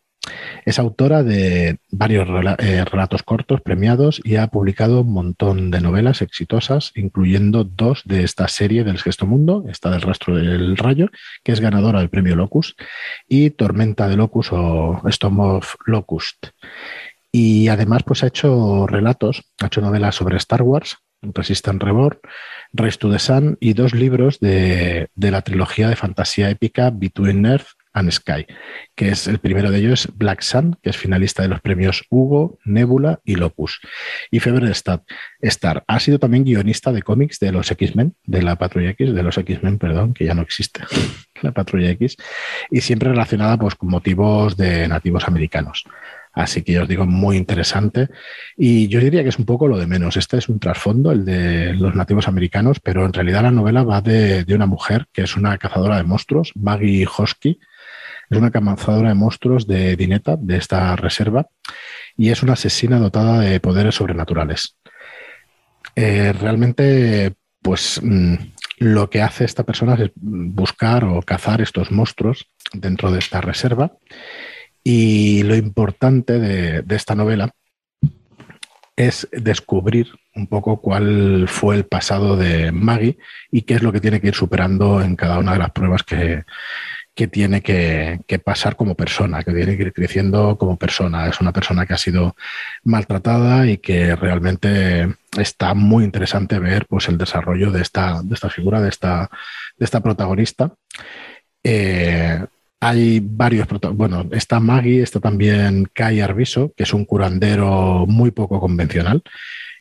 Es 0.66 0.80
autora 0.80 1.24
de 1.24 1.78
varios 1.92 2.28
eh, 2.60 2.84
relatos 2.86 3.24
cortos 3.24 3.62
premiados 3.62 4.22
y 4.24 4.36
ha 4.38 4.48
publicado 4.48 5.02
un 5.02 5.14
montón 5.14 5.72
de 5.72 5.82
novelas 5.82 6.22
exitosas, 6.22 6.92
incluyendo 6.96 7.64
dos 7.64 8.02
de 8.06 8.24
esta 8.24 8.48
serie 8.48 8.84
del 8.84 9.00
Gesto 9.00 9.26
Mundo, 9.26 9.66
esta 9.70 9.92
del 9.92 10.02
Rastro 10.02 10.36
del 10.36 10.78
Rayo, 10.78 11.10
que 11.44 11.52
es 11.52 11.60
ganadora 11.60 12.00
del 12.00 12.10
premio 12.10 12.36
Locus, 12.36 12.76
y 13.28 13.52
Tormenta 13.52 14.08
de 14.08 14.18
Locus 14.18 14.50
o 14.52 15.02
Storm 15.06 15.40
of 15.40 15.76
Locust. 15.86 16.48
Y 17.32 17.68
además, 17.68 18.04
pues 18.04 18.24
ha 18.24 18.28
hecho 18.28 18.88
relatos, 18.88 19.44
ha 19.62 19.68
hecho 19.68 19.82
novelas 19.82 20.16
sobre 20.16 20.38
Star 20.38 20.62
Wars, 20.62 20.98
Resistance 21.22 21.84
Reborn, 21.84 22.18
Race 22.74 22.98
to 22.98 23.12
the 23.12 23.20
Sun 23.20 23.58
y 23.60 23.74
dos 23.74 23.94
libros 23.94 24.40
de, 24.40 25.10
de 25.16 25.32
la 25.32 25.42
trilogía 25.42 25.90
de 25.90 25.96
fantasía 25.96 26.50
épica 26.50 26.92
Between 26.92 27.46
Earth 27.46 27.68
and 27.96 28.12
Sky, 28.12 28.46
que 28.94 29.10
es 29.10 29.28
el 29.28 29.40
primero 29.40 29.72
de 29.72 29.80
ellos, 29.80 30.10
Black 30.14 30.42
Sun, 30.42 30.78
que 30.84 30.92
es 30.92 30.98
finalista 30.98 31.42
de 31.42 31.48
los 31.48 31.62
premios 31.62 32.06
Hugo, 32.10 32.60
Nebula 32.66 33.22
y 33.24 33.36
Locus. 33.36 33.80
Y 34.30 34.40
Fever 34.40 34.66
Star, 34.66 35.84
ha 35.88 36.00
sido 36.00 36.20
también 36.20 36.44
guionista 36.44 36.92
de 36.92 37.02
cómics 37.02 37.40
de 37.40 37.52
los 37.52 37.72
X-Men, 37.72 38.16
de 38.26 38.42
la 38.44 38.58
Patrulla 38.58 38.90
X, 38.92 39.14
de 39.14 39.24
los 39.24 39.38
X-Men, 39.38 39.80
perdón, 39.80 40.14
que 40.14 40.26
ya 40.26 40.34
no 40.34 40.42
existe, 40.42 40.82
la 41.42 41.54
Patrulla 41.54 41.90
X, 41.92 42.18
y 42.70 42.82
siempre 42.82 43.10
relacionada 43.10 43.58
pues, 43.58 43.76
con 43.76 43.90
motivos 43.90 44.58
de 44.58 44.88
nativos 44.88 45.28
americanos. 45.28 45.86
Así 46.36 46.64
que 46.64 46.74
yo 46.74 46.82
os 46.82 46.88
digo, 46.90 47.06
muy 47.06 47.38
interesante. 47.38 48.10
Y 48.58 48.90
yo 48.90 49.00
diría 49.00 49.24
que 49.24 49.30
es 49.30 49.40
un 49.40 49.46
poco 49.46 49.70
lo 49.70 49.78
de 49.78 49.88
menos. 49.88 50.18
Este 50.18 50.38
es 50.38 50.50
un 50.50 50.60
trasfondo, 50.60 51.14
el 51.14 51.24
de 51.24 51.74
los 51.76 51.96
nativos 51.96 52.28
americanos, 52.28 52.82
pero 52.82 53.06
en 53.06 53.14
realidad 53.14 53.44
la 53.44 53.52
novela 53.52 53.84
va 53.84 54.02
de, 54.02 54.44
de 54.44 54.54
una 54.54 54.66
mujer 54.66 55.08
que 55.14 55.22
es 55.22 55.38
una 55.38 55.58
cazadora 55.58 55.96
de 55.96 56.04
monstruos, 56.04 56.52
Maggie 56.56 57.08
Hosky, 57.08 57.58
es 58.30 58.38
una 58.38 58.52
cazadora 58.52 59.10
de 59.10 59.16
monstruos 59.16 59.68
de 59.68 59.96
Dineta, 59.96 60.36
de 60.40 60.58
esta 60.58 60.96
reserva, 60.96 61.48
y 62.18 62.30
es 62.30 62.44
una 62.44 62.54
asesina 62.54 63.00
dotada 63.00 63.40
de 63.40 63.60
poderes 63.60 63.96
sobrenaturales. 63.96 64.78
Eh, 65.96 66.34
realmente, 66.34 67.34
pues 67.62 68.00
mm, 68.02 68.36
lo 68.80 69.10
que 69.10 69.22
hace 69.22 69.46
esta 69.46 69.64
persona 69.64 69.96
es 69.96 70.12
buscar 70.16 71.06
o 71.06 71.22
cazar 71.22 71.62
estos 71.62 71.92
monstruos 71.92 72.50
dentro 72.74 73.12
de 73.12 73.20
esta 73.20 73.42
reserva. 73.42 73.94
Y 74.84 75.44
lo 75.44 75.56
importante 75.56 76.40
de, 76.40 76.82
de 76.82 76.96
esta 76.96 77.16
novela 77.16 77.52
es 78.96 79.28
descubrir 79.32 80.08
un 80.36 80.48
poco 80.48 80.80
cuál 80.80 81.48
fue 81.48 81.76
el 81.76 81.86
pasado 81.86 82.38
de 82.38 82.72
Maggie 82.72 83.18
y 83.52 83.64
qué 83.64 83.76
es 83.76 83.84
lo 83.84 83.92
que 83.92 84.00
tiene 84.00 84.22
que 84.22 84.28
ir 84.28 84.36
superando 84.36 85.02
en 85.02 85.16
cada 85.16 85.40
una 85.40 85.54
de 85.54 85.60
las 85.60 85.72
pruebas 85.72 86.04
que, 86.04 86.44
que 87.15 87.28
tiene 87.28 87.62
que, 87.62 88.19
pasar 88.43 88.75
como 88.75 88.95
persona, 88.95 89.41
que 89.43 89.54
tiene 89.54 89.78
que 89.78 89.84
ir 89.84 89.93
creciendo 89.93 90.58
como 90.58 90.78
persona. 90.78 91.28
Es 91.28 91.39
una 91.39 91.54
persona 91.54 91.86
que 91.86 91.93
ha 91.93 91.97
sido 91.97 92.36
maltratada 92.84 93.67
y 93.67 93.78
que 93.78 94.15
realmente 94.15 95.15
está 95.38 95.73
muy 95.73 96.04
interesante 96.04 96.60
ver 96.60 96.86
pues, 96.88 97.08
el 97.08 97.17
desarrollo 97.17 97.71
de 97.71 97.82
esta, 97.82 98.21
de 98.21 98.36
esta 98.36 98.49
figura, 98.49 98.82
de 98.82 98.89
esta, 98.89 99.30
de 99.78 99.86
esta 99.86 100.01
protagonista. 100.01 100.73
Eh, 101.63 102.45
hay 102.82 103.21
varios, 103.23 103.67
bueno, 103.93 104.28
está 104.32 104.60
Maggie, 104.60 105.01
está 105.01 105.19
también 105.21 105.88
Kai 105.93 106.19
Arviso, 106.19 106.73
que 106.75 106.84
es 106.84 106.93
un 106.93 107.06
curandero 107.06 108.06
muy 108.08 108.32
poco 108.32 108.60
convencional 108.60 109.23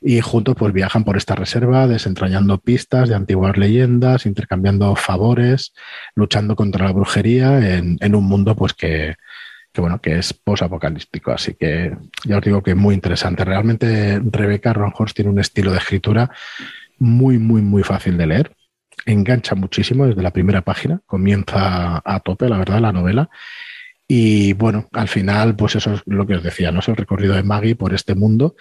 y 0.06 0.20
juntos 0.20 0.54
pues 0.58 0.74
viajan 0.74 1.02
por 1.02 1.16
esta 1.16 1.34
reserva 1.34 1.86
desentrañando 1.86 2.58
pistas 2.58 3.08
de 3.08 3.14
antiguas 3.14 3.56
leyendas, 3.56 4.26
intercambiando 4.26 4.94
favores, 4.96 5.72
luchando 6.14 6.56
contra 6.56 6.84
la 6.84 6.92
brujería 6.92 7.78
en, 7.78 8.14
un 8.14 8.24
mundo 8.24 8.54
pues 8.54 8.74
que, 8.74 9.14
bueno, 9.74 10.02
que 10.02 10.18
es 10.18 10.34
posapocalíptico. 10.34 11.32
Así 11.32 11.54
que 11.54 11.96
ya 12.24 12.36
os 12.36 12.44
digo 12.44 12.62
que 12.62 12.72
es 12.72 12.76
muy 12.76 12.94
interesante. 12.94 13.46
Realmente 13.46 14.20
Rebeca 14.22 14.74
Ronhorst 14.74 15.16
tiene 15.16 15.30
un 15.30 15.40
estilo 15.40 15.72
de 15.72 15.78
escritura 15.78 16.30
muy, 16.98 17.38
muy, 17.38 17.62
muy 17.62 17.82
fácil 17.82 18.18
de 18.18 18.26
leer. 18.26 18.54
Engancha 19.06 19.54
muchísimo 19.54 20.06
desde 20.06 20.22
la 20.22 20.32
primera 20.32 20.60
página, 20.60 21.00
comienza 21.06 22.02
a 22.04 22.20
tope, 22.20 22.50
la 22.50 22.58
verdad, 22.58 22.80
la 22.80 22.92
novela. 22.92 23.30
Y 24.06 24.52
bueno, 24.52 24.86
al 24.92 25.08
final, 25.08 25.56
pues 25.56 25.76
eso 25.76 25.94
es 25.94 26.02
lo 26.04 26.26
que 26.26 26.34
os 26.34 26.42
decía, 26.42 26.70
¿no? 26.70 26.80
Es 26.80 26.88
el 26.88 26.96
recorrido 26.96 27.34
de 27.34 27.42
Maggie 27.42 27.74
por 27.74 27.94
este 27.94 28.14
mundo 28.14 28.54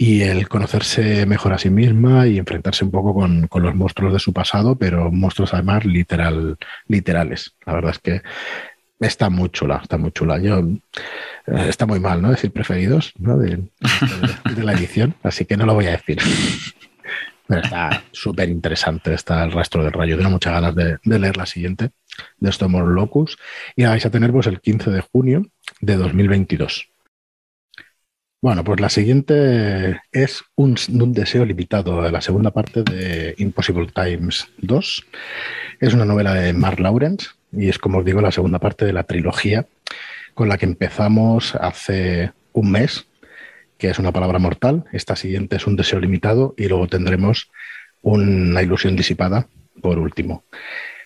y 0.00 0.22
el 0.22 0.48
conocerse 0.48 1.26
mejor 1.26 1.52
a 1.52 1.58
sí 1.58 1.70
misma 1.70 2.28
y 2.28 2.38
enfrentarse 2.38 2.84
un 2.84 2.92
poco 2.92 3.12
con, 3.12 3.48
los 3.52 3.74
monstruos 3.74 4.12
de 4.12 4.20
su 4.20 4.32
pasado, 4.32 4.76
pero 4.76 5.10
monstruos 5.10 5.52
además 5.52 5.84
literal, 5.84 6.56
literales. 6.86 7.56
La 7.66 7.74
verdad 7.74 7.90
es 7.90 7.98
que 7.98 8.22
está 9.00 9.28
muy 9.28 9.50
chula, 9.50 9.80
está 9.82 9.98
muy 9.98 10.12
chula. 10.12 10.38
Yo 10.38 10.60
eh, 10.60 11.66
está 11.68 11.84
muy 11.84 11.98
mal, 11.98 12.22
¿no? 12.22 12.30
Decir 12.30 12.52
preferidos 12.52 13.12
De, 13.16 13.60
la 14.62 14.72
edición, 14.72 15.16
así 15.24 15.44
que 15.44 15.56
no 15.56 15.66
lo 15.66 15.74
voy 15.74 15.86
a 15.86 15.92
decir. 15.92 16.18
Pero 17.48 17.60
está 17.60 18.04
súper 18.12 18.50
interesante, 18.50 19.14
está 19.14 19.42
el 19.42 19.50
rastro 19.50 19.82
del 19.82 19.92
rayo. 19.92 20.16
Tengo 20.16 20.30
muchas 20.30 20.52
ganas 20.52 20.76
de, 20.76 20.98
leer 21.02 21.36
la 21.36 21.46
siguiente, 21.46 21.90
de 22.38 22.50
Storm 22.50 22.94
Locus. 22.94 23.36
Y 23.74 23.82
la 23.82 23.90
vais 23.90 24.06
a 24.06 24.10
tener 24.10 24.30
pues 24.30 24.46
el 24.46 24.60
15 24.60 24.92
de 24.92 25.00
junio 25.00 25.42
de 25.80 25.96
2022. 25.96 26.88
Bueno, 28.40 28.62
pues 28.62 28.78
la 28.78 28.88
siguiente 28.88 30.00
es 30.12 30.44
un, 30.54 30.76
deseo 31.12 31.44
limitado, 31.44 32.08
la 32.08 32.20
segunda 32.20 32.52
parte 32.52 32.84
de 32.84 33.34
Impossible 33.38 33.88
Times 33.92 34.46
2. 34.58 35.06
Es 35.80 35.92
una 35.92 36.04
novela 36.04 36.34
de 36.34 36.52
Mark 36.52 36.78
Lawrence 36.78 37.30
y 37.50 37.68
es, 37.68 37.78
como 37.78 37.98
os 37.98 38.04
digo, 38.04 38.20
la 38.20 38.30
segunda 38.30 38.60
parte 38.60 38.84
de 38.84 38.92
la 38.92 39.02
trilogía 39.02 39.66
con 40.34 40.48
la 40.48 40.56
que 40.56 40.66
empezamos 40.66 41.56
hace 41.56 42.30
un 42.52 42.70
mes, 42.70 43.08
que 43.76 43.90
es 43.90 43.98
una 43.98 44.12
palabra 44.12 44.38
mortal. 44.38 44.84
Esta 44.92 45.16
siguiente 45.16 45.56
es 45.56 45.66
un 45.66 45.74
deseo 45.74 45.98
limitado 45.98 46.54
y 46.56 46.68
luego 46.68 46.86
tendremos 46.86 47.50
una 48.02 48.62
ilusión 48.62 48.94
disipada 48.94 49.48
por 49.82 49.98
último. 49.98 50.44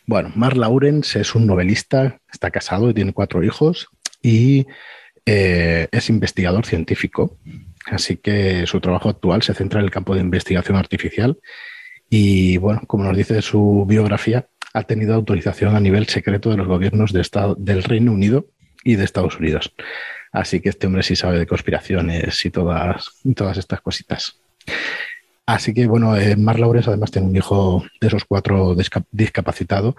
Bueno, 0.05 0.33
Mark 0.35 0.59
Lawrence 0.59 1.19
es 1.19 1.35
un 1.35 1.47
novelista, 1.47 2.21
está 2.31 2.51
casado 2.51 2.91
y 2.91 2.95
tiene 2.95 3.15
cuatro 3.15 3.43
hijos 3.43 3.89
y 4.21 4.67
eh, 5.27 5.89
es 5.91 6.09
investigador 6.09 6.67
científico, 6.67 7.39
así 7.87 8.17
que 8.17 8.67
su 8.67 8.81
trabajo 8.81 9.09
actual 9.09 9.43
se 9.43 9.55
centra 9.55 9.81
en 9.81 9.87
el 9.87 9.91
campo 9.91 10.15
de 10.15 10.21
investigación 10.21 10.77
artificial 10.77 11.39
y, 12.11 12.59
bueno, 12.59 12.83
como 12.87 13.05
nos 13.05 13.17
dice 13.17 13.41
su 13.43 13.85
biografía, 13.89 14.47
ha 14.75 14.83
tenido 14.85 15.15
autorización 15.15 15.77
a 15.77 15.81
nivel 15.81 16.07
secreto 16.09 16.51
de 16.51 16.57
los 16.57 16.67
gobiernos 16.67 17.13
de 17.13 17.21
Estado, 17.21 17.55
del 17.59 17.83
Reino 17.83 18.13
Unido 18.13 18.47
y 18.85 18.97
de 18.97 19.05
Estados 19.05 19.39
Unidos. 19.39 19.75
Así 20.33 20.61
que 20.61 20.71
este 20.71 20.87
hombre 20.87 21.03
sí 21.03 21.15
sabe 21.15 21.39
de 21.39 21.47
conspiraciones 21.47 22.45
y 22.45 22.51
todas, 22.51 23.11
todas 23.37 23.59
estas 23.59 23.81
cositas. 23.81 24.41
Así 25.45 25.75
que 25.75 25.87
bueno, 25.87 26.17
eh, 26.17 26.37
Mark 26.37 26.59
Laures 26.59 26.89
además 26.89 27.11
tiene 27.11 27.29
un 27.29 27.37
hijo 27.37 27.85
de 28.01 28.07
esos 28.07 28.25
cuatro 28.25 28.75
discapacitado 29.11 29.97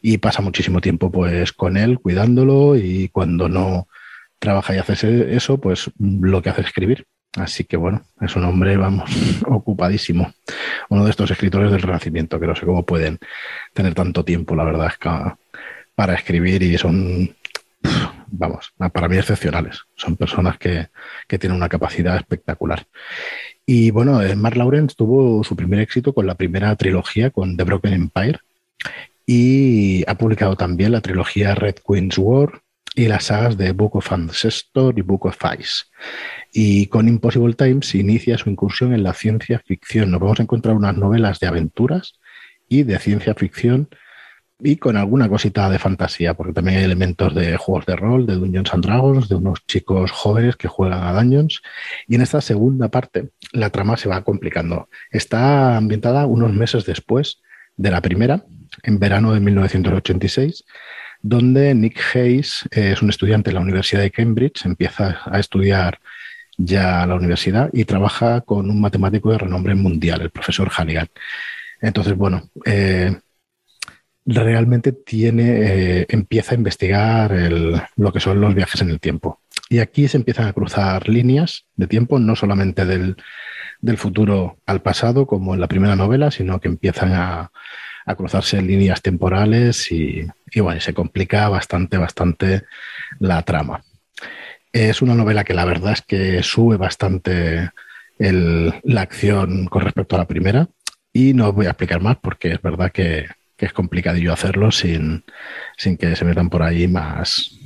y 0.00 0.18
pasa 0.18 0.42
muchísimo 0.42 0.80
tiempo 0.80 1.12
pues 1.12 1.52
con 1.52 1.76
él 1.76 2.00
cuidándolo 2.00 2.76
y 2.76 3.08
cuando 3.10 3.48
no 3.48 3.88
trabaja 4.38 4.74
y 4.74 4.78
hace 4.78 5.34
eso, 5.34 5.58
pues 5.58 5.90
lo 5.98 6.42
que 6.42 6.50
hace 6.50 6.62
es 6.62 6.68
escribir. 6.68 7.06
Así 7.36 7.64
que 7.64 7.76
bueno, 7.76 8.02
es 8.20 8.34
un 8.34 8.44
hombre, 8.44 8.76
vamos, 8.76 9.10
ocupadísimo. 9.46 10.32
Uno 10.88 11.04
de 11.04 11.10
estos 11.10 11.30
escritores 11.30 11.70
del 11.70 11.82
Renacimiento, 11.82 12.40
que 12.40 12.46
no 12.46 12.56
sé 12.56 12.64
cómo 12.64 12.86
pueden 12.86 13.18
tener 13.74 13.94
tanto 13.94 14.24
tiempo, 14.24 14.56
la 14.56 14.64
verdad, 14.64 14.92
que 14.98 15.10
para 15.94 16.14
escribir 16.14 16.62
y 16.62 16.78
son, 16.78 17.34
vamos, 18.28 18.72
para 18.92 19.08
mí 19.08 19.16
excepcionales. 19.16 19.82
Son 19.94 20.16
personas 20.16 20.58
que, 20.58 20.88
que 21.28 21.38
tienen 21.38 21.56
una 21.56 21.68
capacidad 21.68 22.16
espectacular. 22.16 22.86
Y 23.66 23.90
bueno, 23.90 24.22
eh, 24.22 24.36
Mark 24.36 24.56
Lawrence 24.56 24.94
tuvo 24.96 25.42
su 25.42 25.56
primer 25.56 25.80
éxito 25.80 26.14
con 26.14 26.26
la 26.26 26.36
primera 26.36 26.74
trilogía, 26.76 27.30
con 27.30 27.56
The 27.56 27.64
Broken 27.64 27.92
Empire, 27.92 28.38
y 29.26 30.08
ha 30.08 30.16
publicado 30.16 30.56
también 30.56 30.92
la 30.92 31.00
trilogía 31.00 31.54
Red 31.54 31.76
Queen's 31.86 32.16
War, 32.16 32.62
y 32.96 33.08
las 33.08 33.24
sagas 33.24 33.58
de 33.58 33.72
Book 33.72 33.94
of 33.94 34.10
Ancestor 34.10 34.98
y 34.98 35.02
Book 35.02 35.26
of 35.26 35.38
Ice. 35.58 35.84
Y 36.50 36.86
con 36.86 37.06
Impossible 37.08 37.52
Times 37.52 37.94
inicia 37.94 38.38
su 38.38 38.48
incursión 38.48 38.94
en 38.94 39.02
la 39.02 39.12
ciencia 39.12 39.62
ficción. 39.64 40.10
Nos 40.10 40.20
vamos 40.20 40.40
a 40.40 40.44
encontrar 40.44 40.74
unas 40.74 40.96
novelas 40.96 41.38
de 41.38 41.46
aventuras 41.46 42.14
y 42.68 42.84
de 42.84 42.98
ciencia 42.98 43.34
ficción 43.34 43.90
y 44.58 44.76
con 44.76 44.96
alguna 44.96 45.28
cosita 45.28 45.68
de 45.68 45.78
fantasía, 45.78 46.32
porque 46.32 46.54
también 46.54 46.78
hay 46.78 46.84
elementos 46.84 47.34
de 47.34 47.58
juegos 47.58 47.84
de 47.84 47.96
rol, 47.96 48.24
de 48.26 48.36
Dungeons 48.36 48.72
and 48.72 48.86
Dragons, 48.86 49.28
de 49.28 49.34
unos 49.34 49.66
chicos 49.66 50.10
jóvenes 50.10 50.56
que 50.56 50.66
juegan 50.66 51.02
a 51.02 51.12
Dungeons. 51.12 51.60
Y 52.08 52.14
en 52.14 52.22
esta 52.22 52.40
segunda 52.40 52.88
parte 52.88 53.28
la 53.52 53.68
trama 53.68 53.98
se 53.98 54.08
va 54.08 54.24
complicando. 54.24 54.88
Está 55.10 55.76
ambientada 55.76 56.24
unos 56.24 56.54
meses 56.54 56.86
después 56.86 57.42
de 57.76 57.90
la 57.90 58.00
primera, 58.00 58.46
en 58.82 58.98
verano 58.98 59.34
de 59.34 59.40
1986 59.40 60.64
donde 61.22 61.74
Nick 61.74 62.00
Hayes 62.14 62.68
eh, 62.70 62.92
es 62.92 63.02
un 63.02 63.10
estudiante 63.10 63.50
de 63.50 63.54
la 63.54 63.60
Universidad 63.60 64.02
de 64.02 64.10
Cambridge, 64.10 64.64
empieza 64.64 65.20
a 65.24 65.38
estudiar 65.38 65.98
ya 66.56 67.06
la 67.06 67.14
universidad 67.14 67.70
y 67.72 67.84
trabaja 67.84 68.40
con 68.40 68.70
un 68.70 68.80
matemático 68.80 69.30
de 69.30 69.38
renombre 69.38 69.74
mundial, 69.74 70.22
el 70.22 70.30
profesor 70.30 70.70
Hannigan. 70.74 71.08
Entonces, 71.80 72.16
bueno, 72.16 72.48
eh, 72.64 73.14
realmente 74.24 74.92
tiene, 74.92 76.00
eh, 76.00 76.06
empieza 76.08 76.52
a 76.52 76.58
investigar 76.58 77.32
lo 77.96 78.12
que 78.12 78.20
son 78.20 78.40
los 78.40 78.54
viajes 78.54 78.80
en 78.80 78.90
el 78.90 79.00
tiempo. 79.00 79.40
Y 79.68 79.80
aquí 79.80 80.08
se 80.08 80.16
empiezan 80.16 80.46
a 80.46 80.52
cruzar 80.52 81.08
líneas 81.08 81.66
de 81.76 81.86
tiempo, 81.86 82.18
no 82.18 82.36
solamente 82.36 82.86
del, 82.86 83.16
del 83.80 83.98
futuro 83.98 84.58
al 84.64 84.80
pasado, 84.80 85.26
como 85.26 85.54
en 85.54 85.60
la 85.60 85.68
primera 85.68 85.96
novela, 85.96 86.30
sino 86.30 86.60
que 86.60 86.68
empiezan 86.68 87.12
a, 87.12 87.50
a 88.06 88.14
cruzarse 88.14 88.62
líneas 88.62 89.02
temporales 89.02 89.90
y, 89.90 90.26
bueno, 90.60 90.80
se 90.80 90.94
complica 90.94 91.48
bastante, 91.48 91.98
bastante 91.98 92.62
la 93.18 93.42
trama. 93.42 93.82
Es 94.72 95.02
una 95.02 95.14
novela 95.14 95.44
que 95.44 95.54
la 95.54 95.64
verdad 95.64 95.92
es 95.92 96.02
que 96.02 96.42
sube 96.42 96.76
bastante 96.76 97.70
la 98.18 99.00
acción 99.00 99.66
con 99.66 99.82
respecto 99.82 100.14
a 100.14 100.20
la 100.20 100.28
primera 100.28 100.68
y 101.12 101.34
no 101.34 101.48
os 101.48 101.54
voy 101.54 101.66
a 101.66 101.70
explicar 101.70 102.00
más 102.00 102.16
porque 102.16 102.52
es 102.52 102.62
verdad 102.62 102.92
que, 102.92 103.26
es 103.58 103.72
complicadillo 103.72 104.34
hacerlo 104.34 104.70
sin, 104.70 105.24
sin, 105.78 105.96
que 105.96 106.14
se 106.14 106.26
metan 106.26 106.50
por 106.50 106.62
ahí 106.62 106.86
más, 106.86 107.58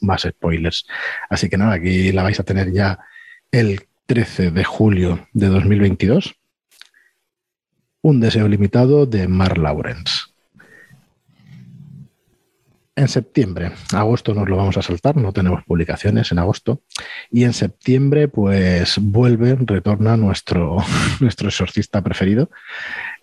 más 0.00 0.22
spoilers. 0.22 0.86
Así 1.30 1.48
que 1.48 1.56
nada, 1.56 1.74
aquí 1.74 2.10
la 2.10 2.24
vais 2.24 2.40
a 2.40 2.42
tener 2.42 2.72
ya 2.72 2.98
el 3.52 3.86
13 4.06 4.50
de 4.50 4.64
julio 4.64 5.28
de 5.32 5.46
2022 5.46 6.34
un 8.06 8.20
deseo 8.20 8.46
limitado 8.46 9.04
de 9.04 9.26
Mark 9.26 9.58
Lawrence. 9.58 10.26
En 12.94 13.08
septiembre, 13.08 13.72
agosto 13.92 14.32
nos 14.32 14.48
lo 14.48 14.56
vamos 14.56 14.76
a 14.76 14.82
saltar, 14.82 15.16
no 15.16 15.32
tenemos 15.32 15.64
publicaciones 15.64 16.30
en 16.30 16.38
agosto. 16.38 16.82
Y 17.32 17.42
en 17.42 17.52
septiembre, 17.52 18.28
pues 18.28 18.98
vuelve, 18.98 19.56
retorna 19.56 20.16
nuestro, 20.16 20.76
nuestro 21.20 21.48
exorcista 21.48 22.00
preferido 22.00 22.48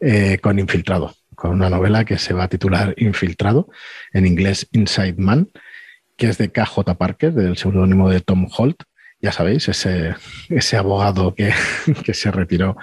eh, 0.02 0.39
con 0.39 0.60
Infiltrado, 0.60 1.15
con 1.34 1.52
una 1.52 1.69
novela 1.69 2.04
que 2.04 2.17
se 2.17 2.34
va 2.34 2.43
a 2.43 2.50
titular 2.50 2.93
Infiltrado, 2.98 3.69
en 4.12 4.28
inglés 4.28 4.67
Inside 4.74 5.15
Man, 5.17 5.50
que 6.17 6.28
es 6.28 6.38
de 6.38 6.52
KJ 6.52 6.80
Parker, 6.98 7.34
del 7.34 7.56
seudónimo 7.56 8.10
de 8.10 8.19
Tom 8.19 8.50
Holt, 8.58 8.84
ya 9.24 9.32
sabéis, 9.32 9.70
ese, 9.70 10.16
ese 10.50 10.76
abogado 10.78 11.34
que, 11.34 11.54
que, 12.06 12.14
se 12.14 12.30
retiró 12.30 12.76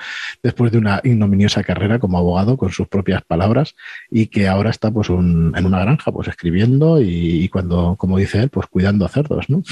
después 0.43 0.73
de 0.73 0.79
una 0.79 1.01
ignominiosa 1.05 1.63
carrera 1.63 1.99
como 1.99 2.17
abogado 2.17 2.57
con 2.57 2.73
sus 2.73 2.89
propias 2.89 3.23
palabras 3.23 3.77
y 4.11 4.29
que 4.29 4.49
ahora 4.49 4.71
está 4.71 4.91
pues 4.91 5.11
en 5.11 5.67
una 5.67 5.81
granja 5.81 6.11
pues 6.11 6.29
escribiendo 6.29 7.01
y, 7.01 7.45
y, 7.45 7.49
cuando, 7.51 7.95
como 7.97 8.17
dice 8.17 8.39
él, 8.39 8.49
pues 8.49 8.67
cuidando 8.69 9.05
a 9.05 9.11
cerdos, 9.11 9.51
¿no? 9.51 9.63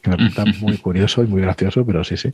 Que 0.00 0.10
me 0.10 0.16
resulta 0.16 0.44
muy 0.60 0.78
curioso 0.78 1.22
y 1.22 1.26
muy 1.26 1.42
gracioso, 1.42 1.84
pero 1.86 2.04
sí, 2.04 2.16
sí. 2.16 2.32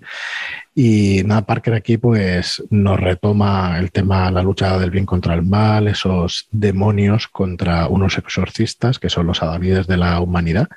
Y 0.74 1.22
nada, 1.24 1.46
Parker 1.46 1.74
aquí 1.74 1.98
pues 1.98 2.62
nos 2.70 2.98
retoma 2.98 3.78
el 3.78 3.90
tema, 3.90 4.30
la 4.30 4.42
lucha 4.42 4.78
del 4.78 4.90
bien 4.90 5.06
contra 5.06 5.34
el 5.34 5.42
mal, 5.42 5.88
esos 5.88 6.48
demonios 6.50 7.28
contra 7.28 7.88
unos 7.88 8.18
exorcistas 8.18 8.98
que 8.98 9.10
son 9.10 9.26
los 9.26 9.42
adalides 9.42 9.86
de 9.86 9.96
la 9.96 10.20
humanidad 10.20 10.68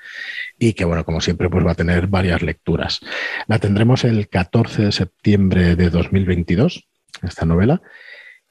y 0.58 0.74
que 0.74 0.86
bueno, 0.86 1.06
como 1.06 1.22
siempre 1.22 1.50
pues 1.50 1.66
va 1.66 1.72
a 1.72 1.76
tener 1.76 2.08
varias 2.08 2.42
lecturas. 2.42 3.00
La 3.48 3.60
tendremos 3.60 4.04
el 4.04 4.28
14 4.28 4.84
de 4.84 4.92
septiembre 4.92 5.76
de 5.76 5.90
2022, 5.90 6.88
esta 7.24 7.46
novela, 7.46 7.82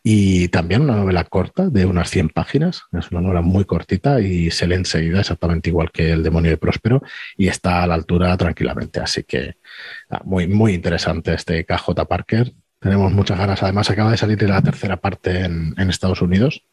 y 0.03 0.49
también 0.49 0.83
una 0.83 0.97
novela 0.97 1.25
corta 1.25 1.69
de 1.69 1.85
unas 1.85 2.11
100 2.11 2.31
páginas, 2.31 2.85
es 2.93 3.11
una 3.11 3.21
novela 3.21 3.43
muy 3.43 3.65
cortita 3.65 4.21
y 4.21 4.51
se 4.51 4.67
lee 4.67 4.77
enseguida 4.77 5.21
exactamente 5.21 5.69
igual 5.69 5.91
que 5.93 6.11
El 6.13 6.23
demonio 6.23 6.51
de 6.51 6.57
Próspero 6.57 7.03
y 7.37 7.49
está 7.49 7.83
a 7.83 7.87
la 7.87 7.95
altura 7.95 8.37
tranquilamente. 8.37 9.01
Así 9.01 9.25
que 9.25 9.57
ah, 10.09 10.23
muy, 10.25 10.47
muy 10.47 10.73
interesante 10.73 11.35
este 11.35 11.65
KJ 11.67 12.07
Parker. 12.09 12.53
Tenemos 12.79 13.13
muchas 13.13 13.39
ganas. 13.39 13.63
Además 13.63 13.91
acaba 13.91 14.11
de 14.11 14.17
salir 14.17 14.43
la 14.43 14.63
tercera 14.63 14.97
parte 14.97 15.45
en, 15.45 15.75
en 15.77 15.91
Estados 15.91 16.23
Unidos 16.23 16.65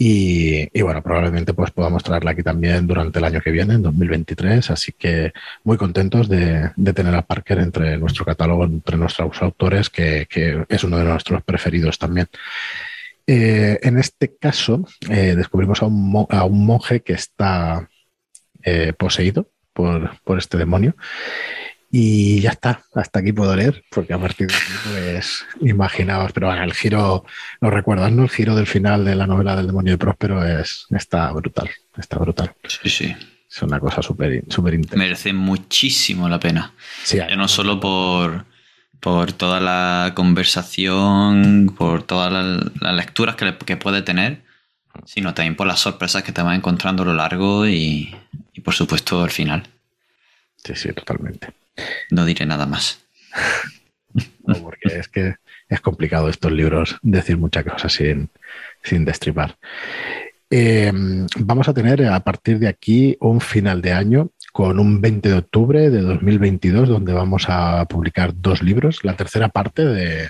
y, 0.00 0.80
bueno, 0.80 1.02
probablemente 1.02 1.54
pues 1.54 1.72
podamos 1.72 2.04
traerla 2.04 2.30
aquí 2.30 2.44
también 2.44 2.86
durante 2.86 3.18
el 3.18 3.24
año 3.24 3.40
que 3.40 3.50
viene, 3.50 3.74
en 3.74 3.82
2023. 3.82 4.70
Así 4.70 4.92
que 4.92 5.32
muy 5.64 5.76
contentos 5.76 6.28
de, 6.28 6.70
tener 6.94 7.14
a 7.16 7.22
Parker 7.22 7.58
entre 7.58 7.98
nuestro 7.98 8.24
catálogo, 8.24 8.64
entre 8.64 8.96
nuestros 8.96 9.42
autores, 9.42 9.90
que, 9.90 10.28
es 10.68 10.84
uno 10.84 10.98
de 10.98 11.04
nuestros 11.04 11.42
preferidos 11.42 11.98
también. 11.98 12.28
Eh, 13.26 13.80
en 13.82 13.98
este 13.98 14.36
caso, 14.36 14.86
eh, 15.10 15.34
descubrimos 15.36 15.82
a 15.82 15.86
un, 15.86 16.26
a 16.30 16.44
un, 16.44 16.64
monje 16.64 17.00
que 17.00 17.14
está 17.14 17.88
eh, 18.62 18.92
poseído 18.96 19.50
por 19.72 20.38
este 20.38 20.58
demonio 20.58 20.94
y 21.90 22.40
ya 22.40 22.50
está, 22.50 22.82
hasta 22.94 23.20
aquí 23.20 23.32
puedo 23.32 23.56
leer, 23.56 23.82
porque 23.90 24.12
a 24.12 24.18
partir 24.18 24.48
de 24.48 24.54
aquí, 24.54 24.72
pues, 24.92 25.44
imaginaos, 25.60 26.32
pero 26.32 26.48
bueno, 26.48 26.62
el 26.62 26.74
giro, 26.74 27.24
¿lo 27.60 27.70
recuerdas, 27.70 28.12
no? 28.12 28.24
El 28.24 28.30
giro 28.30 28.54
del 28.54 28.66
final 28.66 29.04
de 29.04 29.14
la 29.14 29.26
novela 29.26 29.56
del 29.56 29.68
demonio 29.68 29.94
de 29.94 29.98
Próspero 29.98 30.44
es, 30.44 30.86
está 30.90 31.32
brutal, 31.32 31.70
está 31.96 32.18
brutal. 32.18 32.54
Sí, 32.66 32.90
sí. 32.90 33.16
Es 33.50 33.62
una 33.62 33.80
cosa 33.80 34.02
súper 34.02 34.34
interesante. 34.34 34.96
Merece 34.96 35.32
muchísimo 35.32 36.28
la 36.28 36.38
pena. 36.38 36.74
Sí, 37.02 37.16
ya 37.16 37.34
no 37.34 37.48
solo 37.48 37.80
por, 37.80 38.44
por 39.00 39.32
toda 39.32 39.58
la 39.58 40.12
conversación, 40.14 41.74
por 41.76 42.02
todas 42.02 42.30
las 42.30 42.94
lecturas 42.94 43.36
que, 43.36 43.56
que, 43.64 43.78
puede 43.78 44.02
tener, 44.02 44.42
sino 45.06 45.32
también 45.32 45.56
por 45.56 45.66
las 45.66 45.80
sorpresas 45.80 46.22
que 46.22 46.32
te 46.32 46.42
vas 46.42 46.56
encontrando 46.56 47.04
a 47.04 47.06
lo 47.06 47.14
largo 47.14 47.66
y, 47.66 48.14
y 48.52 48.60
por 48.60 48.74
supuesto 48.74 49.22
al 49.22 49.30
final. 49.30 49.62
Sí, 50.64 50.74
sí, 50.74 50.92
totalmente. 50.92 51.48
No 52.10 52.24
diré 52.24 52.46
nada 52.46 52.66
más. 52.66 53.00
no, 54.46 54.54
porque 54.62 54.98
es 54.98 55.08
que 55.08 55.36
es 55.68 55.80
complicado 55.80 56.28
estos 56.28 56.52
libros 56.52 56.98
decir 57.02 57.36
muchas 57.36 57.64
cosas 57.64 57.92
sin, 57.92 58.30
sin 58.82 59.04
destripar. 59.04 59.56
Eh, 60.50 60.90
vamos 61.38 61.68
a 61.68 61.74
tener 61.74 62.06
a 62.06 62.20
partir 62.20 62.58
de 62.58 62.68
aquí 62.68 63.16
un 63.20 63.40
final 63.40 63.82
de 63.82 63.92
año 63.92 64.30
con 64.52 64.80
un 64.80 65.00
20 65.00 65.28
de 65.28 65.34
octubre 65.36 65.90
de 65.90 66.00
2022 66.00 66.88
donde 66.88 67.12
vamos 67.12 67.44
a 67.48 67.84
publicar 67.84 68.32
dos 68.34 68.62
libros. 68.62 69.04
La 69.04 69.14
tercera 69.14 69.50
parte 69.50 69.84
de, 69.84 70.28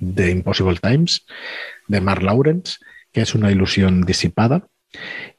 de 0.00 0.30
Impossible 0.30 0.78
Times 0.80 1.24
de 1.86 2.00
Mark 2.00 2.22
Lawrence, 2.22 2.78
que 3.12 3.20
es 3.20 3.34
una 3.34 3.50
ilusión 3.50 4.02
disipada, 4.02 4.66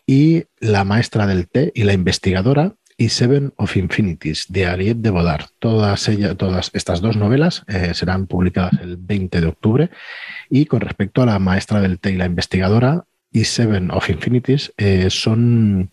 y 0.08 0.46
La 0.60 0.84
maestra 0.84 1.28
del 1.28 1.48
té 1.48 1.72
y 1.74 1.84
la 1.84 1.94
investigadora, 1.94 2.76
y 2.98 3.10
Seven 3.10 3.54
of 3.58 3.76
Infinities 3.78 4.46
de 4.50 4.66
Ariette 4.66 5.02
de 5.02 5.10
Bodar. 5.10 5.48
Todas, 5.60 6.08
ellas, 6.08 6.38
todas 6.38 6.72
estas 6.74 7.02
dos 7.02 7.18
novelas 7.18 7.64
eh, 7.68 7.94
serán 7.94 8.28
publicadas 8.28 8.80
el 8.82 8.98
20 8.98 9.42
de 9.42 9.48
octubre. 9.48 9.90
Y 10.50 10.66
con 10.66 10.82
respecto 10.82 11.22
a 11.22 11.26
La 11.26 11.40
maestra 11.40 11.82
del 11.82 12.00
té 12.00 12.12
y 12.12 12.16
la 12.16 12.26
investigadora, 12.26 13.06
y 13.32 13.44
Seven 13.44 13.92
of 13.92 14.10
Infinities 14.10 14.72
eh, 14.78 15.10
son 15.10 15.92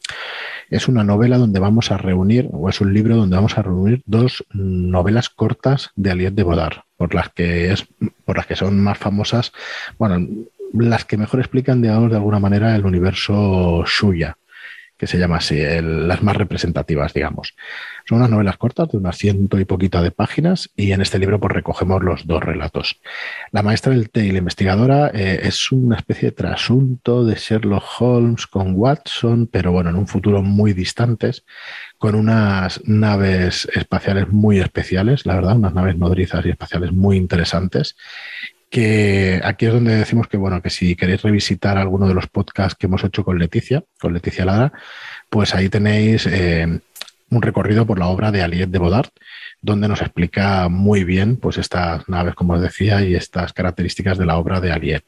es 0.71 0.87
una 0.87 1.03
novela 1.03 1.39
donde 1.39 1.59
vamos 1.59 1.91
a 1.91 1.99
reunir, 1.99 2.49
o 2.53 2.69
es 2.69 2.81
un 2.81 2.95
libro 2.95 3.17
donde 3.17 3.37
vamos 3.37 3.59
a 3.59 3.63
reunir 3.63 4.03
dos 4.07 4.45
novelas 4.55 5.29
cortas 5.29 5.91
de 5.97 6.13
Aliette 6.13 6.37
de 6.37 6.45
Bodar, 6.45 6.85
por 6.97 7.15
las 7.15 7.31
que 7.31 7.73
es, 7.73 7.85
por 8.25 8.37
las 8.37 8.47
que 8.47 8.57
son 8.57 8.81
más 8.81 8.97
famosas, 8.97 9.53
bueno, 9.99 10.27
las 10.73 11.05
que 11.05 11.19
mejor 11.19 11.41
explican, 11.41 11.83
digamos, 11.83 12.11
de 12.11 12.17
alguna 12.17 12.39
manera 12.39 12.75
el 12.75 12.87
universo 12.87 13.83
suya 13.87 14.39
que 15.03 15.09
se 15.09 15.19
llama 15.19 15.39
así, 15.39 15.59
las 15.83 16.23
más 16.23 16.37
representativas, 16.37 17.13
digamos. 17.13 17.57
Son 18.09 18.19
unas 18.19 18.31
novelas 18.31 18.57
cortas 18.57 18.89
de 18.89 18.99
unas 18.99 19.19
ciento 19.19 19.59
y 19.59 19.65
poquito 19.65 20.01
de 20.01 20.13
páginas 20.13 20.71
y 20.77 20.93
en 20.93 21.01
este 21.01 21.19
libro 21.19 21.41
pues 21.41 21.53
recogemos 21.53 22.05
los 22.05 22.25
dos 22.25 22.41
relatos. 22.41 23.01
La 23.51 23.65
maestra 23.65 23.93
del 23.93 24.11
té 24.11 24.27
y 24.27 24.31
la 24.31 24.39
investigadora 24.39 25.11
eh, 25.13 25.41
es 25.43 25.73
una 25.73 25.97
especie 25.97 26.29
de 26.29 26.37
trasunto 26.37 27.25
de 27.25 27.35
Sherlock 27.35 27.83
Holmes 27.99 28.47
con 28.47 28.75
Watson, 28.77 29.49
pero 29.51 29.73
bueno, 29.73 29.91
en 29.91 29.97
un 29.97 30.07
futuro 30.07 30.41
muy 30.41 30.73
distantes, 30.73 31.45
con 31.99 32.15
unas 32.15 32.81
naves 32.85 33.69
espaciales 33.75 34.29
muy 34.29 34.61
especiales, 34.61 35.27
la 35.27 35.35
verdad, 35.35 35.57
unas 35.57 35.75
naves 35.75 35.97
nodrizas 35.97 36.47
y 36.47 36.51
espaciales 36.51 36.93
muy 36.93 37.17
interesantes 37.17 37.97
que 38.73 39.39
aquí 39.45 39.67
es 39.67 39.73
donde 39.75 39.95
decimos 39.95 40.29
que, 40.29 40.39
bueno, 40.39 40.63
que 40.63 40.71
si 40.71 40.97
queréis 40.97 41.21
revisitar 41.21 41.77
alguno 41.77 42.09
de 42.09 42.15
los 42.15 42.27
podcasts 42.27 42.75
que 42.75 42.87
hemos 42.87 43.05
hecho 43.05 43.23
con 43.23 43.39
Leticia, 43.39 43.85
con 44.01 44.15
Leticia 44.15 44.47
Ladra, 44.47 44.73
pues 45.29 45.55
ahí 45.55 45.69
tenéis 45.69 46.27
eh, 46.27 46.81
un 47.29 47.43
recorrido 47.43 47.87
por 47.87 47.99
la 47.99 48.07
obra 48.07 48.33
de 48.33 48.41
Aliette 48.41 48.71
de 48.71 48.79
Bodart, 48.79 49.13
donde 49.61 49.89
nos 49.89 50.01
explica 50.01 50.71
muy 50.71 51.05
bien 51.05 51.37
pues 51.37 51.59
estas 51.59 52.09
naves, 52.09 52.35
como 52.35 52.55
os 52.55 52.63
decía, 52.63 53.05
y 53.05 53.15
estas 53.15 53.53
características 53.53 54.17
de 54.17 54.25
la 54.25 54.39
obra 54.39 54.59
de 54.59 54.73
Aliette. 54.73 55.07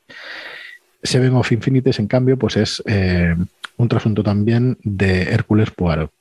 Seven 1.03 1.35
of 1.35 1.50
Infinities, 1.50 1.98
en 2.00 2.07
cambio, 2.07 2.38
pues 2.38 2.59
es 2.59 2.83
eh, 2.85 3.35
un 3.79 3.88
trasunto 3.88 4.22
también 4.22 4.77
de 4.83 5.22
Hércules 5.22 5.70
Poirot. 5.70 6.12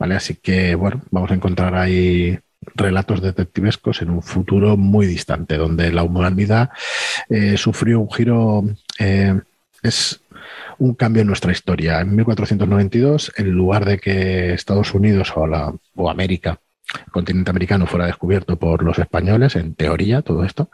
¿Vale? 0.00 0.16
Así 0.16 0.34
que, 0.34 0.74
bueno, 0.74 1.00
vamos 1.12 1.30
a 1.30 1.34
encontrar 1.34 1.76
ahí 1.76 2.40
relatos 2.74 3.20
detectivescos 3.20 4.02
en 4.02 4.10
un 4.10 4.22
futuro 4.22 4.76
muy 4.76 5.06
distante, 5.06 5.56
donde 5.56 5.92
la 5.92 6.02
humanidad 6.02 6.70
eh, 7.28 7.56
sufrió 7.56 8.00
un 8.00 8.10
giro, 8.10 8.64
eh, 8.98 9.40
es 9.82 10.20
un 10.78 10.94
cambio 10.94 11.22
en 11.22 11.28
nuestra 11.28 11.52
historia. 11.52 12.00
En 12.00 12.14
1492, 12.14 13.32
en 13.36 13.50
lugar 13.50 13.84
de 13.84 13.98
que 13.98 14.52
Estados 14.54 14.94
Unidos 14.94 15.32
o, 15.36 15.46
la, 15.46 15.72
o 15.94 16.10
América, 16.10 16.60
el 16.94 17.12
continente 17.12 17.50
americano, 17.50 17.86
fuera 17.86 18.06
descubierto 18.06 18.58
por 18.58 18.82
los 18.82 18.98
españoles, 18.98 19.56
en 19.56 19.74
teoría, 19.74 20.22
todo 20.22 20.44
esto, 20.44 20.70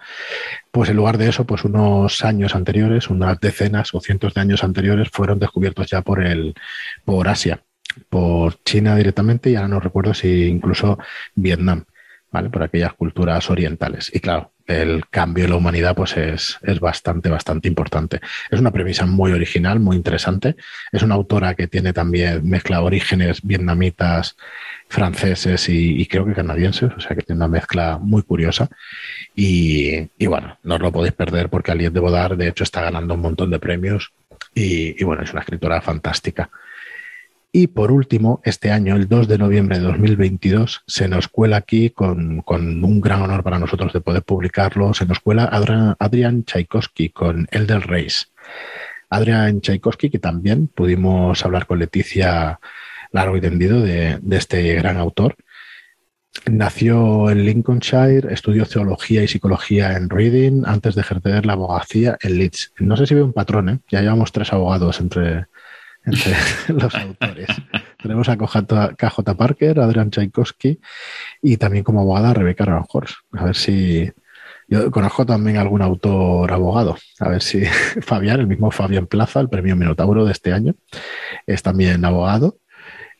pues 0.72 0.90
en 0.90 0.96
lugar 0.96 1.18
de 1.18 1.28
eso, 1.28 1.44
pues 1.44 1.64
unos 1.64 2.24
años 2.24 2.54
anteriores, 2.54 3.08
unas 3.08 3.38
decenas 3.40 3.94
o 3.94 4.00
cientos 4.00 4.34
de 4.34 4.40
años 4.40 4.64
anteriores, 4.64 5.08
fueron 5.10 5.38
descubiertos 5.38 5.88
ya 5.88 6.02
por, 6.02 6.24
el, 6.24 6.54
por 7.04 7.28
Asia 7.28 7.62
por 8.08 8.62
China 8.64 8.96
directamente 8.96 9.50
y 9.50 9.56
ahora 9.56 9.68
no 9.68 9.80
recuerdo 9.80 10.14
si 10.14 10.44
incluso 10.44 10.98
Vietnam, 11.34 11.84
¿vale? 12.30 12.50
Por 12.50 12.62
aquellas 12.62 12.94
culturas 12.94 13.50
orientales. 13.50 14.10
Y 14.14 14.20
claro, 14.20 14.52
el 14.68 15.06
cambio 15.08 15.44
en 15.44 15.50
la 15.50 15.56
humanidad 15.56 15.96
pues 15.96 16.16
es, 16.16 16.58
es, 16.62 16.78
bastante, 16.78 17.30
bastante 17.30 17.68
importante. 17.68 18.20
Es 18.50 18.60
una 18.60 18.70
premisa 18.70 19.06
muy 19.06 19.32
original, 19.32 19.80
muy 19.80 19.96
interesante. 19.96 20.56
Es 20.92 21.02
una 21.02 21.14
autora 21.14 21.54
que 21.54 21.66
tiene 21.66 21.92
también 21.94 22.46
mezcla 22.48 22.82
orígenes 22.82 23.40
vietnamitas, 23.42 24.36
franceses 24.88 25.68
y, 25.68 26.06
creo 26.06 26.26
que 26.26 26.34
canadienses, 26.34 26.90
o 26.96 27.00
sea 27.00 27.16
que 27.16 27.22
tiene 27.22 27.38
una 27.38 27.48
mezcla 27.48 27.98
muy 27.98 28.22
curiosa. 28.22 28.68
Y, 29.34 30.08
y 30.18 30.26
bueno, 30.26 30.58
no 30.62 30.74
os 30.74 30.80
lo 30.80 30.92
podéis 30.92 31.14
perder 31.14 31.48
porque 31.48 31.72
Aliette 31.72 31.94
de 31.94 32.00
Bodar, 32.00 32.36
de 32.36 32.48
hecho, 32.48 32.64
está 32.64 32.82
ganando 32.82 33.14
un 33.14 33.20
montón 33.20 33.50
de 33.50 33.58
premios 33.58 34.12
y, 34.54 35.00
y 35.00 35.04
bueno, 35.04 35.22
es 35.22 35.32
una 35.32 35.40
escritora 35.40 35.80
fantástica. 35.80 36.50
Y 37.50 37.68
por 37.68 37.90
último, 37.90 38.42
este 38.44 38.70
año, 38.70 38.94
el 38.94 39.08
2 39.08 39.26
de 39.26 39.38
noviembre 39.38 39.78
de 39.78 39.84
2022, 39.84 40.82
se 40.86 41.08
nos 41.08 41.28
cuela 41.28 41.56
aquí 41.56 41.90
con, 41.90 42.44
un 42.46 43.00
gran 43.00 43.22
honor 43.22 43.42
para 43.42 43.58
nosotros 43.58 43.92
de 43.94 44.02
poder 44.02 44.22
publicarlo, 44.22 44.92
se 44.92 45.06
nos 45.06 45.20
cuela 45.20 45.44
Adrian, 45.98 46.44
Tchaikovsky 46.44 47.08
con 47.08 47.48
El 47.50 47.66
del 47.66 47.82
Reis. 47.82 48.30
Adrian 49.08 49.62
Tchaikovsky, 49.62 50.10
que 50.10 50.18
también 50.18 50.68
pudimos 50.68 51.42
hablar 51.42 51.66
con 51.66 51.78
Leticia 51.78 52.60
largo 53.12 53.38
y 53.38 53.40
tendido 53.40 53.80
de, 53.80 54.20
este 54.32 54.74
gran 54.74 54.98
autor. 54.98 55.36
Nació 56.50 57.30
en 57.30 57.46
Lincolnshire, 57.46 58.30
estudió 58.30 58.66
teología 58.66 59.22
y 59.22 59.28
psicología 59.28 59.96
en 59.96 60.10
Reading 60.10 60.64
antes 60.66 60.94
de 60.94 61.00
ejercer 61.00 61.46
la 61.46 61.54
abogacía 61.54 62.18
en 62.20 62.38
Leeds. 62.38 62.74
No 62.78 62.98
sé 62.98 63.06
si 63.06 63.14
ve 63.14 63.22
un 63.22 63.32
patrón, 63.32 63.70
¿eh? 63.70 63.78
ya 63.88 64.02
llevamos 64.02 64.32
tres 64.32 64.52
abogados 64.52 65.00
entre, 65.00 65.46
entre 66.08 66.34
los 66.68 66.94
autores. 66.94 67.48
Tenemos 68.02 68.28
a 68.28 68.36
KJ 68.36 69.36
Parker, 69.36 69.80
Adrian 69.80 70.10
Tchaikovsky 70.10 70.80
y 71.42 71.56
también 71.56 71.84
como 71.84 72.00
abogada 72.00 72.34
Rebeca 72.34 72.64
Ranjors. 72.64 73.16
A 73.32 73.44
ver 73.44 73.56
si. 73.56 74.10
Yo 74.70 74.90
conozco 74.90 75.24
también 75.24 75.56
algún 75.56 75.80
autor 75.80 76.52
abogado. 76.52 76.96
A 77.20 77.28
ver 77.30 77.42
si 77.42 77.64
Fabián, 78.02 78.40
el 78.40 78.46
mismo 78.46 78.70
Fabián 78.70 79.06
Plaza, 79.06 79.40
el 79.40 79.48
premio 79.48 79.76
Minotauro 79.76 80.24
de 80.24 80.32
este 80.32 80.52
año, 80.52 80.74
es 81.46 81.62
también 81.62 82.04
abogado. 82.04 82.58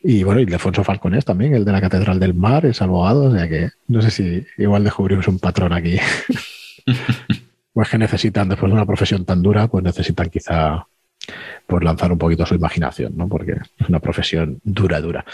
Y 0.01 0.23
bueno, 0.23 0.39
y 0.39 0.53
Alfonso 0.53 0.83
Falconés 0.83 1.25
también, 1.25 1.53
el 1.55 1.65
de 1.65 1.71
la 1.73 1.81
Catedral 1.81 2.19
del 2.19 2.33
Mar, 2.33 2.65
es 2.65 2.81
abogado. 2.81 3.25
O 3.25 3.35
sea 3.35 3.49
que 3.49 3.69
no 3.87 4.01
sé 4.01 4.11
si 4.11 4.45
igual 4.57 4.83
descubrimos 4.83 5.27
un 5.27 5.39
patrón 5.39 5.73
aquí. 5.73 5.97
pues 7.73 7.89
que 7.89 7.97
necesitan, 7.97 8.47
después 8.47 8.69
de 8.69 8.75
una 8.75 8.85
profesión 8.85 9.25
tan 9.25 9.41
dura, 9.41 9.67
pues 9.67 9.83
necesitan 9.83 10.29
quizá 10.29 10.85
pues 11.67 11.83
lanzar 11.83 12.11
un 12.11 12.17
poquito 12.17 12.45
su 12.45 12.55
imaginación, 12.55 13.15
¿no? 13.15 13.27
Porque 13.27 13.53
es 13.53 13.89
una 13.89 13.99
profesión 13.99 14.59
dura, 14.63 15.01
dura. 15.01 15.25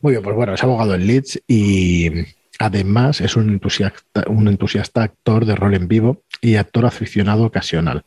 Muy 0.00 0.12
bien, 0.12 0.22
pues 0.22 0.36
bueno, 0.36 0.54
es 0.54 0.62
abogado 0.62 0.94
en 0.94 1.06
Leeds 1.06 1.42
y 1.46 2.10
además 2.58 3.20
es 3.20 3.36
un 3.36 3.50
entusiasta, 3.50 4.24
un 4.28 4.48
entusiasta 4.48 5.02
actor 5.02 5.44
de 5.44 5.56
rol 5.56 5.74
en 5.74 5.88
vivo 5.88 6.22
y 6.40 6.56
actor 6.56 6.86
aficionado 6.86 7.44
ocasional. 7.44 8.04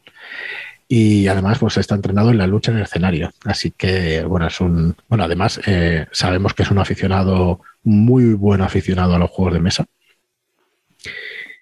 Y 0.88 1.28
además, 1.28 1.58
pues 1.58 1.78
está 1.78 1.96
entrenado 1.96 2.32
en 2.32 2.38
la 2.38 2.48
lucha 2.48 2.72
en 2.72 2.78
el 2.78 2.84
escenario. 2.84 3.32
Así 3.46 3.72
que, 3.72 4.26
bueno, 4.26 4.48
es 4.48 4.60
un. 4.60 4.94
Bueno, 5.08 5.24
además, 5.24 5.62
eh, 5.66 6.06
sabemos 6.12 6.54
que 6.54 6.64
es 6.64 6.72
un 6.72 6.80
aficionado, 6.80 7.62
muy 7.84 8.34
buen 8.34 8.62
aficionado 8.62 9.16
a 9.16 9.18
los 9.18 9.30
juegos 9.30 9.54
de 9.54 9.60
mesa. 9.62 9.86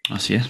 Así 0.09 0.33
es. 0.33 0.49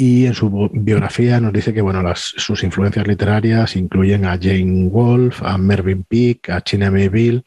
Y 0.00 0.26
en 0.26 0.34
su 0.34 0.70
biografía 0.72 1.40
nos 1.40 1.52
dice 1.52 1.74
que 1.74 1.80
bueno, 1.82 2.00
sus 2.14 2.62
influencias 2.62 3.04
literarias 3.04 3.74
incluyen 3.74 4.26
a 4.26 4.38
Jane 4.40 4.88
Wolfe, 4.88 5.44
a 5.44 5.58
Mervyn 5.58 6.04
Peake, 6.04 6.52
a 6.52 6.60
China 6.60 6.88
Mayville 6.92 7.42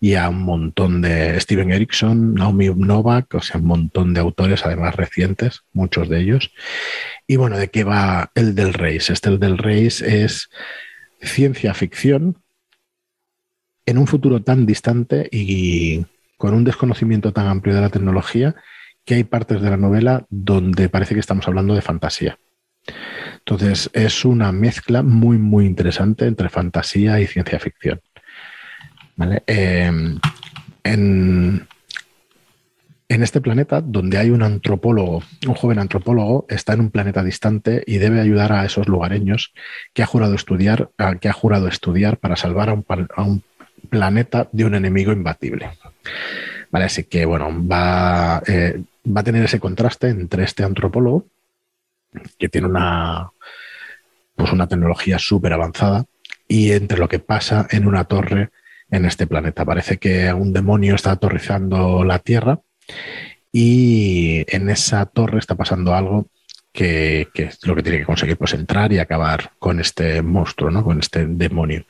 y 0.00 0.14
a 0.14 0.28
un 0.28 0.42
montón 0.42 1.00
de 1.02 1.38
Steven 1.38 1.70
Erickson, 1.70 2.34
Naomi 2.34 2.68
Novak, 2.74 3.32
o 3.36 3.40
sea, 3.40 3.60
un 3.60 3.68
montón 3.68 4.12
de 4.12 4.18
autores, 4.18 4.66
además 4.66 4.96
recientes, 4.96 5.62
muchos 5.72 6.08
de 6.08 6.20
ellos. 6.20 6.50
Y 7.28 7.36
bueno, 7.36 7.56
¿de 7.58 7.70
qué 7.70 7.84
va 7.84 8.32
El 8.34 8.56
del 8.56 8.74
Reis? 8.74 9.08
Este 9.08 9.28
El 9.28 9.38
del 9.38 9.56
Reis 9.56 10.02
es 10.02 10.50
ciencia 11.20 11.74
ficción 11.74 12.42
en 13.86 13.98
un 13.98 14.08
futuro 14.08 14.42
tan 14.42 14.66
distante 14.66 15.28
y 15.30 16.04
con 16.38 16.54
un 16.54 16.64
desconocimiento 16.64 17.32
tan 17.32 17.46
amplio 17.46 17.76
de 17.76 17.82
la 17.82 17.90
tecnología 17.90 18.56
que 19.04 19.14
hay 19.14 19.24
partes 19.24 19.60
de 19.60 19.70
la 19.70 19.76
novela 19.76 20.26
donde 20.30 20.88
parece 20.88 21.14
que 21.14 21.20
estamos 21.20 21.46
hablando 21.46 21.74
de 21.74 21.82
fantasía. 21.82 22.38
Entonces, 23.38 23.90
es 23.92 24.24
una 24.24 24.52
mezcla 24.52 25.02
muy, 25.02 25.38
muy 25.38 25.66
interesante 25.66 26.26
entre 26.26 26.48
fantasía 26.48 27.20
y 27.20 27.26
ciencia 27.26 27.58
ficción. 27.58 28.00
Em, 29.46 30.18
en, 30.82 31.66
en, 33.08 33.22
este 33.22 33.40
planeta, 33.40 33.80
donde 33.80 34.18
hay 34.18 34.30
un 34.30 34.42
antropólogo, 34.42 35.22
un 35.46 35.54
joven 35.54 35.78
antropólogo, 35.78 36.46
está 36.48 36.72
en 36.72 36.80
un 36.80 36.90
planeta 36.90 37.22
distante 37.22 37.82
y 37.86 37.98
debe 37.98 38.20
ayudar 38.20 38.52
a 38.52 38.64
esos 38.64 38.88
lugareños 38.88 39.52
que 39.92 40.02
ha 40.02 40.06
jurado 40.06 40.34
estudiar, 40.34 40.90
que 41.20 41.28
ha 41.28 41.32
jurado 41.32 41.68
estudiar 41.68 42.16
para 42.18 42.36
salvar 42.36 42.70
a 42.70 42.72
un, 42.72 42.84
a 43.14 43.22
un 43.22 43.42
planeta 43.88 44.48
de 44.52 44.64
un 44.64 44.74
enemigo 44.74 45.12
imbatible. 45.12 45.70
¿Vale? 46.70 46.86
Así 46.86 47.04
que, 47.04 47.24
bueno, 47.24 47.50
va, 47.66 48.42
eh, 48.46 48.82
va 49.04 49.20
a 49.20 49.24
tener 49.24 49.44
ese 49.44 49.60
contraste 49.60 50.08
entre 50.08 50.44
este 50.44 50.64
antropólogo, 50.64 51.26
que 52.38 52.48
tiene 52.48 52.68
una, 52.68 53.30
pues 54.36 54.52
una 54.52 54.68
tecnología 54.68 55.18
súper 55.18 55.52
avanzada, 55.52 56.06
y 56.48 56.72
entre 56.72 56.98
lo 56.98 57.08
que 57.08 57.18
pasa 57.18 57.66
en 57.70 57.86
una 57.86 58.04
torre 58.04 58.50
en 58.90 59.04
este 59.04 59.26
planeta. 59.26 59.64
Parece 59.64 59.98
que 59.98 60.32
un 60.32 60.52
demonio 60.52 60.94
está 60.94 61.12
aterrizando 61.12 62.04
la 62.04 62.18
Tierra 62.18 62.60
y 63.50 64.44
en 64.48 64.68
esa 64.68 65.06
torre 65.06 65.38
está 65.38 65.54
pasando 65.54 65.94
algo 65.94 66.28
que, 66.72 67.28
es 67.34 67.64
lo 67.66 67.74
que 67.74 67.82
tiene 67.82 67.98
que 67.98 68.04
conseguir, 68.04 68.36
pues 68.36 68.52
entrar 68.52 68.92
y 68.92 68.98
acabar 68.98 69.52
con 69.58 69.80
este 69.80 70.22
monstruo, 70.22 70.70
¿no? 70.70 70.82
Con 70.82 70.98
este 70.98 71.26
demonio. 71.26 71.86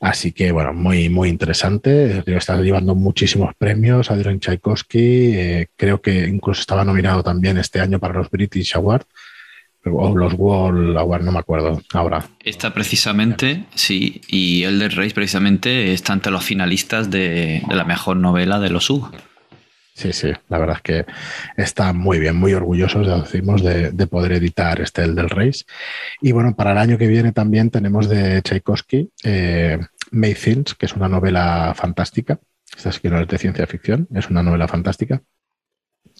Así 0.00 0.32
que, 0.32 0.50
bueno, 0.50 0.72
muy, 0.72 1.10
muy 1.10 1.28
interesante. 1.28 2.24
Está 2.26 2.56
llevando 2.56 2.94
muchísimos 2.94 3.54
premios. 3.54 4.10
Adrian 4.10 4.40
Tchaikovsky, 4.40 5.34
eh, 5.34 5.66
creo 5.76 6.00
que 6.00 6.26
incluso 6.26 6.62
estaba 6.62 6.84
nominado 6.84 7.22
también 7.22 7.58
este 7.58 7.80
año 7.80 7.98
para 7.98 8.14
los 8.14 8.30
British 8.30 8.74
Awards 8.74 9.06
o 9.84 10.14
los 10.16 10.34
World 10.34 10.96
Awards, 10.98 11.24
no 11.24 11.32
me 11.32 11.38
acuerdo 11.38 11.80
ahora. 11.92 12.26
Esta 12.40 12.74
precisamente, 12.74 13.64
sí, 13.74 14.20
y 14.28 14.64
Elder 14.64 14.94
Race 14.94 15.14
precisamente 15.14 15.92
está 15.92 16.12
entre 16.12 16.32
los 16.32 16.44
finalistas 16.44 17.10
de, 17.10 17.62
la 17.68 17.84
mejor 17.84 18.16
novela 18.16 18.60
de 18.60 18.70
los 18.70 18.90
U. 18.90 19.10
Sí, 20.00 20.14
sí, 20.14 20.32
la 20.48 20.56
verdad 20.56 20.76
es 20.76 20.82
que 20.82 21.04
está 21.58 21.92
muy 21.92 22.18
bien, 22.18 22.34
muy 22.34 22.54
orgullosos, 22.54 23.06
decimos, 23.06 23.62
de, 23.62 24.06
poder 24.06 24.32
editar 24.32 24.80
este 24.80 25.02
El 25.02 25.14
del 25.14 25.28
Race. 25.28 25.66
Y 26.22 26.32
bueno, 26.32 26.56
para 26.56 26.72
el 26.72 26.78
año 26.78 26.96
que 26.96 27.06
viene 27.06 27.32
también 27.32 27.68
tenemos 27.68 28.08
de 28.08 28.40
Tchaikovsky 28.40 29.10
eh, 29.24 29.78
May 30.10 30.32
Things, 30.32 30.74
que 30.74 30.86
es 30.86 30.94
una 30.94 31.06
novela 31.06 31.74
fantástica. 31.76 32.40
Esta 32.74 32.92
sí 32.92 33.00
que 33.00 33.10
no 33.10 33.20
es 33.20 33.28
de 33.28 33.36
ciencia 33.36 33.66
ficción, 33.66 34.08
es 34.14 34.30
una 34.30 34.42
novela 34.42 34.66
fantástica 34.68 35.20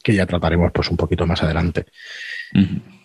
que 0.04 0.14
ya 0.14 0.26
trataremos 0.26 0.72
pues 0.72 0.90
un 0.90 0.98
poquito 0.98 1.26
más 1.26 1.42
adelante. 1.42 1.86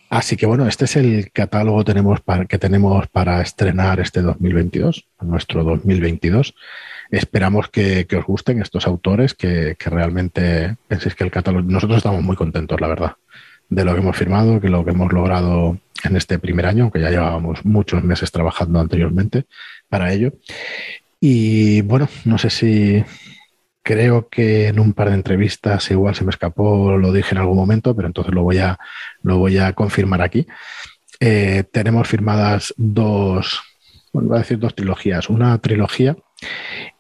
Así 0.10 0.36
que 0.36 0.46
bueno, 0.46 0.68
este 0.68 0.84
es 0.84 0.98
el 0.98 1.32
catálogo 1.32 1.86
tenemos 1.86 2.20
para, 2.20 2.48
que 2.48 2.58
tenemos 2.58 3.08
para 3.08 3.42
estrenar 3.42 4.02
este 4.02 4.22
2022, 4.22 5.08
nuestro 5.22 5.64
2022. 5.64 6.54
Esperamos 7.16 7.70
que, 7.70 8.06
os 8.18 8.26
gusten 8.26 8.62
estos 8.62 8.86
autores, 8.86 9.34
que, 9.34 9.78
realmente 9.86 10.76
penséis 10.90 11.16
que 11.16 11.24
el 11.24 11.32
catálogo... 11.32 11.66
Nosotros 11.66 11.98
estamos 11.98 12.22
muy 12.22 12.36
contentos, 12.36 12.82
la 12.82 12.90
verdad, 12.90 13.14
de 13.70 13.86
lo 13.86 13.94
que 13.94 14.02
hemos 14.02 14.18
firmado, 14.18 14.60
que 14.60 14.68
lo 14.68 14.84
que 14.84 14.92
hemos 14.92 15.14
logrado 15.14 15.80
en 16.04 16.18
este 16.18 16.40
primer 16.40 16.66
año, 16.66 16.84
aunque 16.84 17.00
ya 17.00 17.10
llevábamos 17.10 17.64
muchos 17.64 18.04
meses 18.04 18.32
trabajando 18.32 18.82
anteriormente 18.82 19.46
para 19.88 20.12
ello. 20.12 20.34
Y 21.22 21.82
bueno, 21.84 22.10
no 22.26 22.38
sé 22.38 22.50
si 22.50 23.02
creo 23.82 24.28
que 24.28 24.68
en 24.68 24.80
un 24.82 24.92
par 24.92 25.08
de 25.08 25.16
entrevistas 25.16 25.90
igual 25.92 26.16
se 26.16 26.26
me 26.26 26.32
escapó, 26.32 26.98
lo 26.98 27.14
dije 27.14 27.34
en 27.34 27.38
algún 27.38 27.56
momento, 27.56 27.96
pero 27.96 28.10
entonces 28.10 28.34
lo 28.34 28.44
voy 28.44 28.58
a, 28.58 28.78
lo 29.22 29.38
voy 29.38 29.58
a 29.58 29.72
confirmar 29.72 30.22
aquí. 30.22 30.48
Eh, 31.22 31.64
tenemos 31.72 32.10
firmadas 32.10 32.74
dos, 32.76 33.62
bueno, 34.12 34.28
voy 34.28 34.36
a 34.36 34.42
decir 34.42 34.60
dos 34.60 34.76
trilogías, 34.76 35.30
una 35.30 35.58
trilogía 35.60 36.18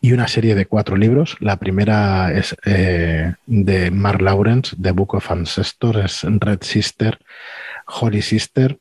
y 0.01 0.11
una 0.11 0.27
serie 0.27 0.55
de 0.55 0.67
cuatro 0.67 0.95
libros. 0.97 1.35
La 1.39 1.57
primera 1.57 2.31
es 2.31 2.55
eh, 2.65 3.33
de 3.45 3.91
Mark 3.91 4.21
Lawrence, 4.21 4.75
The 4.79 4.91
Book 4.91 5.15
of 5.15 5.31
Ancestors, 5.31 6.23
es 6.23 6.39
Red 6.39 6.61
Sister, 6.61 7.19
Holy 7.87 8.21
Sister. 8.21 8.77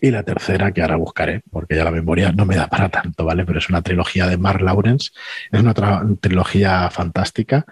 Y 0.00 0.10
la 0.10 0.24
tercera, 0.24 0.72
que 0.72 0.82
ahora 0.82 0.96
buscaré, 0.96 1.42
porque 1.48 1.76
ya 1.76 1.84
la 1.84 1.92
memoria 1.92 2.32
no 2.32 2.44
me 2.44 2.56
da 2.56 2.66
para 2.66 2.88
tanto, 2.88 3.24
¿vale? 3.24 3.46
Pero 3.46 3.60
es 3.60 3.68
una 3.68 3.82
trilogía 3.82 4.26
de 4.26 4.36
Mark 4.36 4.60
Lawrence. 4.60 5.10
Es 5.52 5.60
una 5.60 5.74
trilogía 6.20 6.90
fantástica 6.90 7.64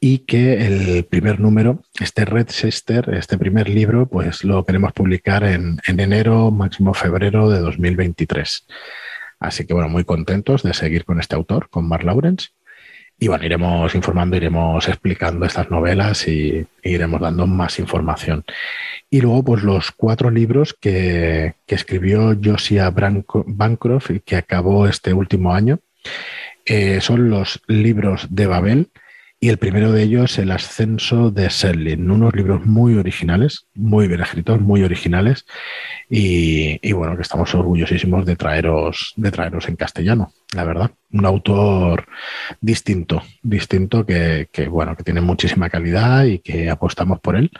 y 0.00 0.20
que 0.20 0.66
el 0.66 1.04
primer 1.04 1.40
número, 1.40 1.82
este 1.98 2.24
Red 2.24 2.50
Sister, 2.50 3.12
este 3.12 3.36
primer 3.36 3.68
libro, 3.68 4.08
pues 4.08 4.44
lo 4.44 4.64
queremos 4.64 4.92
publicar 4.92 5.42
en 5.42 5.80
enero, 5.84 6.52
máximo 6.52 6.94
febrero 6.94 7.50
de 7.50 7.58
2023. 7.58 8.66
Así 9.40 9.66
que 9.66 9.74
bueno, 9.74 9.88
muy 9.88 10.04
contentos 10.04 10.62
de 10.62 10.74
seguir 10.74 11.04
con 11.04 11.20
este 11.20 11.36
autor, 11.36 11.68
con 11.70 11.88
Mark 11.88 12.04
Lawrence. 12.04 12.48
Y 13.20 13.26
bueno, 13.26 13.44
iremos 13.44 13.94
informando, 13.96 14.36
iremos 14.36 14.86
explicando 14.86 15.44
estas 15.44 15.70
novelas 15.70 16.28
y, 16.28 16.66
iremos 16.84 17.20
dando 17.20 17.46
más 17.48 17.80
información. 17.80 18.44
Y 19.10 19.20
luego, 19.20 19.42
pues 19.44 19.62
los 19.64 19.90
cuatro 19.90 20.30
libros 20.30 20.74
que, 20.80 21.54
escribió 21.66 22.36
Josiah 22.42 22.90
Bancroft 22.90 24.10
y 24.10 24.20
que 24.20 24.36
acabó 24.36 24.86
este 24.86 25.12
último 25.12 25.52
año, 25.52 25.80
eh, 26.64 27.00
son 27.00 27.28
los 27.28 27.60
libros 27.66 28.28
de 28.30 28.46
Babel, 28.46 28.90
y 29.40 29.50
el 29.50 29.58
primero 29.58 29.92
de 29.92 30.02
ellos, 30.02 30.38
El 30.38 30.50
ascenso 30.50 31.30
de 31.30 31.48
Selin, 31.48 32.10
unos 32.10 32.34
libros 32.34 32.66
muy 32.66 32.96
originales, 32.96 33.66
muy 33.74 34.08
bien 34.08 34.20
escritos, 34.20 34.60
muy 34.60 34.82
originales, 34.82 35.46
y, 36.10 36.92
bueno, 36.92 37.14
que 37.14 37.22
estamos 37.22 37.54
orgullosísimos 37.54 38.26
de 38.26 38.34
traeros, 38.34 39.12
de 39.16 39.30
traeros 39.30 39.68
en 39.68 39.76
castellano, 39.76 40.32
la 40.54 40.64
verdad. 40.64 40.90
Un 41.12 41.24
autor 41.24 42.06
distinto, 42.60 43.22
distinto 43.42 44.04
que, 44.04 44.48
que, 44.50 44.66
bueno, 44.66 44.96
que 44.96 45.04
tiene 45.04 45.20
muchísima 45.20 45.70
calidad 45.70 46.24
y 46.24 46.40
que 46.40 46.68
apostamos 46.68 47.20
por 47.20 47.36
él. 47.36 47.50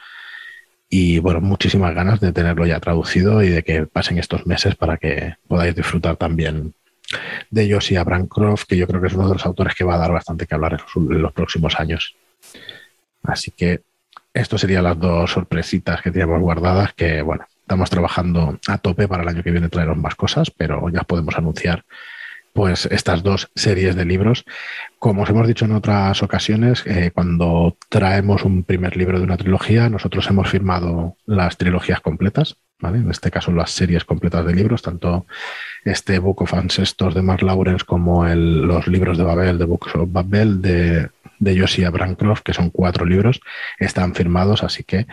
Y 0.91 1.21
bueno, 1.21 1.41
muchísimas 1.41 1.95
ganas 1.95 2.19
de 2.19 2.33
tenerlo 2.33 2.67
ya 2.67 2.81
traducido 2.81 3.43
y 3.43 3.51
de 3.51 3.63
que 3.63 3.87
pasen 3.87 4.19
estos 4.19 4.47
meses 4.47 4.75
para 4.75 4.97
que 4.97 5.35
podáis 5.47 5.77
disfrutar 5.77 6.17
también 6.17 6.75
de 7.51 7.73
Josie 7.73 7.99
Abrancroft, 7.99 8.65
que 8.65 8.77
yo 8.77 8.87
creo 8.87 9.01
que 9.01 9.09
es 9.09 9.15
uno 9.15 9.29
de 9.29 9.35
los 9.35 9.47
autores 9.47 9.75
que 9.75 9.85
va 9.85 9.95
a 9.95 9.99
dar 9.99 10.13
bastante 10.13 10.47
que 10.47 10.55
hablar 10.55 10.83
en 10.97 11.23
los, 11.23 11.33
próximos 11.33 11.79
años. 11.79 12.17
Así 13.23 13.51
que 13.51 13.83
esto 14.33 14.59
serían 14.59 14.85
las 14.85 14.99
dos 14.99 15.33
sorpresitas 15.33 16.03
que 16.03 16.11
teníamos 16.11 16.41
guardadas, 16.41 16.93
que 16.95 17.23
bueno, 17.23 17.47
estamos 17.61 17.91
trabajando 17.91 18.59
a 18.67 18.79
tope 18.79 19.09
para 19.09 19.23
el 19.23 19.29
año 19.29 19.43
que 19.43 19.51
viene 19.51 19.69
traeros 19.69 19.97
más 19.97 20.15
cosas, 20.15 20.51
pero 20.51 20.89
ya 20.91 21.03
podemos 21.03 21.37
anunciar 21.37 21.85
pues 22.59 22.87
estas 22.87 23.23
dos 23.23 23.53
series 23.55 23.95
de 23.95 24.05
libros. 24.05 24.45
Como 24.99 25.23
os 25.23 25.31
hemos 25.31 25.47
dicho 25.47 25.65
en 25.65 25.71
otras 25.71 26.25
ocasiones, 26.25 26.83
eh, 26.87 27.13
cuando 27.15 27.77
traemos 27.89 28.43
un 28.43 28.65
primer 28.65 28.97
libro 28.97 29.21
de 29.21 29.25
una 29.25 29.37
trilogía, 29.37 29.89
nosotros 29.89 30.29
hemos 30.29 30.49
firmado 30.49 31.17
las 31.25 31.57
trilogías 31.57 32.01
completas, 32.01 32.57
En 32.83 33.09
este 33.13 33.31
caso 33.31 33.53
las 33.53 33.71
series 33.71 34.05
completas 34.05 34.45
de 34.45 34.57
libros, 34.57 34.83
tanto 34.83 35.25
este 35.85 36.19
Book 36.19 36.43
of 36.43 36.55
Ancestors 36.55 37.15
de 37.15 37.23
Mark 37.23 37.45
Lawrence 37.45 37.85
como 37.85 38.27
los 38.27 38.89
libros 38.89 39.17
de 39.19 39.23
Babel, 39.23 39.57
de 39.57 39.65
Books 39.65 39.95
of 39.95 40.11
Babel 40.11 40.61
de, 40.61 41.11
de 41.39 41.61
Josiah 41.61 41.91
Brancroft, 41.91 42.43
que 42.43 42.55
son 42.55 42.71
cuatro 42.71 43.07
libros, 43.07 43.41
están 43.79 44.17
firmados, 44.17 44.65
así 44.65 44.83
que, 44.83 45.07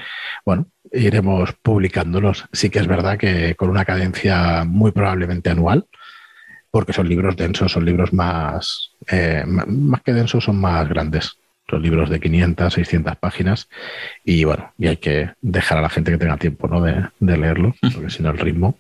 bueno, 0.43 0.65
iremos 0.91 1.53
publicándolos. 1.61 2.45
Sí 2.51 2.71
que 2.71 2.79
es 2.79 2.87
verdad 2.87 3.19
que 3.19 3.53
con 3.53 3.69
una 3.69 3.85
cadencia 3.85 4.63
muy 4.65 4.91
probablemente 4.91 5.51
anual, 5.51 5.85
porque 6.75 6.91
son 6.91 7.07
libros 7.07 7.37
densos, 7.37 7.71
son 7.71 7.85
libros 7.85 8.11
más, 8.11 8.91
eh, 9.07 9.45
más 9.47 10.01
que 10.01 10.11
densos, 10.11 10.43
son 10.43 10.59
más 10.59 10.89
grandes. 10.89 11.37
Son 11.69 11.81
libros 11.81 12.09
de 12.09 12.19
500, 12.19 12.73
600 12.73 13.15
páginas 13.15 13.69
y 14.25 14.43
bueno, 14.43 14.73
y 14.77 14.87
hay 14.87 14.97
que 14.97 15.31
dejar 15.41 15.77
a 15.77 15.81
la 15.81 15.89
gente 15.89 16.11
que 16.11 16.17
tenga 16.17 16.35
tiempo 16.35 16.67
¿no? 16.67 16.81
de, 16.81 17.07
de 17.21 17.37
leerlo, 17.37 17.73
porque 17.93 18.09
si 18.09 18.21
no 18.21 18.31
el 18.31 18.39
ritmo 18.39 18.77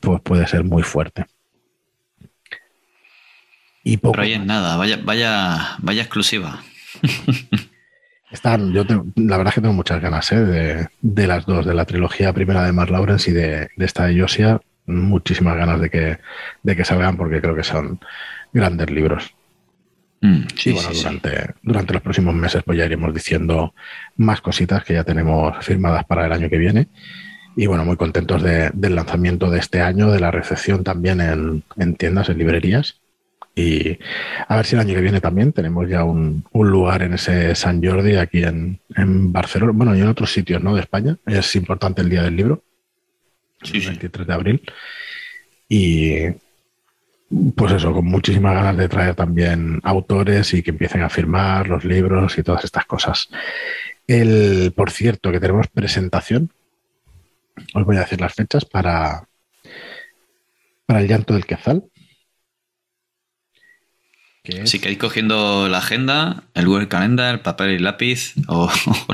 pues 0.00 0.20
puede 0.20 0.46
ser 0.46 0.62
muy 0.62 0.82
fuerte. 0.82 1.24
Y 3.82 3.96
poco 3.96 4.12
Pero 4.12 4.24
ahí 4.24 4.34
en 4.34 4.46
nada, 4.46 4.76
vaya, 4.76 4.98
vaya, 5.02 5.76
vaya 5.78 6.02
exclusiva. 6.02 6.62
Están, 8.30 8.74
yo 8.74 8.84
la 9.16 9.38
verdad 9.38 9.48
es 9.48 9.54
que 9.54 9.62
tengo 9.62 9.72
muchas 9.72 10.02
ganas 10.02 10.30
¿eh? 10.32 10.86
de, 11.00 11.26
las 11.26 11.46
dos, 11.46 11.64
de 11.64 11.72
la 11.72 11.86
trilogía 11.86 12.34
primera 12.34 12.62
de 12.62 12.72
Mark 12.72 12.90
Lawrence 12.90 13.30
y 13.30 13.32
de, 13.32 13.70
esta 13.78 14.04
de 14.04 14.20
Josia. 14.20 14.60
Muchísimas 14.90 15.56
ganas 15.56 15.80
de 15.80 15.90
que, 15.90 16.18
de 16.62 16.76
que 16.76 16.84
salgan 16.84 17.16
porque 17.16 17.40
creo 17.40 17.54
que 17.54 17.64
son 17.64 18.00
grandes 18.52 18.90
libros. 18.90 19.34
Mm, 20.22 20.42
sí, 20.54 20.72
bueno, 20.72 20.90
durante, 20.92 21.54
durante 21.62 21.92
los 21.94 22.02
próximos 22.02 22.34
meses 22.34 22.62
pues 22.62 22.76
ya 22.76 22.84
iremos 22.84 23.14
diciendo 23.14 23.74
más 24.16 24.42
cositas 24.42 24.84
que 24.84 24.92
ya 24.92 25.04
tenemos 25.04 25.64
firmadas 25.64 26.04
para 26.04 26.26
el 26.26 26.32
año 26.32 26.50
que 26.50 26.58
viene. 26.58 26.88
Y 27.56 27.66
bueno, 27.66 27.84
muy 27.84 27.96
contentos 27.96 28.42
del 28.42 28.94
lanzamiento 28.94 29.50
de 29.50 29.58
este 29.58 29.80
año, 29.80 30.10
de 30.10 30.20
la 30.20 30.30
recepción 30.30 30.84
también 30.84 31.20
en, 31.20 31.94
tiendas, 31.96 32.28
en 32.28 32.38
librerías. 32.38 33.00
Y 33.56 33.98
a 34.46 34.56
ver 34.56 34.64
si 34.64 34.76
el 34.76 34.80
año 34.80 34.94
que 34.94 35.00
viene 35.00 35.20
también 35.20 35.52
tenemos 35.52 35.88
ya 35.88 36.04
un, 36.04 36.44
lugar 36.54 37.02
en 37.02 37.14
ese 37.14 37.54
San 37.56 37.84
Jordi 37.84 38.16
aquí 38.16 38.44
en, 38.44 38.78
Barcelona, 39.32 39.72
bueno, 39.74 39.96
y 39.96 40.00
en 40.00 40.06
otros 40.06 40.32
sitios 40.32 40.62
¿no? 40.62 40.74
de 40.74 40.82
España. 40.82 41.18
Es 41.26 41.56
importante 41.56 42.02
el 42.02 42.08
Día 42.08 42.22
del 42.22 42.36
Libro, 42.36 42.62
el 43.62 43.86
23 43.86 44.26
de 44.26 44.32
abril. 44.32 44.62
Y 45.68 46.14
pues 47.54 47.72
eso, 47.72 47.92
con 47.92 48.06
muchísimas 48.06 48.54
ganas 48.54 48.76
de 48.76 48.88
traer 48.88 49.14
también 49.14 49.80
autores 49.84 50.52
y 50.54 50.62
que 50.62 50.70
empiecen 50.70 51.02
a 51.02 51.10
firmar 51.10 51.68
los 51.68 51.84
libros 51.84 52.36
y 52.38 52.42
todas 52.42 52.64
estas 52.64 52.86
cosas. 52.86 53.28
El, 54.06 54.72
por 54.74 54.90
cierto, 54.90 55.30
que 55.30 55.38
tenemos 55.38 55.68
presentación 55.68 56.50
os 57.74 57.84
voy 57.84 57.96
a 57.96 58.00
decir 58.00 58.20
las 58.20 58.34
fechas 58.34 58.64
para, 58.64 59.28
para 60.86 61.00
el 61.00 61.08
llanto 61.08 61.34
del 61.34 61.46
Quezal, 61.46 61.84
Si 64.64 64.80
queréis 64.80 64.98
cogiendo 64.98 65.68
la 65.68 65.78
agenda, 65.78 66.44
el 66.54 66.66
Google 66.66 66.88
Calendar, 66.88 67.42
papel 67.42 67.72
y 67.72 67.78
lápiz, 67.78 68.34
o, 68.48 68.70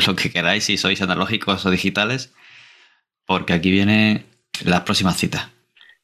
lo 0.07 0.17
que 0.17 0.31
queráis, 0.31 0.65
si 0.65 0.77
sois 0.77 1.03
analógicos 1.03 1.67
o 1.67 1.71
digitales, 1.71 2.33
porque 3.27 3.53
aquí 3.53 3.71
viene 3.71 4.25
las 4.65 4.81
próximas 4.83 5.17
citas. 5.17 5.49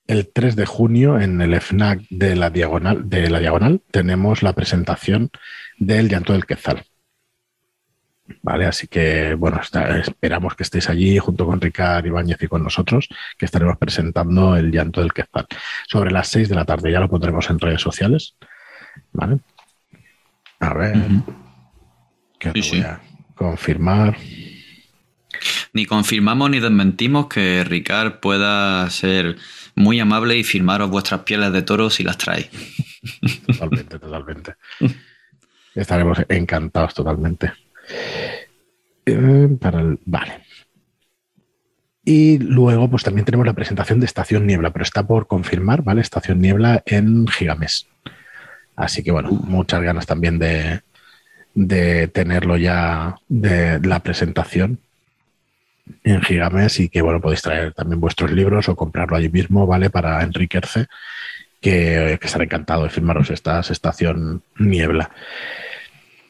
El 0.07 0.31
3 0.33 0.57
de 0.57 0.67
junio, 0.67 1.21
en 1.21 1.41
el 1.41 1.59
FNAC 1.61 2.01
de 2.11 2.37
la 2.37 2.51
Diagonal, 2.51 3.09
de 3.09 3.31
la 3.31 3.39
Diagonal, 3.39 3.81
tenemos 3.91 4.43
la 4.43 4.53
presentación 4.53 5.31
del 5.79 6.09
Llanto 6.09 6.33
del 6.33 6.45
Quetzal. 6.45 6.85
Vale, 8.41 8.67
así 8.67 8.87
que 8.87 9.35
bueno, 9.35 9.61
esperamos 9.61 10.55
que 10.55 10.63
estéis 10.63 10.89
allí 10.89 11.19
junto 11.19 11.45
con 11.45 11.61
Ricardo 11.61 12.09
Ibáñez 12.09 12.43
y 12.43 12.49
con 12.49 12.63
nosotros, 12.63 13.09
que 13.37 13.45
estaremos 13.45 13.77
presentando 13.79 14.57
el 14.57 14.71
llanto 14.71 15.01
del 15.01 15.13
Quetzal. 15.13 15.47
Sobre 15.87 16.11
las 16.11 16.29
6 16.29 16.49
de 16.49 16.55
la 16.55 16.65
tarde 16.65 16.93
ya 16.93 17.01
lo 17.01 17.09
pondremos 17.09 17.51
en 17.51 17.59
redes 17.59 17.81
sociales. 17.81 18.37
Vale. 19.13 19.41
A 20.61 20.75
ver. 20.75 20.97
Que 22.39 22.51
voy 22.51 22.81
a 22.81 23.01
confirmar. 23.35 24.17
Ni 25.73 25.87
confirmamos 25.87 26.51
ni 26.51 26.61
desmentimos 26.61 27.29
que 27.29 27.65
Ricard 27.65 28.21
pueda 28.21 28.89
ser 28.91 29.37
muy 29.75 30.01
amable 30.01 30.37
y 30.37 30.45
firmaros 30.45 30.91
vuestras 30.91 31.23
pieles 31.23 31.53
de 31.53 31.63
toro 31.63 31.89
si 31.89 32.05
las 32.05 32.19
trae. 32.19 32.51
Totalmente, 33.47 33.99
totalmente. 33.99 34.55
Estaremos 35.75 36.19
encantados 36.29 36.95
totalmente. 36.95 37.53
Eh, 39.07 39.49
para 39.61 39.81
el, 39.81 39.99
vale. 40.05 40.43
Y 42.05 42.39
luego, 42.39 42.91
pues 42.91 43.05
también 43.05 43.25
tenemos 43.25 43.47
la 43.47 43.55
presentación 43.55 44.01
de 44.01 44.07
Estación 44.07 44.47
Niebla, 44.47 44.73
pero 44.73 44.83
está 44.83 45.07
por 45.07 45.27
confirmar, 45.27 45.83
¿vale? 45.83 46.01
Estación 46.01 46.41
Niebla 46.41 46.83
en 46.85 47.27
Gigames. 47.27 47.89
Así 48.77 49.03
que 49.03 49.13
bueno, 49.13 49.31
muchas 49.31 49.83
ganas 49.83 50.07
también 50.07 50.39
de, 50.39 50.83
de 51.55 52.09
tenerlo 52.09 52.57
ya 52.57 53.17
de 53.29 53.81
la 53.81 54.01
presentación 54.01 54.81
en 56.05 56.23
Gigames 56.23 56.81
y 56.81 56.89
que 56.89 57.03
bueno, 57.03 57.21
podéis 57.21 57.43
traer 57.43 57.73
también 57.73 58.01
vuestros 58.01 58.31
libros 58.31 58.69
o 58.69 58.77
comprarlo 58.77 59.17
allí 59.17 59.29
mismo, 59.29 59.67
¿vale? 59.67 59.91
Para 59.91 60.23
enriquecerse, 60.23 60.87
que, 61.61 62.19
que 62.21 62.27
estaré 62.27 62.45
encantado 62.45 62.85
de 62.85 62.91
firmaros 62.91 63.31
esta 63.31 63.61
Estación 63.61 64.43
Niebla. 64.59 65.11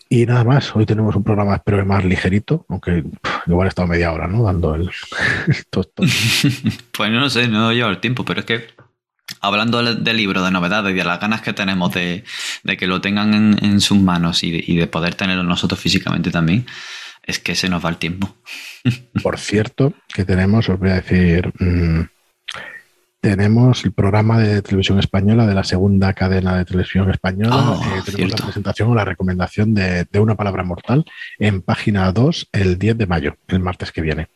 Y 0.08 0.26
nada 0.26 0.44
más, 0.44 0.76
hoy 0.76 0.84
tenemos 0.84 1.16
un 1.16 1.24
programa 1.24 1.54
espero 1.54 1.86
más 1.86 2.04
ligerito, 2.04 2.66
aunque 2.68 3.02
igual 3.46 3.66
he 3.66 3.70
estado 3.70 3.88
media 3.88 4.12
hora, 4.12 4.28
¿no? 4.28 4.42
Dando 4.42 4.74
el, 4.74 4.90
pues 6.92 7.10
no 7.10 7.30
sé, 7.30 7.48
no 7.48 7.72
llevo 7.72 7.88
el 7.88 7.98
tiempo, 7.98 8.22
pero 8.22 8.40
es 8.40 8.46
que 8.46 8.66
hablando 9.40 9.82
del 9.82 10.16
libro, 10.18 10.44
de 10.44 10.50
novedades 10.50 10.92
y 10.92 10.98
de 10.98 11.04
las 11.04 11.18
ganas 11.18 11.40
que 11.40 11.54
tenemos 11.54 11.94
de, 11.94 12.24
que 12.78 12.86
lo 12.86 13.00
tengan 13.00 13.58
en, 13.58 13.80
sus 13.80 13.98
manos 13.98 14.42
y 14.44 14.76
de, 14.76 14.86
poder 14.86 15.14
tenerlo 15.14 15.44
nosotros 15.44 15.80
físicamente 15.80 16.30
también, 16.30 16.66
es 17.22 17.38
que 17.38 17.54
se 17.54 17.68
nos 17.68 17.84
va 17.84 17.90
el 17.90 17.98
tiempo. 17.98 18.34
Por 19.22 19.38
cierto, 19.38 19.94
que 20.12 20.24
tenemos, 20.24 20.68
os 20.68 20.78
voy 20.78 20.90
a 20.90 20.94
decir, 20.94 21.52
mm, 21.58 22.02
tenemos 23.22 23.84
el 23.84 23.92
programa 23.92 24.40
de 24.40 24.62
televisión 24.62 24.98
española 24.98 25.46
de 25.46 25.54
la 25.54 25.62
segunda 25.62 26.12
cadena 26.12 26.58
de 26.58 26.64
televisión 26.64 27.08
española. 27.08 27.78
Eh, 27.80 28.02
tenemos 28.04 28.40
la 28.40 28.46
presentación 28.46 28.90
o 28.90 28.94
la 28.96 29.04
recomendación 29.04 29.74
de, 29.74 30.06
Una 30.18 30.34
Palabra 30.34 30.64
Mortal 30.64 31.04
en 31.38 31.62
página 31.62 32.10
2 32.10 32.48
el 32.50 32.78
10 32.78 32.98
de 32.98 33.06
mayo, 33.06 33.36
el 33.46 33.60
martes 33.60 33.92
que 33.92 34.00
viene. 34.00 34.26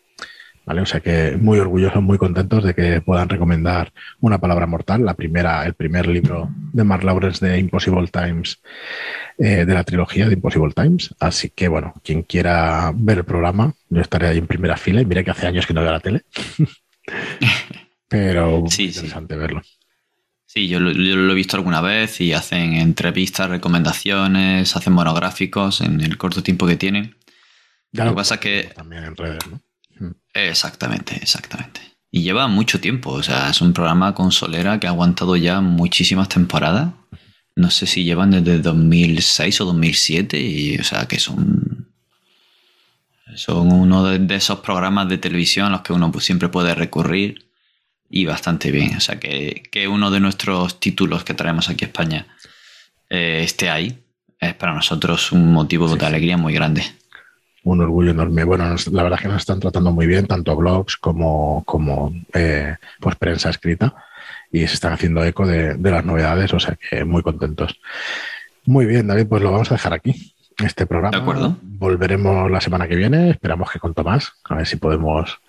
¿Vale? 0.66 0.80
O 0.80 0.86
sea 0.86 0.98
que 0.98 1.36
muy 1.40 1.60
orgullosos, 1.60 2.02
muy 2.02 2.18
contentos 2.18 2.64
de 2.64 2.74
que 2.74 3.00
puedan 3.00 3.28
recomendar 3.28 3.92
Una 4.18 4.38
Palabra 4.38 4.66
Mortal, 4.66 5.04
la 5.04 5.14
primera, 5.14 5.64
el 5.64 5.74
primer 5.74 6.08
libro 6.08 6.50
de 6.72 6.82
Mark 6.82 7.04
Lawrence 7.04 7.46
de 7.46 7.60
Impossible 7.60 8.08
Times, 8.08 8.60
eh, 9.38 9.64
de 9.64 9.74
la 9.74 9.84
trilogía 9.84 10.26
de 10.26 10.34
Impossible 10.34 10.72
Times. 10.74 11.14
Así 11.20 11.50
que, 11.50 11.68
bueno, 11.68 11.94
quien 12.02 12.24
quiera 12.24 12.92
ver 12.96 13.18
el 13.18 13.24
programa, 13.24 13.74
yo 13.88 14.00
estaré 14.00 14.26
ahí 14.26 14.38
en 14.38 14.48
primera 14.48 14.76
fila 14.76 15.00
y 15.00 15.06
mire 15.06 15.22
que 15.22 15.30
hace 15.30 15.46
años 15.46 15.66
que 15.66 15.72
no 15.72 15.82
veo 15.82 15.92
la 15.92 16.00
tele. 16.00 16.22
Pero 18.08 18.64
sí, 18.68 18.86
interesante 18.86 19.36
verlo. 19.36 19.62
Sí, 20.46 20.66
yo 20.66 20.80
lo, 20.80 20.90
he 20.90 21.34
visto 21.34 21.56
alguna 21.56 21.80
vez 21.80 22.20
y 22.20 22.32
hacen 22.32 22.74
entrevistas, 22.74 23.48
recomendaciones, 23.48 24.74
hacen 24.74 24.92
monográficos 24.94 25.80
en 25.80 26.00
el 26.00 26.16
corto 26.18 26.42
tiempo 26.42 26.66
que 26.66 26.76
tienen. 26.76 27.14
lo 27.92 28.08
que 28.08 28.12
pasa 28.14 28.34
es 28.34 28.40
que... 28.40 28.70
También 28.74 29.04
en 29.04 29.16
redes, 29.16 29.46
¿no? 29.48 29.60
Exactamente, 30.36 31.16
exactamente. 31.16 31.80
Y 32.10 32.22
lleva 32.22 32.46
mucho 32.46 32.80
tiempo, 32.80 33.10
o 33.10 33.22
sea, 33.22 33.50
es 33.50 33.60
un 33.60 33.72
programa 33.72 34.14
con 34.14 34.32
Solera 34.32 34.78
que 34.78 34.86
ha 34.86 34.90
aguantado 34.90 35.36
ya 35.36 35.60
muchísimas 35.60 36.28
temporadas. 36.28 36.92
No 37.56 37.70
sé 37.70 37.86
si 37.86 38.04
llevan 38.04 38.30
desde 38.30 38.58
2006 38.58 39.60
o 39.62 39.64
2007, 39.64 40.38
y, 40.38 40.76
o 40.76 40.84
sea, 40.84 41.06
que 41.06 41.18
son... 41.18 41.86
Son 43.34 43.70
uno 43.72 44.04
de, 44.04 44.34
esos 44.34 44.60
programas 44.60 45.08
de 45.08 45.18
televisión 45.18 45.66
a 45.66 45.70
los 45.70 45.80
que 45.82 45.92
uno 45.92 46.10
pues, 46.12 46.24
siempre 46.24 46.48
puede 46.48 46.74
recurrir 46.74 47.46
y 48.08 48.24
bastante 48.24 48.70
bien. 48.70 48.96
O 48.96 49.00
sea, 49.00 49.18
que, 49.18 49.88
uno 49.90 50.10
de 50.10 50.20
nuestros 50.20 50.80
títulos 50.80 51.24
que 51.24 51.34
traemos 51.34 51.68
aquí 51.68 51.84
a 51.84 51.88
España 51.88 52.26
eh, 53.10 53.40
esté 53.42 53.68
ahí 53.68 53.98
es 54.40 54.54
para 54.54 54.74
nosotros 54.74 55.32
un 55.32 55.52
motivo 55.52 55.94
de 55.94 56.06
alegría 56.06 56.36
muy 56.36 56.54
grande. 56.54 56.84
Un 57.66 57.80
orgullo 57.80 58.12
enorme. 58.12 58.44
Bueno, 58.44 58.76
la 58.92 59.02
verdad 59.02 59.18
es 59.18 59.22
que 59.22 59.28
nos 59.28 59.38
están 59.38 59.58
tratando 59.58 59.90
muy 59.90 60.06
bien, 60.06 60.28
tanto 60.28 60.54
blogs 60.54 60.96
como, 60.96 61.64
como 61.64 62.12
eh, 62.32 62.76
pues 63.00 63.16
prensa 63.16 63.50
escrita, 63.50 63.92
y 64.52 64.60
se 64.68 64.74
están 64.74 64.92
haciendo 64.92 65.24
eco 65.24 65.44
de, 65.44 65.76
las 65.76 66.04
novedades, 66.04 66.54
o 66.54 66.60
sea 66.60 66.76
que 66.76 67.04
muy 67.04 67.22
contentos. 67.22 67.80
Muy 68.66 68.86
bien, 68.86 69.08
David, 69.08 69.26
pues 69.26 69.42
lo 69.42 69.50
vamos 69.50 69.68
a 69.72 69.74
dejar 69.74 69.94
aquí 69.94 70.32
este 70.58 70.86
programa. 70.86 71.16
De 71.16 71.22
acuerdo. 71.24 71.58
Volveremos 71.60 72.48
la 72.48 72.60
semana 72.60 72.86
que 72.86 72.94
viene, 72.94 73.30
esperamos 73.30 73.68
que 73.72 73.80
con 73.80 73.94
Tomás, 73.94 74.34
a 74.44 74.54
ver 74.54 74.66
si 74.68 74.76
podemos 74.76 75.40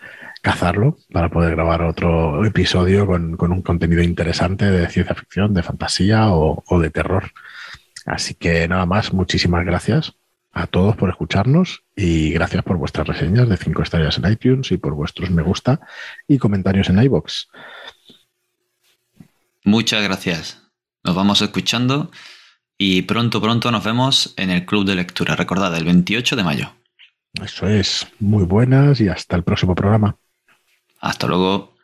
cazarlo 0.42 0.98
para 1.14 1.30
poder 1.30 1.52
grabar 1.52 1.84
otro 1.84 2.44
episodio 2.44 3.06
con, 3.06 3.38
un 3.40 3.62
contenido 3.62 4.02
interesante 4.02 4.66
de 4.72 4.90
ciencia 4.90 5.14
ficción, 5.14 5.54
de 5.54 5.62
fantasía 5.62 6.32
o, 6.32 6.80
de 6.82 6.90
terror. 6.90 7.26
Así 8.08 8.34
que 8.34 8.68
nada 8.68 8.88
más, 8.88 9.14
muchísimas 9.14 9.64
gracias 9.64 10.16
a 10.62 10.68
todos 10.68 10.96
por 10.96 11.10
escucharnos 11.10 11.84
y 11.96 12.32
gracias 12.32 12.64
por 12.64 12.78
vuestras 12.78 13.08
reseñas 13.08 13.48
de 13.48 13.58
5 13.58 13.84
estrellas 13.84 14.18
en 14.18 14.32
iTunes 14.32 14.72
y 14.72 14.78
por 14.78 14.94
vuestros 14.94 15.30
me 15.30 15.42
gusta 15.42 15.80
y 16.28 16.38
comentarios 16.38 16.90
en 16.90 17.02
iBox. 17.04 17.50
Muchas 19.64 20.04
gracias. 20.04 20.64
Nos 21.04 21.16
vamos 21.16 21.42
escuchando 21.42 22.12
y 22.78 23.04
pronto, 23.04 23.42
pronto 23.42 23.72
nos 23.72 23.84
vemos 23.84 24.34
en 24.38 24.50
el 24.50 24.66
Club 24.66 24.86
de 24.86 24.96
Lectura. 24.96 25.36
Recordad, 25.36 25.76
el 25.76 25.86
28 25.86 26.36
de 26.36 26.44
mayo. 26.44 26.74
Eso 27.44 27.68
es. 27.68 28.08
Muy 28.20 28.44
buenas 28.44 29.00
y 29.02 29.10
hasta 29.10 29.36
el 29.36 29.44
próximo 29.44 29.76
programa. 29.76 30.18
Hasta 31.00 31.28
luego. 31.28 31.77